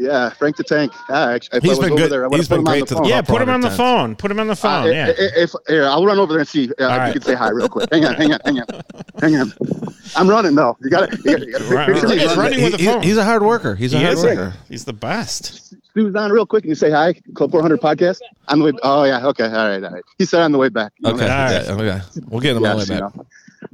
Yeah, 0.02 0.30
Frank 0.32 0.56
the 0.58 0.64
Tank. 0.64 0.92
Ah, 1.10 1.30
actually, 1.32 1.58
if 1.60 1.64
He's 1.64 1.78
I 1.78 1.82
been 1.88 1.96
good. 1.96 2.12
there, 2.12 2.24
I 2.24 2.28
would 2.28 2.38
He's 2.38 2.48
been 2.50 2.60
put 2.60 2.62
him 2.62 2.68
on 2.68 2.74
great 2.74 2.88
the 2.90 2.96
to 2.96 3.02
the 3.04 3.08
yeah, 3.08 3.22
put 3.22 3.42
him 3.42 3.50
on 3.50 3.62
the 3.62 3.70
400 3.70 3.78
phone. 3.78 4.16
Put 4.16 4.32
him 4.32 4.40
on 4.40 4.48
the 4.48 4.54
Uh, 4.54 4.56
phone. 4.56 4.88
i- 4.88 4.92
yeah. 4.92 5.08
i- 5.10 5.14
if, 5.18 5.54
here, 5.68 5.86
I'll 5.86 6.06
run 6.06 6.18
over 6.18 6.34
there 6.34 6.40
and 6.40 6.48
see 6.48 6.70
uh, 6.70 6.74
if 6.78 6.80
right. 6.80 7.08
you 7.08 7.14
could 7.14 7.24
say 7.24 7.36
hi 7.36 7.50
real 7.50 7.70
quick. 7.70 7.88
Hang 7.92 8.06
on, 8.06 8.16
hang 8.22 8.34
on, 8.34 8.40
hang 8.44 8.60
on, 8.60 8.66
hang 9.22 9.36
on. 9.38 9.54
I'm 10.16 10.28
running 10.30 10.56
though. 10.56 10.76
You 10.82 10.90
got 10.90 11.12
to. 11.12 11.18
You 11.24 11.38
you 11.38 11.76
Right, 11.76 11.88
picture 11.88 12.08
right. 12.08 12.18
running. 12.26 12.38
running 12.38 12.64
with 12.64 12.72
the 12.74 12.78
He- 12.80 12.86
phone. 12.86 13.04
he's 13.04 13.18
a 13.18 13.24
hard 13.24 13.44
worker. 13.44 13.76
He's 13.76 13.94
a 13.94 13.98
He 14.00 14.04
hard 14.04 14.18
is. 14.18 14.24
worker. 14.24 14.54
He's 14.68 14.86
the 14.86 14.94
best. 14.94 15.74
Stu's 15.92 16.16
on 16.16 16.32
real 16.32 16.46
quick 16.46 16.64
and 16.64 16.70
you 16.70 16.76
say 16.76 16.90
hi. 16.90 17.14
Club 17.36 17.52
400 17.52 17.80
podcast. 17.80 18.20
On 18.48 18.60
the 18.60 18.66
way. 18.66 18.72
Oh 18.82 19.04
yeah. 19.04 19.26
Okay. 19.28 19.46
All 19.46 19.52
right. 19.70 19.84
All 19.84 19.92
right. 19.92 20.04
He 20.18 20.26
said 20.26 20.42
on 20.42 20.52
the 20.52 20.58
way 20.58 20.70
back. 20.70 20.94
You 21.00 21.12
Okay, 21.12 21.26
know, 21.28 21.32
All 21.32 21.38
right. 21.38 21.66
yeah, 21.66 21.72
okay. 21.74 22.02
We'll 22.30 22.40
get 22.42 22.56
him 22.58 22.66
all 22.66 22.78
yes, 22.78 22.88
the 22.88 22.94
way 22.94 22.98
you 22.98 23.04
back. 23.06 23.16
know. 23.16 23.26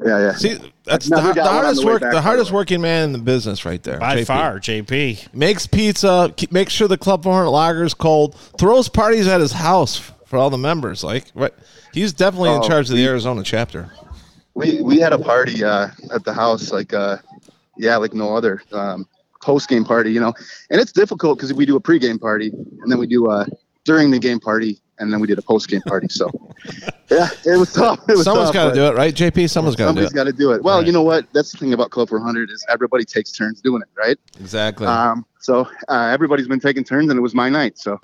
Yeah. 0.05 0.19
Yeah. 0.19 0.31
See, 0.33 0.57
that's 0.83 1.07
the, 1.09 1.15
the 1.15 1.43
hardest 1.43 1.81
the 1.81 1.87
work. 1.87 2.01
back, 2.01 2.11
the 2.13 2.21
hardest 2.21 2.51
working 2.51 2.81
man 2.81 3.05
in 3.05 3.11
the 3.13 3.19
business, 3.19 3.65
right 3.65 3.81
there. 3.83 3.99
By 3.99 4.17
JP. 4.17 4.25
far, 4.25 4.59
JP. 4.59 5.33
makes 5.33 5.65
pizza. 5.67 6.33
Keep, 6.35 6.51
make 6.51 6.69
sure 6.69 6.87
the 6.87 6.97
Club 6.97 7.23
400 7.23 7.47
lagers 7.49 7.97
cold. 7.97 8.35
Throws 8.59 8.89
parties 8.89 9.27
at 9.27 9.39
his 9.41 9.51
house 9.53 9.97
for 10.25 10.37
all 10.37 10.49
the 10.49 10.57
members. 10.57 11.03
Like, 11.03 11.25
right? 11.35 11.53
He's 11.93 12.13
definitely 12.13 12.51
in 12.51 12.61
Oh, 12.63 12.67
charge 12.67 12.89
of 12.89 12.95
the 12.95 13.05
Arizona 13.05 13.43
chapter. 13.43 13.89
we 14.53 14.81
we 14.81 14.99
had 14.99 15.13
a 15.13 15.19
party 15.19 15.63
uh, 15.63 15.87
at 16.13 16.23
the 16.25 16.33
house 16.33 16.71
like 16.71 16.93
uh 16.93 17.17
yeah 17.77 17.95
like 17.97 18.13
no 18.13 18.35
other 18.35 18.61
um 18.71 19.07
post 19.41 19.69
game 19.69 19.85
party 19.85 20.11
you 20.11 20.19
know 20.19 20.33
and 20.71 20.81
it's 20.81 20.91
difficult 20.91 21.37
because 21.37 21.53
we 21.53 21.63
do 21.65 21.75
a 21.75 21.79
pregame 21.81 22.19
party 22.19 22.49
and 22.81 22.91
then 22.91 22.97
we 22.97 23.05
do 23.07 23.29
a 23.29 23.45
during 23.85 24.09
the 24.11 24.17
game 24.19 24.39
party 24.39 24.79
and 24.99 25.11
then 25.13 25.19
we 25.19 25.27
did 25.27 25.37
a 25.37 25.41
post 25.41 25.67
game 25.69 25.81
party 25.81 26.07
so 26.09 26.29
yeah 27.11 27.27
it 27.45 27.57
was 27.57 27.71
tough 27.73 27.99
it 28.09 28.13
was 28.17 28.23
Someone's 28.23 28.51
got 28.51 28.69
to 28.69 28.75
do 28.75 28.85
it, 28.87 28.95
right? 28.95 29.13
JP, 29.13 29.49
someone's 29.49 29.75
got 29.75 29.85
to 29.87 29.91
do 29.93 30.07
somebody's 30.07 30.11
it. 30.11 30.15
got 30.15 30.23
to 30.25 30.33
do 30.33 30.51
it 30.51 30.63
well 30.63 30.77
Right. 30.79 30.87
you 30.87 30.91
know 30.93 31.03
what 31.03 31.25
that's 31.33 31.51
the 31.51 31.57
thing 31.57 31.73
about 31.73 31.89
club 31.91 32.09
400 32.09 32.49
is 32.49 32.65
everybody 32.69 33.05
takes 33.05 33.31
turns 33.31 33.61
doing 33.61 33.81
it 33.81 33.87
right 33.99 34.17
Exactly. 34.39 34.87
um 34.87 35.25
so 35.39 35.67
uh, 35.87 36.09
everybody's 36.11 36.47
been 36.47 36.59
taking 36.59 36.83
turns 36.83 37.09
and 37.09 37.17
it 37.17 37.21
was 37.21 37.33
my 37.33 37.49
night 37.49 37.77
so 37.77 37.99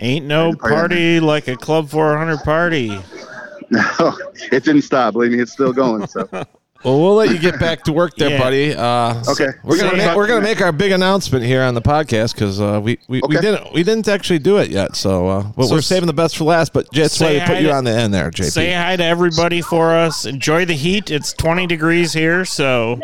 Ain't 0.00 0.26
no 0.26 0.52
Party 0.54 0.74
party 0.74 1.20
like 1.20 1.48
a 1.48 1.56
Club 1.56 1.88
400 1.88 2.38
party. 2.44 2.98
No, 3.70 4.16
it 4.50 4.64
didn't 4.64 4.82
stop 4.82 5.12
believe 5.12 5.32
me 5.32 5.40
it's 5.40 5.52
still 5.52 5.72
going 5.74 6.06
so 6.06 6.26
well, 6.84 7.00
we'll 7.00 7.14
let 7.14 7.30
you 7.30 7.38
get 7.38 7.58
back 7.58 7.82
to 7.84 7.92
work 7.92 8.14
there, 8.16 8.30
Yeah. 8.32 8.38
buddy. 8.38 8.74
Uh, 8.74 9.22
Okay. 9.28 9.48
We're 9.64 9.76
gonna 9.78 9.90
Say 9.90 9.96
make, 9.96 10.06
hi- 10.06 10.16
we're 10.16 10.26
gonna 10.28 10.40
make 10.42 10.60
our 10.60 10.72
big 10.72 10.92
announcement 10.92 11.44
here 11.44 11.62
on 11.62 11.74
the 11.74 11.82
podcast 11.82 12.34
because 12.34 12.60
uh, 12.60 12.80
we 12.82 12.98
we, 13.08 13.20
we 13.28 13.36
Okay. 13.36 13.40
didn't 13.40 13.72
we 13.72 13.82
didn't 13.82 14.06
actually 14.08 14.38
do 14.38 14.58
it 14.58 14.70
yet. 14.70 14.94
So, 14.96 15.28
uh, 15.28 15.42
but 15.56 15.66
So 15.66 15.74
we're 15.74 15.80
saving 15.80 16.06
the 16.06 16.12
best 16.12 16.36
for 16.36 16.44
last. 16.44 16.72
But 16.72 16.86
that's 16.92 17.18
why 17.20 17.26
say 17.28 17.34
we 17.34 17.40
put 17.40 17.48
hi 17.48 17.58
you 17.58 17.66
to- 17.68 17.74
on 17.74 17.84
the 17.84 17.90
end 17.92 18.14
there, 18.14 18.30
JP. 18.30 18.50
Say 18.50 18.72
hi 18.72 18.96
to 18.96 19.04
everybody 19.04 19.60
for 19.60 19.94
us. 19.94 20.24
Enjoy 20.24 20.64
the 20.64 20.74
heat. 20.74 21.10
It's 21.10 21.32
20 21.32 21.66
degrees 21.66 22.12
here, 22.12 22.44
so 22.44 23.00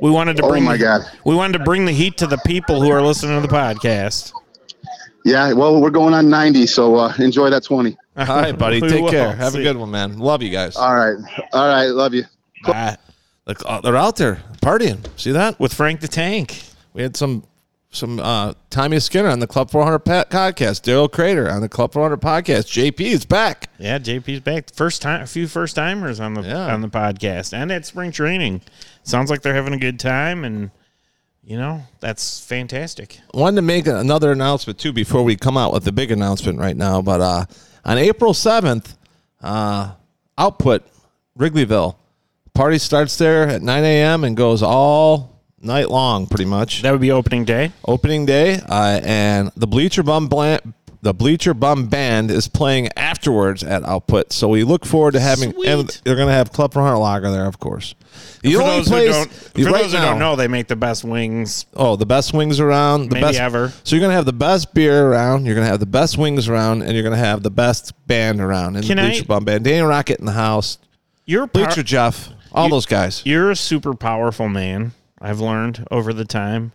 we 0.00 0.10
wanted 0.10 0.36
to 0.36 0.42
oh 0.44 0.48
bring 0.48 0.62
my 0.64 0.76
god 0.76 1.00
we 1.24 1.34
wanted 1.34 1.58
to 1.58 1.64
bring 1.64 1.84
the 1.84 1.92
heat 1.92 2.16
to 2.18 2.26
the 2.26 2.38
people 2.46 2.80
who 2.80 2.90
are 2.90 3.02
listening 3.02 3.40
to 3.40 3.46
the 3.46 3.52
podcast. 3.52 4.32
yeah 5.24 5.52
well 5.52 5.80
we're 5.80 5.90
going 5.90 6.14
on 6.14 6.30
90 6.30 6.66
so 6.66 6.94
uh, 6.94 7.12
enjoy 7.18 7.50
that 7.50 7.64
20 7.64 7.96
All 8.16 8.26
right, 8.26 8.56
buddy. 8.56 8.80
We 8.80 8.88
Take 8.88 9.02
will. 9.02 9.10
care. 9.10 9.34
Have 9.34 9.52
See 9.54 9.60
a 9.60 9.62
good 9.62 9.76
one, 9.76 9.90
man. 9.90 10.18
Love 10.18 10.42
you 10.42 10.50
guys. 10.50 10.76
all 10.76 10.94
right 10.94 11.16
all 11.52 11.66
right 11.68 11.86
love 11.88 12.14
you 12.14 12.24
Bye. 12.64 12.96
Like, 13.46 13.58
uh, 13.66 13.80
they're 13.80 13.96
out 13.96 14.16
there 14.16 14.42
partying. 14.62 15.06
See 15.18 15.32
that? 15.32 15.58
With 15.58 15.72
Frank 15.74 16.00
the 16.00 16.08
Tank. 16.08 16.62
We 16.92 17.02
had 17.02 17.16
some 17.16 17.44
some 17.92 18.20
uh, 18.20 18.52
Tommy 18.70 19.00
Skinner 19.00 19.28
on 19.28 19.40
the 19.40 19.48
Club 19.48 19.68
400 19.70 19.98
pa- 20.00 20.24
podcast. 20.30 20.82
Daryl 20.82 21.10
Crater 21.10 21.50
on 21.50 21.60
the 21.60 21.68
Club 21.68 21.92
400 21.92 22.20
podcast. 22.20 22.66
JP 22.70 23.00
is 23.00 23.24
back. 23.24 23.68
Yeah, 23.78 23.98
JP's 23.98 24.40
back. 24.40 24.72
First 24.72 25.02
time, 25.02 25.22
a 25.22 25.26
few 25.26 25.48
first 25.48 25.74
timers 25.74 26.20
on 26.20 26.34
the 26.34 26.42
Yeah. 26.42 26.72
on 26.72 26.82
the 26.82 26.88
podcast, 26.88 27.52
and 27.52 27.72
at 27.72 27.84
spring 27.86 28.12
training. 28.12 28.60
Sounds 29.02 29.28
like 29.30 29.42
they're 29.42 29.54
having 29.54 29.74
a 29.74 29.78
good 29.78 29.98
time, 29.98 30.44
and 30.44 30.70
you 31.42 31.56
know 31.58 31.82
that's 31.98 32.38
fantastic. 32.44 33.18
wanted 33.34 33.56
to 33.56 33.62
make 33.62 33.86
another 33.88 34.30
announcement 34.30 34.78
too 34.78 34.92
before 34.92 35.24
we 35.24 35.34
come 35.34 35.56
out 35.56 35.72
with 35.72 35.82
the 35.84 35.92
big 35.92 36.12
announcement 36.12 36.58
right 36.60 36.76
now. 36.76 37.02
But 37.02 37.20
uh, 37.20 37.44
on 37.84 37.98
April 37.98 38.34
seventh, 38.34 38.96
uh, 39.42 39.92
Output 40.38 40.84
Wrigleyville 41.36 41.96
party 42.54 42.78
starts 42.78 43.16
there 43.16 43.48
at 43.48 43.62
nine 43.62 43.84
a.m. 43.84 44.24
and 44.24 44.36
goes 44.36 44.62
all 44.62 45.40
night 45.60 45.90
long, 45.90 46.26
pretty 46.26 46.44
much. 46.46 46.82
That 46.82 46.92
would 46.92 47.00
be 47.00 47.10
opening 47.12 47.44
day. 47.44 47.72
Opening 47.86 48.26
day, 48.26 48.60
uh, 48.68 49.00
and 49.04 49.50
the 49.56 49.66
Bleacher 49.66 50.02
Bum 50.02 50.28
Band. 50.28 50.74
The 51.02 51.14
Bleacher 51.14 51.54
Bum 51.54 51.86
Band 51.86 52.30
is 52.30 52.46
playing 52.46 52.90
afterwards 52.94 53.64
at 53.64 53.84
Output, 53.84 54.34
so 54.34 54.48
we 54.48 54.64
look 54.64 54.84
forward 54.84 55.12
to 55.12 55.20
having. 55.20 55.54
And 55.66 55.90
Sweet. 55.90 56.02
they're 56.04 56.14
going 56.14 56.28
to 56.28 56.34
have 56.34 56.52
Club 56.52 56.74
400 56.74 56.98
Lager 56.98 57.30
there, 57.30 57.46
of 57.46 57.58
course. 57.58 57.94
The 58.42 58.52
for 58.52 58.60
only 58.60 58.76
those 58.76 58.88
place 58.88 59.06
who 59.06 59.12
don't, 59.14 59.30
for 59.32 59.62
right 59.72 59.82
those 59.84 59.92
who 59.92 59.98
now- 59.98 60.04
don't 60.10 60.18
know, 60.18 60.36
they 60.36 60.46
make 60.46 60.68
the 60.68 60.76
best 60.76 61.02
wings. 61.02 61.64
Oh, 61.74 61.96
the 61.96 62.04
best 62.04 62.34
wings 62.34 62.60
around. 62.60 63.08
The 63.08 63.14
Maybe 63.14 63.28
best 63.28 63.40
ever. 63.40 63.72
So 63.82 63.96
you're 63.96 64.02
gonna 64.02 64.12
have 64.12 64.26
the 64.26 64.34
best 64.34 64.74
beer 64.74 65.06
around. 65.06 65.46
You're 65.46 65.54
gonna 65.54 65.68
have 65.68 65.80
the 65.80 65.86
best 65.86 66.18
wings 66.18 66.48
around, 66.50 66.82
and 66.82 66.92
you're 66.92 67.02
gonna 67.02 67.16
have 67.16 67.42
the 67.42 67.50
best 67.50 67.94
band 68.06 68.42
around 68.42 68.76
And 68.76 68.84
Can 68.84 68.98
the 68.98 69.02
I- 69.04 69.08
Bleacher 69.08 69.24
Bum 69.24 69.44
Band. 69.46 69.64
Danny 69.64 69.80
Rocket 69.80 70.18
in 70.20 70.26
the 70.26 70.32
house. 70.32 70.76
You're 71.24 71.46
pow- 71.46 71.64
Bleacher 71.64 71.82
Jeff. 71.82 72.28
All 72.52 72.64
You- 72.66 72.70
those 72.70 72.86
guys. 72.86 73.22
You're 73.24 73.50
a 73.50 73.56
super 73.56 73.94
powerful 73.94 74.48
man. 74.48 74.92
I've 75.20 75.40
learned 75.40 75.86
over 75.90 76.12
the 76.12 76.24
time. 76.24 76.72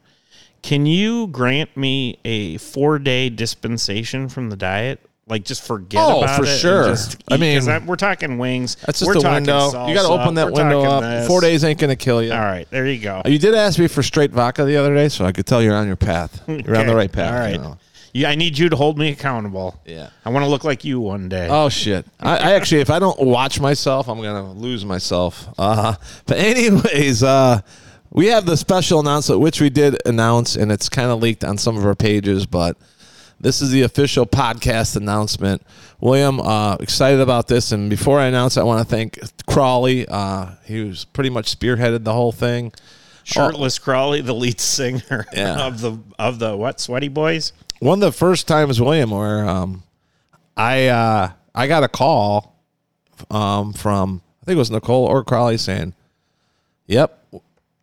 Can 0.61 0.85
you 0.85 1.27
grant 1.27 1.75
me 1.77 2.17
a 2.25 2.57
four 2.57 2.97
day 2.99 3.29
dispensation 3.29 4.29
from 4.29 4.49
the 4.49 4.55
diet? 4.55 4.99
Like 5.27 5.43
just 5.43 5.63
forget 5.63 6.01
Oh, 6.03 6.21
about 6.21 6.35
for 6.37 6.43
it. 6.45 6.57
sure. 6.59 6.95
I 7.31 7.37
mean, 7.37 7.63
that- 7.65 7.85
we're 7.87 7.95
talking 7.95 8.37
wings. 8.37 8.77
That's 8.85 8.99
just 8.99 9.07
we're 9.07 9.15
the 9.15 9.21
talking 9.21 9.35
window. 9.37 9.71
salsa, 9.71 9.89
you 9.89 9.95
got 9.95 10.03
to 10.03 10.09
open 10.09 10.35
that 10.35 10.51
window 10.51 10.83
up. 10.83 11.01
this. 11.01 11.27
Four 11.27 11.41
days 11.41 11.63
ain't 11.63 11.79
gonna 11.79 11.95
kill 11.95 12.21
you. 12.21 12.31
All 12.31 12.37
right, 12.39 12.67
there 12.69 12.85
you 12.85 12.99
go. 13.01 13.23
You 13.25 13.39
did 13.39 13.55
ask 13.55 13.79
me 13.79 13.87
for 13.87 14.03
straight 14.03 14.29
vodka 14.31 14.65
the 14.65 14.77
other 14.77 14.93
day, 14.93 15.09
so 15.09 15.25
I 15.25 15.31
could 15.31 15.47
tell 15.47 15.63
you're 15.63 15.75
on 15.75 15.87
your 15.87 15.95
path. 15.95 16.43
You're 16.47 16.75
on 16.77 16.85
the 16.85 16.95
right 16.95 17.11
path. 17.11 17.33
All 17.33 17.39
right. 17.39 17.53
you 17.55 17.57
know. 17.57 17.77
Yeah, 18.15 18.29
I 18.29 18.35
need 18.35 18.57
you 18.57 18.69
to 18.69 18.77
hold 18.77 18.97
me 18.97 19.09
accountable. 19.09 19.77
Yeah. 19.85 20.09
I 20.23 20.29
want 20.29 20.45
to 20.45 20.49
look 20.49 20.63
like 20.63 20.85
you 20.85 21.01
one 21.01 21.27
day. 21.27 21.49
Oh 21.51 21.67
shit! 21.67 22.05
I, 22.17 22.37
I 22.37 22.51
actually, 22.53 22.79
if 22.79 22.89
I 22.89 22.97
don't 22.97 23.19
watch 23.19 23.59
myself, 23.59 24.07
I'm 24.07 24.21
gonna 24.21 24.53
lose 24.53 24.85
myself. 24.85 25.49
Uh, 25.57 25.95
but 26.25 26.37
anyways, 26.37 27.23
uh, 27.23 27.59
we 28.11 28.27
have 28.27 28.45
the 28.45 28.55
special 28.55 29.01
announcement, 29.01 29.41
which 29.41 29.59
we 29.59 29.69
did 29.69 29.97
announce, 30.07 30.55
and 30.55 30.71
it's 30.71 30.87
kind 30.87 31.11
of 31.11 31.21
leaked 31.21 31.43
on 31.43 31.57
some 31.57 31.75
of 31.75 31.85
our 31.85 31.93
pages. 31.93 32.45
But 32.45 32.77
this 33.41 33.61
is 33.61 33.71
the 33.71 33.81
official 33.81 34.25
podcast 34.25 34.95
announcement. 34.95 35.61
William, 35.99 36.39
uh, 36.39 36.77
excited 36.79 37.19
about 37.19 37.49
this, 37.49 37.73
and 37.73 37.89
before 37.89 38.17
I 38.17 38.27
announce, 38.27 38.55
I 38.55 38.63
want 38.63 38.79
to 38.79 38.85
thank 38.95 39.19
Crawley. 39.45 40.07
Uh, 40.07 40.51
he 40.63 40.79
was 40.85 41.03
pretty 41.03 41.29
much 41.29 41.53
spearheaded 41.59 42.05
the 42.05 42.13
whole 42.13 42.31
thing. 42.31 42.71
Shirtless 43.25 43.77
Crawley, 43.77 44.21
the 44.21 44.33
lead 44.33 44.61
singer 44.61 45.25
Yeah. 45.33 45.59
of 45.67 45.81
the 45.81 45.97
of 46.17 46.39
the 46.39 46.55
what 46.55 46.79
Sweaty 46.79 47.09
Boys. 47.09 47.51
One 47.85 48.01
of 48.01 48.13
the 48.13 48.17
first 48.17 48.47
times, 48.47 48.81
William, 48.81 49.11
where 49.11 49.47
um, 49.47 49.83
I 50.57 50.87
uh, 50.87 51.31
I 51.53 51.67
got 51.67 51.83
a 51.83 51.87
call 51.87 52.59
um, 53.29 53.73
from 53.73 54.21
I 54.41 54.45
think 54.45 54.55
it 54.55 54.59
was 54.59 54.71
Nicole 54.71 55.05
or 55.05 55.23
Crowley 55.23 55.57
saying, 55.57 55.93
"Yep, 56.87 57.23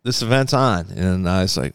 this 0.03 0.21
event's 0.21 0.53
on," 0.53 0.87
and 0.91 1.27
I 1.27 1.43
was 1.43 1.57
like, 1.57 1.73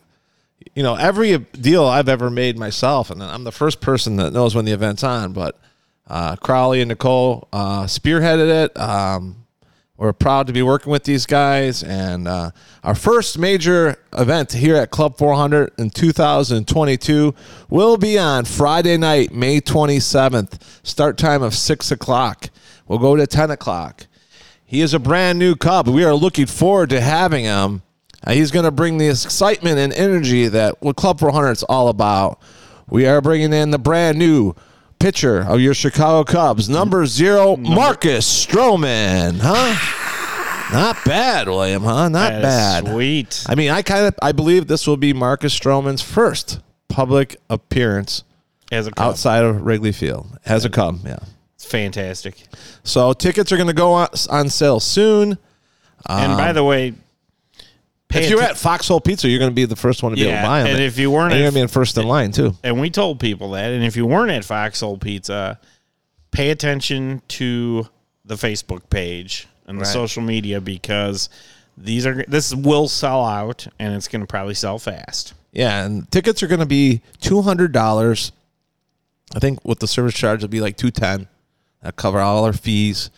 you 0.75 0.83
know, 0.83 0.95
every 0.95 1.38
deal 1.38 1.85
I've 1.85 2.09
ever 2.09 2.31
made 2.31 2.59
myself, 2.59 3.11
and 3.11 3.23
I'm 3.23 3.45
the 3.45 3.53
first 3.53 3.81
person 3.81 4.17
that 4.17 4.33
knows 4.33 4.55
when 4.55 4.67
the 4.67 4.73
event's 4.73 5.03
on, 5.03 5.33
but 5.33 5.59
uh, 6.07 6.37
Crowley 6.37 6.81
and 6.83 6.88
Nicole 6.88 7.49
uh, 7.53 7.85
spearheaded 7.85 8.64
it. 8.64 8.79
Um, 8.79 9.47
we're 9.99 10.13
proud 10.13 10.47
to 10.47 10.53
be 10.53 10.63
working 10.63 10.93
with 10.93 11.03
these 11.03 11.27
guys. 11.27 11.83
And 11.83 12.29
uh, 12.29 12.53
our 12.85 12.95
first 12.95 13.37
major 13.37 13.97
event 14.17 14.53
here 14.53 14.77
at 14.77 14.91
Club 14.91 15.19
400 15.19 15.73
in 15.77 15.91
2022 15.91 17.35
will 17.69 17.97
be 17.97 18.17
on 18.17 18.45
Friday 18.45 18.97
night, 18.97 19.33
May 19.33 19.61
27th. 19.61 20.63
Start 20.85 21.19
time 21.19 21.43
of 21.43 21.53
6 21.53 21.91
o'clock. 21.91 22.49
We'll 22.87 23.01
go 23.01 23.17
to 23.17 23.27
10 23.27 23.51
o'clock. 23.51 24.07
He 24.65 24.83
is 24.83 24.95
a 24.95 25.01
brand 25.01 25.39
new 25.41 25.57
Cub. 25.57 25.89
We 25.89 26.05
are 26.05 26.15
looking 26.15 26.47
forward 26.47 26.91
to 26.91 27.01
having 27.01 27.45
him. 27.45 27.83
Uh, 28.25 28.33
he's 28.33 28.53
going 28.53 28.65
to 28.65 28.71
bring 28.71 28.99
the 28.99 29.09
excitement 29.09 29.79
and 29.79 29.93
energy 29.93 30.47
that 30.47 30.81
what 30.81 30.95
Club 30.95 31.19
400 31.19 31.51
is 31.51 31.63
all 31.65 31.89
about. 31.89 32.41
We 32.89 33.07
are 33.07 33.21
bringing 33.21 33.53
in 33.53 33.73
the 33.73 33.79
brand 33.79 34.17
new 34.19 34.55
pitcher 34.99 35.41
of 35.41 35.61
your 35.61 35.75
Chicago 35.75 36.25
Cubs, 36.25 36.69
number 36.69 37.07
zero, 37.07 37.57
Marcus 37.57 38.27
Stroman. 38.47 39.39
Huh? 39.41 39.95
Not 40.73 40.97
bad, 41.05 41.49
William. 41.49 41.83
Huh? 41.83 42.09
Not 42.09 42.31
bad. 42.43 42.87
Sweet. 42.87 43.45
I 43.49 43.55
mean, 43.55 43.71
I 43.71 43.83
kind 43.83 44.07
of 44.07 44.15
I 44.21 44.33
believe 44.33 44.67
this 44.67 44.87
will 44.87 44.97
be 44.97 45.13
Marcus 45.13 45.59
Stroman's 45.59 46.03
first 46.03 46.61
public 46.89 47.37
appearance 47.49 48.25
As 48.71 48.87
a 48.87 48.91
Cub. 48.91 49.11
outside 49.11 49.45
of 49.45 49.63
Wrigley 49.63 49.93
Field 49.93 50.39
as 50.45 50.65
a 50.65 50.71
Cub. 50.71 51.01
Yeah. 51.05 51.19
It's 51.55 51.65
fantastic. 51.65 52.37
So 52.85 53.13
tickets 53.13 53.51
are 53.51 53.57
going 53.57 53.69
to 53.69 53.73
go 53.73 53.93
on, 53.93 54.09
on 54.31 54.49
sale 54.49 54.81
soon. 54.81 55.39
and 56.09 56.37
by 56.37 56.51
um, 56.51 56.55
the 56.55 56.65
way, 56.65 56.95
pay 58.09 58.25
If 58.25 58.31
you're 58.31 58.38
atten- 58.40 58.51
at 58.53 58.57
Foxhole 58.59 59.01
Pizza, 59.01 59.29
you're 59.29 59.38
going 59.38 59.51
to 59.51 59.55
be 59.55 59.64
the 59.64 59.77
first 59.77 60.03
one 60.03 60.12
to 60.12 60.16
be 60.16 60.23
able 60.27 60.38
to 60.40 60.42
buy 60.47 60.62
them. 60.62 60.73
and 60.73 60.83
if 60.83 60.99
you 60.99 61.11
weren't 61.11 61.33
and 61.33 61.40
you're 61.40 61.44
going 61.51 61.53
to 61.53 61.59
be 61.59 61.62
in 61.62 61.68
first 61.68 61.97
in 61.99 62.07
line 62.07 62.33
too. 62.33 62.55
and 62.64 62.81
we 62.81 62.90
told 62.90 63.21
people 63.21 63.51
that, 63.53 63.71
and 63.73 63.85
if 63.85 63.97
you 63.97 64.07
weren't 64.07 64.31
at 64.31 64.44
Foxhole 64.44 64.99
Pizza, 64.99 65.59
pay 66.31 66.51
attention 66.51 67.23
to 67.29 67.87
the 68.25 68.35
Facebook 68.37 68.88
page 68.90 69.47
and 69.66 69.79
the 69.79 69.83
Right. 69.85 69.92
social 69.92 70.23
media 70.23 70.61
because 70.61 71.29
these 71.77 72.07
are 72.07 72.25
this 72.29 72.55
will 72.55 72.88
sell 72.88 73.25
out 73.25 73.66
and 73.79 73.94
it's 73.94 74.09
going 74.09 74.21
to 74.21 74.27
probably 74.27 74.55
sell 74.55 74.79
fast. 74.79 75.35
Yeah, 75.53 75.85
and 75.85 76.11
tickets 76.11 76.42
are 76.42 76.47
going 76.47 76.61
to 76.61 76.66
be 76.66 77.01
two 77.21 77.42
hundred 77.42 77.73
dollars. 77.73 78.33
I 79.35 79.38
think 79.38 79.64
with 79.64 79.79
the 79.81 79.87
service 79.87 80.14
charge, 80.14 80.38
it'll 80.40 80.49
be 80.49 80.61
like 80.61 80.77
two 80.77 80.90
ten. 80.90 81.29
That 81.83 81.97
cover 81.97 82.18
all 82.21 82.44
our 82.44 82.53
fees, 82.53 83.11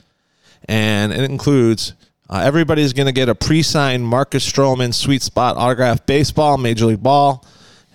and 0.68 1.12
it 1.12 1.20
includes 1.28 1.94
Uh, 2.32 2.42
everybody's 2.44 2.92
going 2.92 3.06
to 3.06 3.12
get 3.12 3.28
a 3.28 3.34
pre-signed 3.34 4.06
Marcus 4.06 4.48
Stroman 4.48 4.94
sweet 4.94 5.20
spot 5.20 5.56
autograph 5.56 6.06
baseball, 6.06 6.58
Major 6.58 6.86
League 6.86 7.02
Ball, 7.02 7.44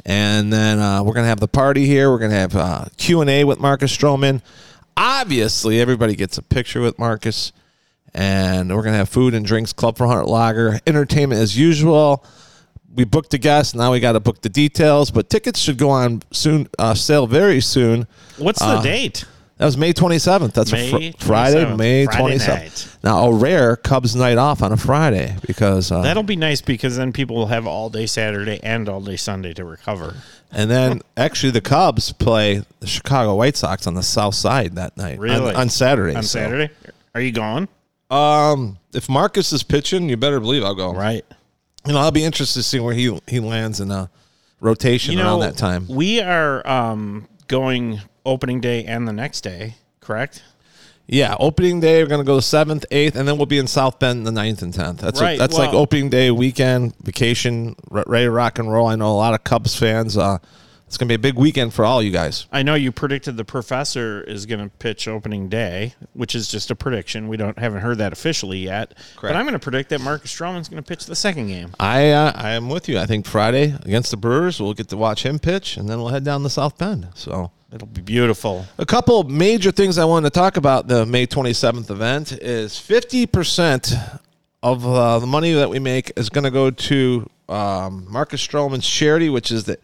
and 0.05 0.51
then 0.51 0.77
uh, 0.79 1.01
we're 1.01 1.13
going 1.13 1.23
to 1.23 1.29
have 1.29 1.39
the 1.39 1.47
party 1.47 1.85
here. 1.85 2.11
We're 2.11 2.19
going 2.19 2.31
to 2.31 2.37
have 2.37 2.55
uh, 2.55 2.85
Q 2.97 3.21
and 3.21 3.29
A 3.29 3.45
with 3.45 3.59
Marcus 3.59 3.95
Stroman. 3.95 4.41
Obviously, 4.97 5.79
everybody 5.79 6.15
gets 6.17 6.37
a 6.37 6.41
picture 6.41 6.81
with 6.81 6.99
Marcus, 6.99 7.53
and 8.13 8.69
we're 8.75 8.81
going 8.83 8.91
to 8.93 8.97
have 8.97 9.07
food 9.09 9.33
and 9.33 9.45
drinks, 9.45 9.71
Club 9.71 9.97
400 9.97 10.25
Lager, 10.25 10.79
entertainment 10.85 11.39
as 11.39 11.57
usual. 11.57 12.25
We 12.93 13.05
booked 13.05 13.31
the 13.31 13.37
guests. 13.37 13.73
Now 13.73 13.93
we 13.93 14.01
got 14.01 14.13
to 14.13 14.19
book 14.19 14.41
the 14.41 14.49
details, 14.49 15.11
but 15.11 15.29
tickets 15.29 15.59
should 15.59 15.77
go 15.77 15.89
on 15.89 16.23
soon, 16.31 16.67
uh, 16.77 16.93
sale 16.93 17.25
very 17.27 17.61
soon. 17.61 18.05
What's 18.37 18.59
the 18.59 18.65
Uh, 18.65 18.81
date? 18.81 19.25
That 19.57 19.65
was 19.65 19.77
May 19.77 19.93
27th. 19.93 20.51
That's 20.51 20.71
a 20.73 20.75
May 20.75 21.11
fr- 21.13 21.25
Friday, 21.27 21.63
27th. 21.63 21.77
May 21.77 22.05
Friday 22.07 22.37
27th. 22.37 22.47
night. 22.47 22.87
Now, 23.05 23.27
a 23.27 23.33
rare 23.33 23.75
Cubs 23.77 24.13
night 24.13 24.37
off 24.37 24.61
on 24.61 24.73
a 24.73 24.77
Friday 24.77 25.37
because, 25.47 25.91
uh, 25.93 26.01
That'll 26.01 26.23
be 26.23 26.35
nice 26.35 26.59
because 26.61 26.97
then 26.97 27.13
people 27.13 27.37
will 27.37 27.45
have 27.47 27.65
all 27.65 27.89
day 27.89 28.05
Saturday 28.05 28.59
and 28.63 28.89
all 28.89 28.99
day 28.99 29.15
Sunday 29.15 29.53
to 29.53 29.63
recover. 29.63 30.15
and 30.51 30.69
then 30.69 31.01
actually 31.17 31.51
the 31.51 31.61
Cubs 31.61 32.11
play 32.11 32.63
the 32.81 32.87
Chicago 32.87 33.35
White 33.35 33.55
Sox 33.55 33.87
on 33.87 33.93
the 33.93 34.03
south 34.03 34.35
side 34.35 34.75
that 34.75 34.97
night. 34.97 35.13
on- 35.15 35.19
Really? 35.19 35.53
On, 35.55 35.69
Saturday. 35.69 36.15
On 36.15 36.23
so- 36.23 36.39
Saturday? 36.39 36.69
Are 37.13 37.21
you 37.21 37.31
going? 37.31 37.69
Um, 38.11 38.77
if 38.93 39.07
Marcus 39.09 39.53
is 39.53 39.63
pitching, 39.63 40.09
you 40.09 40.17
better 40.17 40.39
believe 40.41 40.63
I'll 40.65 40.75
go. 40.75 40.93
Right. 40.93 41.23
You 41.87 41.93
know, 41.93 41.99
I'll 41.99 42.11
be 42.11 42.23
interested 42.25 42.59
to 42.59 42.63
see 42.63 42.79
where 42.79 42.93
he 42.93 43.17
he 43.27 43.39
lands 43.39 43.79
in 43.79 43.89
a 43.91 44.09
rotation 44.59 45.13
You 45.13 45.19
around 45.21 45.39
know, 45.39 45.45
that 45.45 45.57
time. 45.57 45.87
we 45.87 46.19
are 46.21 46.65
um, 46.67 47.27
going 47.47 48.01
opening 48.25 48.61
day 48.61 48.83
and 48.85 49.07
the 49.07 49.13
next 49.13 49.41
day, 49.41 49.75
correct? 50.01 50.43
Yeah, 51.07 51.35
opening 51.39 51.79
day 51.79 52.01
we're 52.01 52.09
gonna 52.09 52.23
go 52.23 52.35
the 52.35 52.41
seventh, 52.41 52.83
eighth, 52.89 53.15
and 53.15 53.27
then 53.27 53.37
we'll 53.37 53.45
be 53.45 53.59
in 53.59 53.67
South 53.67 53.99
Bend 53.99 54.25
the 54.25 54.31
9th 54.31 54.61
and 54.63 54.73
tenth. 54.73 55.01
That's 55.01 55.21
Right, 55.21 55.37
that's 55.37 55.57
like 55.57 55.73
opening 55.73 56.09
day 56.09 56.31
weekend 56.31 56.95
vacation, 57.03 57.75
re- 57.91 58.03
ready 58.07 58.25
to 58.25 58.31
rock 58.31 58.57
and 58.57 58.71
roll. 58.71 58.87
I 58.87 58.95
know 58.95 59.11
a 59.11 59.13
lot 59.13 59.35
of 59.35 59.43
Cubs 59.43 59.75
fans. 59.75 60.17
Uh, 60.17 60.39
it's 60.87 60.97
gonna 60.97 61.09
be 61.09 61.15
a 61.15 61.19
big 61.19 61.35
weekend 61.35 61.73
for 61.73 61.85
all 61.85 62.01
you 62.01 62.09
guys. 62.11 62.47
I 62.51 62.63
know 62.63 62.73
you 62.73 62.91
predicted 62.91 63.37
the 63.37 63.45
professor 63.45 64.21
is 64.21 64.45
going 64.45 64.61
to 64.61 64.69
pitch 64.77 65.07
opening 65.07 65.49
day, 65.49 65.93
which 66.13 66.35
is 66.35 66.47
just 66.47 66.71
a 66.71 66.75
prediction. 66.75 67.27
We 67.27 67.37
don't 67.37 67.57
haven't 67.57 67.81
heard 67.81 67.97
that 67.97 68.13
officially 68.13 68.59
yet. 68.59 68.93
But 69.19 69.35
I'm 69.35 69.45
going 69.45 69.53
to 69.53 69.59
predict 69.59 69.89
that 69.89 70.01
Marcus 70.01 70.33
Stroman's 70.33 70.69
going 70.69 70.81
to 70.81 70.87
pitch 70.87 71.05
the 71.05 71.15
second 71.15 71.47
game. 71.47 71.71
I 71.79 72.11
uh, 72.11 72.31
I 72.35 72.51
am 72.51 72.69
with 72.69 72.87
you. 72.87 72.97
I 72.99 73.07
think 73.07 73.25
Friday 73.25 73.75
against 73.83 74.11
the 74.11 74.17
Brewers, 74.17 74.61
we'll 74.61 74.73
get 74.75 74.87
to 74.89 74.97
watch 74.97 75.23
him 75.25 75.37
pitch, 75.39 75.75
and 75.75 75.89
then 75.89 75.97
we'll 75.99 76.09
head 76.09 76.23
down 76.23 76.43
to 76.43 76.49
South 76.49 76.77
Bend. 76.77 77.09
So 77.15 77.51
It'll 77.75 77.87
be 77.87 78.01
beautiful. 78.01 78.65
A 78.77 78.85
couple 78.85 79.25
major 79.25 79.69
things 79.69 79.97
I 79.97 80.05
wanted 80.05 80.31
to 80.31 80.39
talk 80.39 80.55
about 80.55 80.87
the 80.87 81.05
May 81.05 81.27
27th 81.27 81.91
event 81.91 82.31
is 82.31 82.75
50% 82.75 84.21
of 84.63 84.87
uh, 84.87 85.19
the 85.19 85.27
money 85.27 85.51
that 85.51 85.69
we 85.69 85.79
make 85.79 86.13
is 86.15 86.29
going 86.29 86.45
to 86.45 86.51
go 86.51 86.71
to 86.71 87.29
um, 87.49 88.07
Marcus 88.09 88.47
Stroman's 88.47 88.87
charity, 88.87 89.27
which 89.27 89.51
is 89.51 89.65
the 89.65 89.77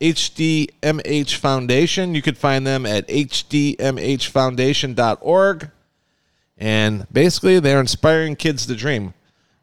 HDMH 0.00 1.36
Foundation. 1.36 2.16
You 2.16 2.22
could 2.22 2.36
find 2.36 2.66
them 2.66 2.84
at 2.84 3.06
hdmhfoundation.org. 3.06 5.70
And 6.58 7.06
basically, 7.12 7.60
they're 7.60 7.78
inspiring 7.78 8.34
kids 8.34 8.66
to 8.66 8.74
dream. 8.74 9.14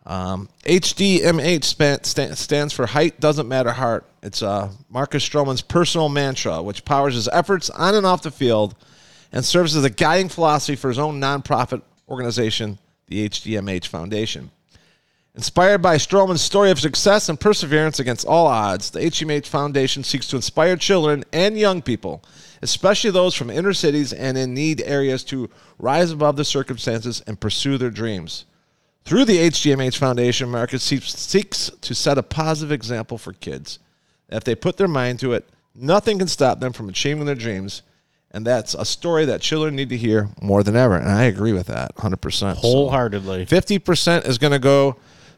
Um, 0.05 0.47
HDMH 0.63 2.37
stands 2.37 2.71
for 2.71 2.85
Height 2.85 3.19
Doesn't 3.19 3.49
Measure 3.49 3.73
Heart. 3.73 4.05
It's 4.23 4.41
uh, 4.41 4.71
Marcus 4.89 5.27
Stroman's 5.27 5.61
personal 5.61 6.07
mantra, 6.07 6.63
which 6.63 6.85
powers 6.85 7.15
his 7.15 7.27
efforts 7.27 7.69
on 7.69 7.93
and 7.93 8.05
off 8.05 8.21
the 8.21 8.31
field 8.31 8.73
and 9.33 9.43
serves 9.43 9.75
as 9.75 9.83
a 9.83 9.89
guiding 9.89 10.29
philosophy 10.29 10.77
for 10.77 10.87
his 10.87 10.97
own 10.97 11.19
nonprofit 11.19 11.81
organization, 12.07 12.79
the 13.07 13.27
HDMH 13.27 13.87
Foundation. 13.87 14.49
Inspired 15.35 15.81
by 15.81 15.97
Stroman's 15.97 16.41
story 16.41 16.71
of 16.71 16.79
success 16.79 17.27
and 17.27 17.37
perseverance 17.37 17.99
against 17.99 18.25
all 18.25 18.47
odds, 18.47 18.91
the 18.91 19.01
HDMH 19.01 19.47
Foundation 19.47 20.05
seeks 20.05 20.27
to 20.27 20.37
inspire 20.37 20.77
children 20.77 21.25
and 21.33 21.57
young 21.57 21.81
people, 21.81 22.23
especially 22.61 23.11
those 23.11 23.35
from 23.35 23.49
inner 23.49 23.73
cities 23.73 24.13
and 24.13 24.37
in 24.37 24.53
need 24.53 24.81
areas, 24.85 25.25
to 25.25 25.49
rise 25.79 26.11
above 26.11 26.37
the 26.37 26.45
circumstances 26.45 27.21
and 27.27 27.41
pursue 27.41 27.77
their 27.77 27.89
dreams. 27.89 28.45
Through 29.03 29.25
the 29.25 29.39
HDMH 29.49 29.97
Foundation, 29.97 30.49
Marcus 30.49 30.81
seeks, 30.81 31.13
seeks 31.13 31.69
to 31.81 31.93
set 31.93 32.17
a 32.17 32.23
positive 32.23 32.71
example 32.71 33.17
for 33.17 33.33
kids. 33.33 33.79
If 34.33 34.43
they 34.43 34.55
put 34.55 34.77
their 34.77 34.87
mind 34.87 35.19
to 35.19 35.33
it, 35.33 35.47
nothing 35.75 36.19
can 36.19 36.27
stop 36.27 36.59
them 36.59 36.73
from 36.73 36.89
achieving 36.89 37.25
their 37.25 37.35
dreams. 37.35 37.83
And 38.31 38.45
that's 38.47 38.73
a 38.73 38.83
story 38.83 39.25
that 39.25 39.41
children 39.41 39.75
need 39.75 39.89
to 39.89 39.97
hear 39.97 40.29
more 40.41 40.63
than 40.63 40.75
ever. 40.75 40.95
And 40.95 41.09
I 41.09 41.23
agree 41.25 41.53
with 41.53 41.67
that 41.67 41.95
100%. 41.97 42.31
So 42.31 42.53
Wholeheartedly. 42.55 43.45
50% 43.45 44.27
is 44.27 44.39
going 44.39 44.53
to 44.53 44.59
go 44.59 44.97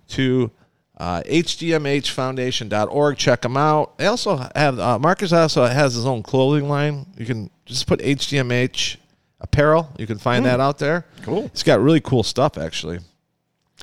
to 0.10 0.50
uh, 0.98 1.22
hdmhfoundation.org. 1.24 3.18
Check 3.18 3.42
them 3.42 3.58
out. 3.58 3.98
They 3.98 4.06
also 4.06 4.50
have, 4.56 4.80
uh, 4.80 4.98
Marcus 4.98 5.34
also 5.34 5.66
has 5.66 5.94
his 5.96 6.06
own 6.06 6.24
clothing 6.24 6.70
line. 6.70 7.06
You 7.18 7.26
can 7.26 7.50
just 7.66 7.86
put 7.86 8.00
HDMH 8.00 8.96
apparel. 9.42 9.90
You 9.98 10.08
can 10.08 10.18
find 10.18 10.46
that 10.46 10.62
out 10.62 10.78
there. 10.78 11.06
Cool. 11.24 11.46
It's 11.46 11.64
got 11.64 11.82
really 11.82 12.00
cool 12.02 12.24
stuff, 12.24 12.58
actually. 12.58 13.00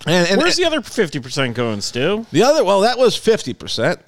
And, 0.06 0.28
and 0.30 0.40
Where's 0.40 0.56
the 0.56 0.64
other 0.64 0.80
50% 0.80 1.54
going, 1.54 1.82
Stu? 1.82 2.26
the 2.32 2.42
other, 2.42 2.64
well, 2.64 2.80
that 2.80 2.98
was 2.98 3.14
fifty 3.14 3.52
percent. 3.54 4.00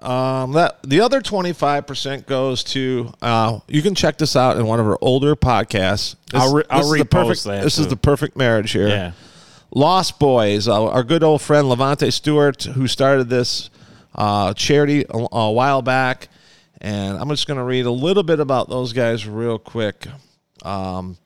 Um, 0.00 0.52
that 0.52 0.82
the 0.82 1.00
other 1.00 1.22
twenty 1.22 1.52
five 1.52 1.86
percent 1.86 2.26
goes 2.26 2.62
to. 2.64 3.12
Uh, 3.22 3.60
you 3.68 3.80
can 3.80 3.94
check 3.94 4.18
this 4.18 4.36
out 4.36 4.56
in 4.58 4.66
one 4.66 4.80
of 4.80 4.86
our 4.86 4.98
older 5.00 5.34
podcasts. 5.34 6.16
This, 6.30 6.40
I'll 6.42 6.52
re- 6.54 6.64
I'll 6.68 6.82
repost 6.84 7.10
perfect. 7.10 7.44
that, 7.44 7.62
This 7.62 7.78
is 7.78 7.88
the 7.88 7.96
perfect 7.96 8.36
marriage 8.36 8.72
here. 8.72 8.88
Yeah. 8.88 9.12
Lost 9.76 10.20
Boyz, 10.20 10.68
uh, 10.68 10.88
our 10.90 11.02
good 11.02 11.22
old 11.24 11.40
friend 11.42 11.66
LaVonte 11.66 12.12
Stewart, 12.12 12.62
who 12.62 12.86
started 12.86 13.28
this 13.28 13.70
uh, 14.14 14.52
charity 14.54 15.04
a, 15.08 15.26
a 15.32 15.50
while 15.52 15.82
back, 15.82 16.28
and 16.80 17.16
I'm 17.18 17.28
just 17.30 17.46
going 17.46 17.58
to 17.58 17.64
read 17.64 17.86
a 17.86 17.90
little 17.90 18.22
bit 18.22 18.40
about 18.40 18.68
those 18.68 18.92
guys 18.92 19.26
real 19.26 19.58
quick. 19.58 20.06
Um, 20.62 21.16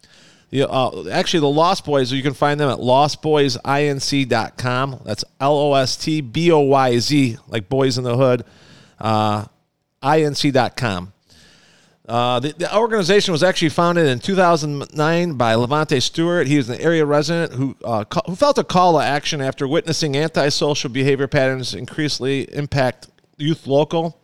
the, 0.51 0.69
uh, 0.69 1.09
actually, 1.11 1.41
the 1.41 1.49
Lost 1.49 1.85
Boyz, 1.85 2.13
you 2.13 2.23
can 2.23 2.33
find 2.33 2.59
them 2.59 2.71
at 2.71 2.79
lostboyzinc.com. 2.79 5.01
That's 5.05 5.25
L 5.41 5.57
O 5.57 5.75
S 5.75 5.97
T 5.97 6.23
B 6.23 6.51
O 6.51 6.61
Y 6.61 6.99
Z, 6.99 7.37
like 7.49 7.69
Boys 7.69 7.99
in 7.99 8.05
the 8.05 8.17
Hood, 8.17 8.45
uh, 8.99 9.45
inc.com. 10.03 11.13
Uh, 12.09 12.41
the, 12.41 12.55
the 12.55 12.75
organization 12.75 13.33
was 13.33 13.43
actually 13.43 13.69
founded 13.69 14.07
in 14.07 14.19
2009 14.19 15.35
by 15.35 15.53
LaVonte 15.53 16.01
Stewart. 16.01 16.47
He 16.47 16.57
was 16.57 16.71
an 16.71 16.81
area 16.81 17.05
resident 17.05 17.53
who 17.53 17.77
uh, 17.85 18.05
ca- 18.05 18.23
who 18.25 18.35
felt 18.35 18.57
a 18.57 18.65
call 18.65 18.95
to 18.95 19.05
action 19.05 19.43
after 19.43 19.69
witnessing 19.69 20.17
antisocial 20.17 20.89
behavior 20.89 21.29
patterns 21.29 21.75
increasingly 21.75 22.51
impact 22.55 23.09
youth 23.37 23.67
local. 23.67 24.19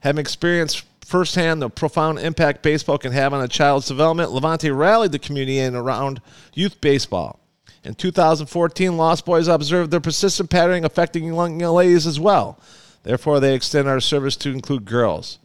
Having 0.00 0.22
experienced 0.22 0.84
firsthand 1.10 1.60
the 1.60 1.68
profound 1.68 2.20
impact 2.20 2.62
baseball 2.62 2.96
can 2.96 3.10
have 3.10 3.34
on 3.34 3.42
a 3.42 3.48
child's 3.48 3.88
development, 3.88 4.30
LaVonte 4.30 4.74
rallied 4.74 5.10
the 5.10 5.18
community 5.18 5.58
in 5.58 5.74
around 5.74 6.22
youth 6.54 6.80
baseball. 6.80 7.40
In 7.82 7.94
2014, 7.94 8.96
Lost 8.96 9.26
Boyz 9.26 9.52
observed 9.52 9.90
their 9.90 10.00
persistent 10.00 10.50
pattern 10.50 10.84
affecting 10.84 11.24
young 11.24 11.58
ladies 11.58 12.06
as 12.06 12.20
well. 12.20 12.60
Therefore, 13.02 13.40
they 13.40 13.54
extend 13.56 13.88
our 13.88 13.98
service 13.98 14.36
to 14.36 14.50
include 14.50 14.84
girls. 14.84 15.40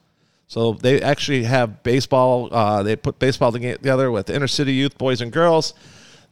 So 0.48 0.74
they 0.74 1.02
actually 1.02 1.46
have 1.46 1.82
baseball. 1.82 2.54
Uh, 2.54 2.84
they 2.84 2.96
put 2.96 3.18
baseball 3.18 3.52
together 3.52 4.12
with 4.12 4.30
inner 4.30 4.48
city 4.48 4.74
youth, 4.74 4.98
boys 5.00 5.20
and 5.20 5.32
girls. 5.32 5.74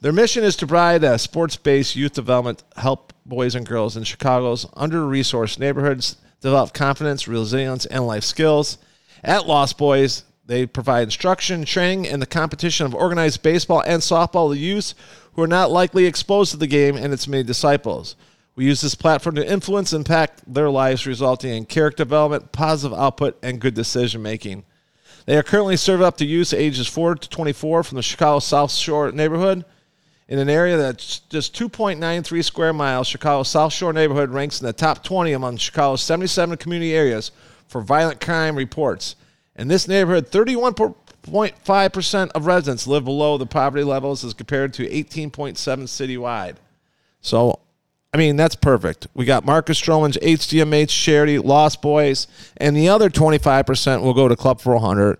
Their 0.01 0.11
mission 0.11 0.43
is 0.43 0.55
to 0.57 0.67
provide 0.67 1.03
a 1.03 1.17
sports-based 1.17 1.95
youth 1.95 2.13
development, 2.13 2.61
help 2.75 3.13
boys 3.25 3.55
and 3.55 3.65
girls 3.65 3.97
in 3.97 4.03
Chicago's 4.03 4.67
under-resourced 4.75 5.57
neighborhoods 5.57 6.17
develop 6.41 6.73
confidence, 6.73 7.27
resilience, 7.27 7.87
and 7.87 8.05
life 8.05 8.25
skills. 8.25 8.77
At 9.23 9.47
Lost 9.47 9.77
Boyz, 9.77 10.23
they 10.45 10.65
provide 10.65 11.03
instruction, 11.03 11.63
training, 11.63 12.07
and 12.07 12.21
the 12.21 12.25
competition 12.25 12.85
of 12.85 12.93
organized 12.93 13.41
baseball 13.41 13.81
and 13.85 14.01
softball 14.01 14.53
to 14.53 14.59
youths 14.59 14.95
who 15.33 15.41
are 15.41 15.47
not 15.47 15.71
likely 15.71 16.05
exposed 16.05 16.51
to 16.51 16.57
the 16.57 16.67
game 16.67 16.97
and 16.97 17.13
its 17.13 17.27
many 17.27 17.43
disciples. 17.43 18.15
We 18.55 18.65
use 18.65 18.81
this 18.81 18.95
platform 18.95 19.35
to 19.35 19.49
influence 19.49 19.93
and 19.93 20.01
impact 20.01 20.43
their 20.53 20.69
lives, 20.69 21.07
resulting 21.07 21.51
in 21.51 21.65
character 21.65 22.03
development, 22.03 22.51
positive 22.51 22.97
output, 22.97 23.37
and 23.41 23.61
good 23.61 23.73
decision 23.73 24.21
making. 24.21 24.65
They 25.25 25.37
are 25.37 25.43
currently 25.43 25.77
serving 25.77 26.05
up 26.05 26.17
to 26.17 26.25
youths 26.25 26.53
ages 26.53 26.87
4 26.87 27.15
to 27.15 27.29
24 27.29 27.83
from 27.83 27.95
the 27.95 28.03
Chicago 28.03 28.39
South 28.39 28.71
Shore 28.71 29.11
neighborhood. 29.11 29.63
In 30.27 30.37
an 30.37 30.49
area 30.49 30.75
that's 30.75 31.19
just 31.19 31.55
2.93 31.57 32.43
square 32.43 32.73
miles, 32.73 33.07
Chicago's 33.07 33.47
South 33.47 33.71
Shore 33.71 33.93
neighborhood 33.93 34.31
ranks 34.31 34.59
in 34.59 34.67
the 34.67 34.73
top 34.73 35.03
20 35.03 35.31
among 35.31 35.57
Chicago's 35.57 36.03
77 36.03 36.57
community 36.57 36.93
areas 36.93 37.31
for 37.73 37.81
violent 37.81 38.21
crime 38.21 38.55
reports. 38.55 39.17
In 39.55 39.67
this 39.67 39.87
neighborhood, 39.87 40.29
31.5% 40.29 42.31
of 42.31 42.45
residents 42.45 42.85
live 42.85 43.03
below 43.03 43.39
the 43.39 43.47
poverty 43.47 43.83
levels 43.83 44.23
as 44.23 44.35
compared 44.35 44.75
to 44.75 44.87
18.7 44.87 45.55
citywide. 45.55 46.57
So, 47.19 47.59
I 48.13 48.17
mean, 48.17 48.35
that's 48.35 48.55
perfect. 48.55 49.07
We 49.15 49.25
got 49.25 49.43
Marcus 49.43 49.81
Stroman's 49.81 50.17
HDMH 50.17 50.89
charity, 50.89 51.39
Lost 51.39 51.81
Boyz, 51.81 52.27
and 52.57 52.77
the 52.77 52.89
other 52.89 53.09
25% 53.09 54.03
will 54.03 54.13
go 54.13 54.27
to 54.27 54.35
Club 54.35 54.61
400. 54.61 55.17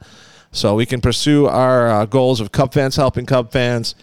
So 0.51 0.75
we 0.75 0.85
can 0.85 1.01
pursue 1.01 1.47
our 1.47 1.89
uh, 1.89 2.05
goals 2.05 2.39
of 2.39 2.51
Cub 2.51 2.71
fans 2.71 2.95
helping 2.95 3.25
Cub 3.25 3.51
fans 3.51 3.95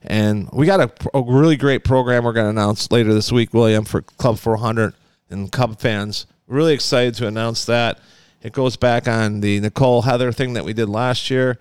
And 0.00 0.48
we 0.50 0.64
got 0.64 0.80
a, 0.80 0.90
a 1.12 1.20
really 1.20 1.58
great 1.58 1.84
program 1.84 2.24
we're 2.24 2.32
going 2.32 2.46
to 2.46 2.50
announce 2.50 2.90
later 2.90 3.12
this 3.12 3.30
week, 3.30 3.52
William, 3.52 3.84
for 3.84 4.00
Club 4.00 4.38
400 4.38 4.94
and 5.28 5.52
Cub 5.52 5.78
fans. 5.78 6.24
Really 6.48 6.72
excited 6.74 7.14
to 7.16 7.26
announce 7.26 7.64
that. 7.66 8.00
It 8.42 8.52
goes 8.52 8.76
back 8.76 9.06
on 9.06 9.40
the 9.40 9.60
Nicole 9.60 10.02
Heather 10.02 10.32
thing 10.32 10.54
that 10.54 10.64
we 10.64 10.72
did 10.72 10.88
last 10.88 11.30
year. 11.30 11.58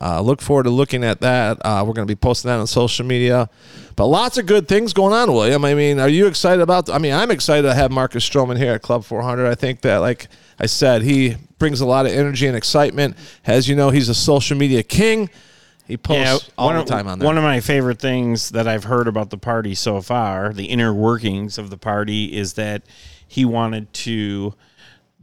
Uh, 0.00 0.22
look 0.22 0.40
forward 0.40 0.62
to 0.62 0.70
looking 0.70 1.04
at 1.04 1.20
that. 1.20 1.58
Uh, 1.62 1.84
we're 1.86 1.92
going 1.92 2.06
to 2.08 2.10
be 2.10 2.16
posting 2.18 2.48
that 2.48 2.58
on 2.58 2.66
social 2.66 3.04
media. 3.04 3.50
But 3.94 4.06
lots 4.06 4.38
of 4.38 4.46
good 4.46 4.66
things 4.66 4.94
going 4.94 5.12
on, 5.12 5.30
William. 5.30 5.64
I 5.66 5.74
mean, 5.74 5.98
are 6.00 6.08
you 6.08 6.26
excited 6.28 6.62
about? 6.62 6.88
I 6.88 6.96
mean, 6.96 7.12
I'm 7.12 7.30
excited 7.30 7.62
to 7.68 7.74
have 7.74 7.90
Marcus 7.90 8.26
Stroman 8.26 8.56
here 8.56 8.72
at 8.72 8.80
Club 8.80 9.04
400. 9.04 9.46
I 9.46 9.54
think 9.54 9.82
that, 9.82 9.98
like 9.98 10.28
I 10.58 10.64
said, 10.64 11.02
he 11.02 11.36
brings 11.58 11.82
a 11.82 11.86
lot 11.86 12.06
of 12.06 12.12
energy 12.12 12.46
and 12.46 12.56
excitement. 12.56 13.16
As 13.44 13.68
you 13.68 13.76
know, 13.76 13.90
he's 13.90 14.08
a 14.08 14.14
social 14.14 14.56
media 14.56 14.82
king. 14.82 15.28
He 15.86 15.98
posts 15.98 16.48
all 16.56 16.68
one 16.68 16.76
the 16.76 16.82
of- 16.82 16.88
time 16.88 17.06
on 17.06 17.18
there. 17.18 17.26
One 17.26 17.36
of 17.36 17.44
my 17.44 17.60
favorite 17.60 17.98
things 17.98 18.48
that 18.50 18.66
I've 18.66 18.84
heard 18.84 19.08
about 19.08 19.28
the 19.28 19.36
party 19.36 19.74
so 19.74 20.00
far, 20.00 20.54
the 20.54 20.66
inner 20.66 20.94
workings 20.94 21.58
of 21.58 21.68
the 21.68 21.76
party, 21.76 22.34
is 22.34 22.54
that 22.54 22.82
he 23.32 23.44
wanted 23.44 23.92
to 23.92 24.54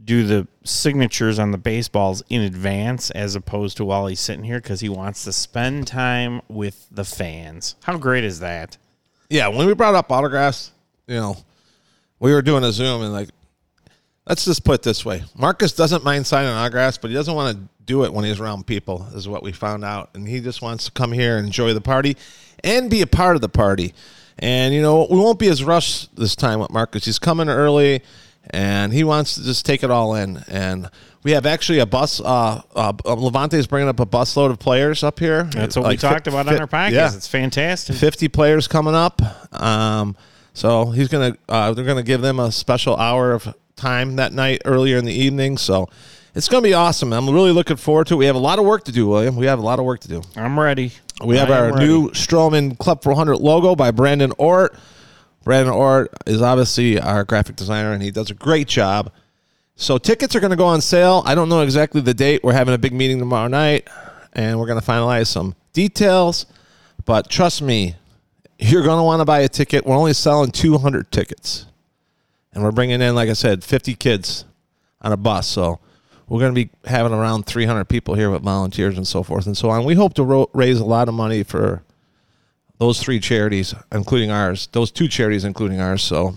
do 0.03 0.25
the 0.25 0.47
signatures 0.63 1.37
on 1.37 1.51
the 1.51 1.57
baseballs 1.57 2.23
in 2.29 2.41
advance 2.41 3.11
as 3.11 3.35
opposed 3.35 3.77
to 3.77 3.85
while 3.85 4.07
he's 4.07 4.19
sitting 4.19 4.43
here 4.43 4.59
because 4.59 4.79
he 4.79 4.89
wants 4.89 5.23
to 5.23 5.31
spend 5.31 5.85
time 5.85 6.41
with 6.47 6.87
the 6.89 7.03
fans. 7.03 7.75
How 7.83 7.97
great 7.97 8.23
is 8.23 8.39
that? 8.39 8.77
yeah, 9.29 9.47
when 9.47 9.67
we 9.67 9.73
brought 9.73 9.95
up 9.95 10.11
autographs, 10.11 10.71
you 11.07 11.15
know, 11.15 11.37
we 12.19 12.33
were 12.33 12.41
doing 12.41 12.63
a 12.63 12.71
Zoom 12.71 13.03
and 13.03 13.13
like, 13.13 13.29
let's 14.25 14.43
just 14.45 14.63
put 14.63 14.75
it 14.75 14.83
this 14.83 15.05
way: 15.05 15.23
Marcus 15.35 15.73
doesn't 15.73 16.03
mind 16.03 16.25
signing 16.25 16.49
autographs, 16.49 16.97
but 16.97 17.09
he 17.09 17.13
doesn't 17.13 17.35
want 17.35 17.55
to 17.55 17.63
do 17.85 18.03
it 18.03 18.13
when 18.13 18.25
he's 18.25 18.39
around 18.39 18.65
people. 18.65 19.07
Is 19.13 19.27
what 19.27 19.43
we 19.43 19.51
found 19.51 19.85
out, 19.85 20.09
and 20.15 20.27
he 20.27 20.41
just 20.41 20.61
wants 20.61 20.85
to 20.85 20.91
come 20.91 21.11
here 21.11 21.37
and 21.37 21.45
enjoy 21.45 21.73
the 21.73 21.81
party 21.81 22.17
and 22.63 22.89
be 22.89 23.01
a 23.01 23.07
part 23.07 23.35
of 23.35 23.41
the 23.41 23.49
party. 23.49 23.93
And 24.39 24.73
you 24.73 24.81
know, 24.81 25.07
we 25.09 25.17
won't 25.17 25.37
be 25.39 25.47
as 25.49 25.63
rushed 25.63 26.15
this 26.15 26.35
time 26.35 26.59
with 26.59 26.71
Marcus. 26.71 27.05
He's 27.05 27.19
coming 27.19 27.49
early, 27.49 28.01
and 28.51 28.93
he 28.93 29.03
wants 29.03 29.35
to 29.35 29.43
just 29.43 29.65
take 29.65 29.83
it 29.83 29.91
all 29.91 30.15
in. 30.15 30.43
And 30.47 30.89
we 31.23 31.31
have 31.31 31.45
actually 31.45 31.79
a 31.79 31.85
bus. 31.85 32.21
Uh, 32.21 32.61
uh, 32.75 32.93
LaVonte 32.93 33.55
is 33.55 33.67
bringing 33.67 33.89
up 33.89 33.99
a 33.99 34.05
busload 34.05 34.49
of 34.49 34.59
players 34.59 35.03
up 35.03 35.19
here. 35.19 35.43
That's 35.43 35.75
what 35.75 35.83
Like 35.83 35.91
we 35.93 35.97
talked 35.97 36.25
fi- 36.25 36.31
about 36.31 36.47
on 36.47 36.59
our 36.59 36.67
podcast. 36.67 36.91
yeah. 36.91 37.13
It's 37.13 37.27
fantastic. 37.27 37.95
50 37.97 38.29
players 38.29 38.67
coming 38.67 38.95
up. 38.95 39.21
Um, 39.61 40.15
so 40.53 40.85
he's 40.91 41.09
gonna 41.09 41.35
uh, 41.49 41.73
they're 41.73 41.85
gonna 41.85 42.03
give 42.03 42.21
them 42.21 42.39
a 42.39 42.51
special 42.51 42.95
hour 42.95 43.33
of 43.33 43.53
time 43.75 44.15
that 44.17 44.33
night 44.33 44.61
earlier 44.65 44.97
in 44.97 45.05
the 45.05 45.13
evening. 45.13 45.57
So 45.57 45.89
it's 46.35 46.47
gonna 46.49 46.63
be 46.63 46.73
awesome. 46.73 47.11
I'm 47.13 47.29
really 47.29 47.51
looking 47.51 47.77
forward 47.77 48.07
to 48.07 48.13
it. 48.15 48.17
We 48.17 48.25
have 48.25 48.35
a 48.35 48.39
lot 48.39 48.57
of 48.59 48.65
work 48.65 48.83
to 48.85 48.91
do, 48.91 49.07
William. 49.07 49.35
We 49.35 49.45
have 49.47 49.59
a 49.59 49.61
lot 49.61 49.79
of 49.79 49.85
work 49.85 49.99
to 50.01 50.07
do. 50.07 50.21
I'm 50.35 50.59
ready. 50.59 50.93
We 51.23 51.37
have 51.37 51.51
our 51.51 51.73
ready. 51.73 51.85
new 51.85 52.09
Stroman 52.11 52.77
Club 52.77 53.03
400 53.03 53.37
logo 53.37 53.75
by 53.75 53.91
Brandon 53.91 54.31
Ort. 54.37 54.75
Brandon 55.43 55.73
Ort 55.73 56.13
is 56.25 56.41
obviously 56.41 56.99
our 56.99 57.23
graphic 57.23 57.55
designer, 57.55 57.91
and 57.91 58.01
he 58.01 58.11
does 58.11 58.29
a 58.29 58.33
great 58.33 58.67
job. 58.67 59.11
So 59.75 59.97
tickets 59.97 60.35
are 60.35 60.39
going 60.39 60.51
to 60.51 60.57
go 60.57 60.65
on 60.65 60.81
sale. 60.81 61.23
I 61.25 61.35
don't 61.35 61.49
know 61.49 61.61
exactly 61.61 62.01
the 62.01 62.13
date. 62.13 62.43
We're 62.43 62.53
having 62.53 62.73
a 62.73 62.77
big 62.77 62.93
meeting 62.93 63.19
tomorrow 63.19 63.47
night, 63.47 63.87
and 64.33 64.59
we're 64.59 64.67
going 64.67 64.79
to 64.79 64.85
finalize 64.85 65.27
some 65.27 65.55
details. 65.73 66.45
But 67.05 67.29
trust 67.29 67.61
me, 67.61 67.95
you're 68.57 68.83
going 68.83 68.97
to 68.97 69.03
want 69.03 69.21
to 69.21 69.25
buy 69.25 69.39
a 69.39 69.49
ticket. 69.49 69.85
We're 69.85 69.95
only 69.95 70.13
selling 70.13 70.51
200 70.51 71.11
tickets, 71.11 71.65
and 72.53 72.63
we're 72.63 72.71
bringing 72.71 73.01
in, 73.01 73.15
like 73.15 73.29
I 73.29 73.33
said, 73.33 73.63
50 73.63 73.95
kids 73.95 74.45
on 75.01 75.11
a 75.11 75.17
bus. 75.17 75.47
So 75.47 75.79
we're 76.29 76.39
going 76.39 76.53
to 76.53 76.65
be 76.65 76.69
having 76.85 77.11
around 77.11 77.45
300 77.45 77.85
people 77.85 78.13
here 78.13 78.29
with 78.29 78.43
volunteers 78.43 78.95
and 78.95 79.07
so 79.07 79.23
forth 79.23 79.47
and 79.47 79.57
so 79.57 79.69
on. 79.69 79.83
We 79.83 79.95
hope 79.95 80.13
to 80.15 80.23
ro- 80.23 80.49
raise 80.53 80.79
a 80.79 80.85
lot 80.85 81.07
of 81.07 81.15
money 81.15 81.43
for 81.43 81.83
those 82.77 83.01
three 83.01 83.19
charities, 83.19 83.73
including 83.91 84.31
ours. 84.31 84.67
Those 84.71 84.91
two 84.91 85.07
charities, 85.07 85.43
including 85.43 85.81
ours. 85.81 86.01
So 86.03 86.35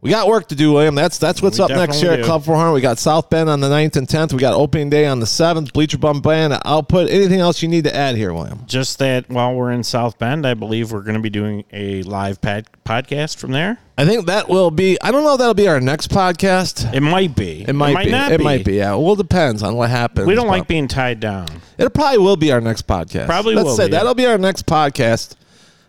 we 0.00 0.10
got 0.10 0.28
work 0.28 0.48
to 0.48 0.54
do, 0.54 0.72
William. 0.72 0.94
That's 0.94 1.18
that's 1.18 1.42
what's 1.42 1.58
We 1.58 1.64
up 1.64 1.70
next 1.70 2.00
year 2.02 2.12
at. 2.12 2.24
Club 2.24 2.44
400. 2.44 2.72
We 2.72 2.80
got 2.80 2.98
South 2.98 3.28
Bend 3.30 3.48
on 3.50 3.60
the 3.60 3.68
9th 3.68 3.96
and 3.96 4.06
10th. 4.06 4.32
We 4.32 4.38
got 4.38 4.54
opening 4.54 4.90
day 4.90 5.06
on 5.06 5.18
the 5.18 5.26
7th. 5.26 5.72
Bleacher 5.72 5.98
Bum 5.98 6.20
Band 6.20 6.56
output. 6.64 7.10
Anything 7.10 7.40
else 7.40 7.62
you 7.62 7.68
need 7.68 7.84
to 7.84 7.94
add 7.94 8.14
here, 8.14 8.32
William? 8.32 8.64
Just 8.66 8.98
that 9.00 9.28
while 9.28 9.54
we're 9.54 9.72
in 9.72 9.82
South 9.82 10.16
Bend, 10.18 10.46
I 10.46 10.54
believe 10.54 10.92
we're 10.92 11.02
going 11.02 11.16
to 11.16 11.20
be 11.20 11.30
doing 11.30 11.64
a 11.72 12.02
live 12.04 12.40
pad- 12.40 12.68
podcast 12.84 13.38
from 13.38 13.50
there. 13.50 13.78
I 13.96 14.04
think 14.04 14.26
that 14.26 14.48
will 14.48 14.70
be. 14.70 14.96
I 15.02 15.10
don't 15.10 15.24
know 15.24 15.32
if 15.32 15.38
that'll 15.40 15.54
be 15.54 15.66
our 15.66 15.80
next 15.80 16.10
podcast. 16.10 16.94
It 16.94 17.00
might 17.00 17.34
be. 17.34 17.64
It 17.66 17.72
might, 17.72 18.04
be. 18.04 18.10
Not 18.12 18.30
it 18.30 18.40
might 18.40 18.64
be. 18.64 18.74
Yeah. 18.76 18.94
Well, 18.94 19.14
it 19.14 19.16
depends 19.18 19.64
on 19.64 19.74
what 19.74 19.90
happens. 19.90 20.28
We 20.28 20.36
don't 20.36 20.46
like 20.46 20.68
being 20.68 20.86
tied 20.86 21.18
down. 21.18 21.48
It 21.76 21.92
probably 21.92 22.18
will 22.18 22.36
be 22.36 22.52
our 22.52 22.60
next 22.60 22.86
podcast. 22.86 23.26
Probably 23.26 23.56
Let's 23.56 23.74
say 23.74 23.86
be. 23.86 23.92
that'll 23.92 24.14
be 24.14 24.26
our 24.26 24.38
next 24.38 24.66
podcast, 24.66 25.34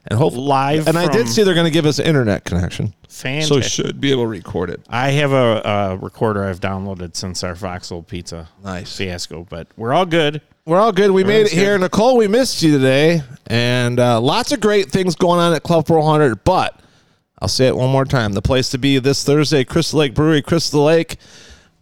and 0.09 0.17
hopefully 0.17 0.45
Live 0.47 0.87
And 0.87 0.97
I 0.97 1.07
did 1.11 1.27
see 1.27 1.43
they're 1.43 1.53
going 1.53 1.65
to 1.65 1.71
give 1.71 1.85
us 1.85 1.99
an 1.99 2.05
internet 2.05 2.43
connection, 2.45 2.93
so 3.07 3.23
Fantastic. 3.23 3.63
should 3.63 4.01
be 4.01 4.11
able 4.11 4.23
to 4.23 4.27
record 4.27 4.69
it. 4.69 4.81
I 4.89 5.11
have 5.11 5.31
a, 5.31 5.61
a 5.63 5.97
recorder 5.97 6.43
I've 6.45 6.59
downloaded 6.59 7.15
since 7.15 7.43
our 7.43 7.55
Foxhole 7.55 8.03
Pizza 8.03 8.49
Nice. 8.63 8.95
fiasco, 8.95 9.45
but 9.49 9.67
we're 9.77 9.93
all 9.93 10.05
good. 10.05 10.41
We're 10.65 10.79
all 10.79 10.91
good. 10.91 11.11
We 11.11 11.23
made 11.23 11.33
it 11.33 11.35
Everything's 11.47 11.61
here, 11.61 11.77
Nicole. 11.79 12.17
We 12.17 12.27
missed 12.27 12.61
you 12.61 12.71
today, 12.71 13.21
and 13.47 13.99
uh, 13.99 14.21
lots 14.21 14.51
of 14.51 14.59
great 14.59 14.91
things 14.91 15.15
going 15.15 15.39
on 15.39 15.53
at 15.53 15.63
Club 15.63 15.87
400. 15.87 16.43
But 16.43 16.79
I'll 17.41 17.47
say 17.47 17.67
it 17.67 17.75
one 17.75 17.89
more 17.89 18.05
time: 18.05 18.33
the 18.33 18.41
place 18.41 18.69
to 18.69 18.77
be 18.77 18.99
this 18.99 19.23
Thursday, 19.23 19.63
Crystal 19.63 19.99
Lake 19.99 20.13
Brewery, 20.13 20.41
Crystal 20.43 20.83
Lake. 20.83 21.17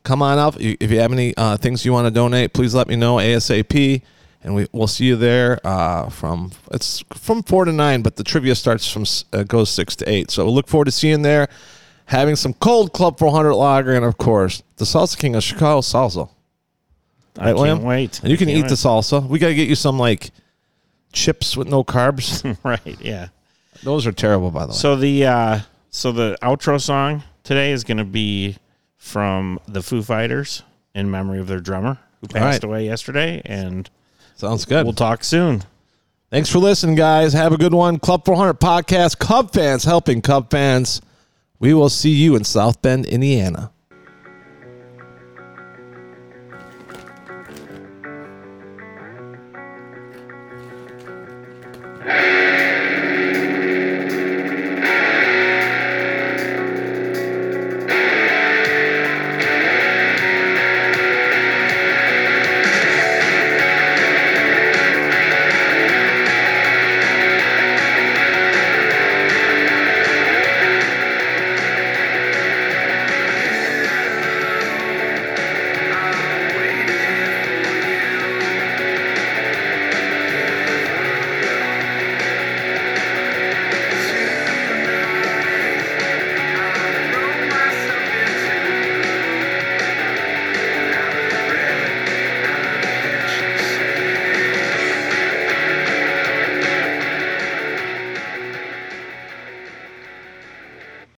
Come 0.03 0.21
on 0.21 0.37
up. 0.37 0.57
You- 0.59 0.77
If 0.79 0.89
you 0.89 0.99
have 1.01 1.11
any 1.11 1.35
uh, 1.35 1.57
things 1.57 1.83
you 1.85 1.91
want 1.91 2.05
to 2.07 2.11
donate, 2.11 2.53
please 2.53 2.73
let 2.73 2.87
me 2.87 2.95
know 2.95 3.17
ASAP, 3.17 4.01
and 4.43 4.55
we 4.55 4.67
we'll 4.71 4.87
see 4.87 5.05
you 5.05 5.15
there 5.15 5.59
uh, 5.65 6.09
from 6.09 6.51
it's 6.71 7.03
from 7.13 7.43
four 7.43 7.65
to 7.65 7.71
nine, 7.71 8.01
but 8.01 8.15
the 8.15 8.23
trivia 8.23 8.55
starts 8.55 8.89
from 8.89 9.05
uh, 9.33 9.43
goes 9.43 9.69
six 9.69 9.95
to 9.97 10.09
eight. 10.09 10.31
So 10.31 10.45
we 10.45 10.51
look 10.51 10.67
forward 10.67 10.85
to 10.85 10.91
seeing 10.91 11.21
there, 11.21 11.47
having 12.05 12.35
some 12.35 12.53
cold 12.53 12.93
Club 12.93 13.17
400 13.19 13.53
lager, 13.53 13.93
and 13.93 14.05
of 14.05 14.17
course 14.17 14.63
the 14.77 14.85
Salsa 14.85 15.17
King 15.17 15.35
of 15.35 15.43
Chicago 15.43 15.81
salsa. 15.81 16.29
I 17.37 17.39
Right, 17.39 17.45
can't 17.47 17.57
William? 17.57 17.83
wait. 17.83 18.19
And 18.21 18.31
you 18.31 18.37
can 18.37 18.49
eat 18.49 18.61
can't 18.61 18.69
the 18.69 18.75
salsa. 18.75 19.27
We 19.27 19.37
got 19.37 19.49
to 19.49 19.55
get 19.55 19.67
you 19.67 19.75
some 19.75 19.99
like 19.99 20.31
chips 21.13 21.55
with 21.55 21.67
no 21.67 21.83
carbs. 21.83 22.57
right. 22.63 22.97
Yeah. 22.99 23.27
Those 23.83 24.07
are 24.07 24.11
terrible, 24.11 24.49
by 24.49 24.65
the 24.65 24.71
way. 24.71 24.77
So 24.77 24.95
the 24.95 25.25
uh, 25.25 25.59
so 25.91 26.11
the 26.11 26.37
outro 26.41 26.81
song 26.81 27.23
today 27.43 27.71
is 27.71 27.83
going 27.83 27.97
to 27.97 28.05
be 28.05 28.57
from 28.97 29.59
the 29.67 29.83
Foo 29.83 30.01
Fighters 30.01 30.63
in 30.95 31.11
memory 31.11 31.39
of 31.39 31.47
their 31.47 31.59
drummer 31.59 31.99
who 32.21 32.27
passed 32.27 32.63
right. 32.63 32.69
away 32.69 32.85
yesterday, 32.85 33.41
and 33.45 33.87
Sounds 34.37 34.65
good. 34.65 34.85
we'll 34.85 34.93
talk 34.93 35.23
soon. 35.23 35.63
Thanks 36.29 36.49
for 36.49 36.59
listening, 36.59 36.95
guys. 36.95 37.33
Have 37.33 37.53
a 37.53 37.57
good 37.57 37.73
one. 37.73 37.99
Club 37.99 38.23
400 38.23 38.59
podcast. 38.59 39.17
Cub 39.17 39.51
fans 39.51 39.83
helping 39.83 40.21
Cub 40.21 40.51
fans. 40.51 41.01
We 41.59 41.73
will 41.73 41.89
see 41.89 42.11
you 42.11 42.35
in 42.35 42.43
South 42.43 42.81
Bend, 42.81 43.05
Indiana. 43.05 43.71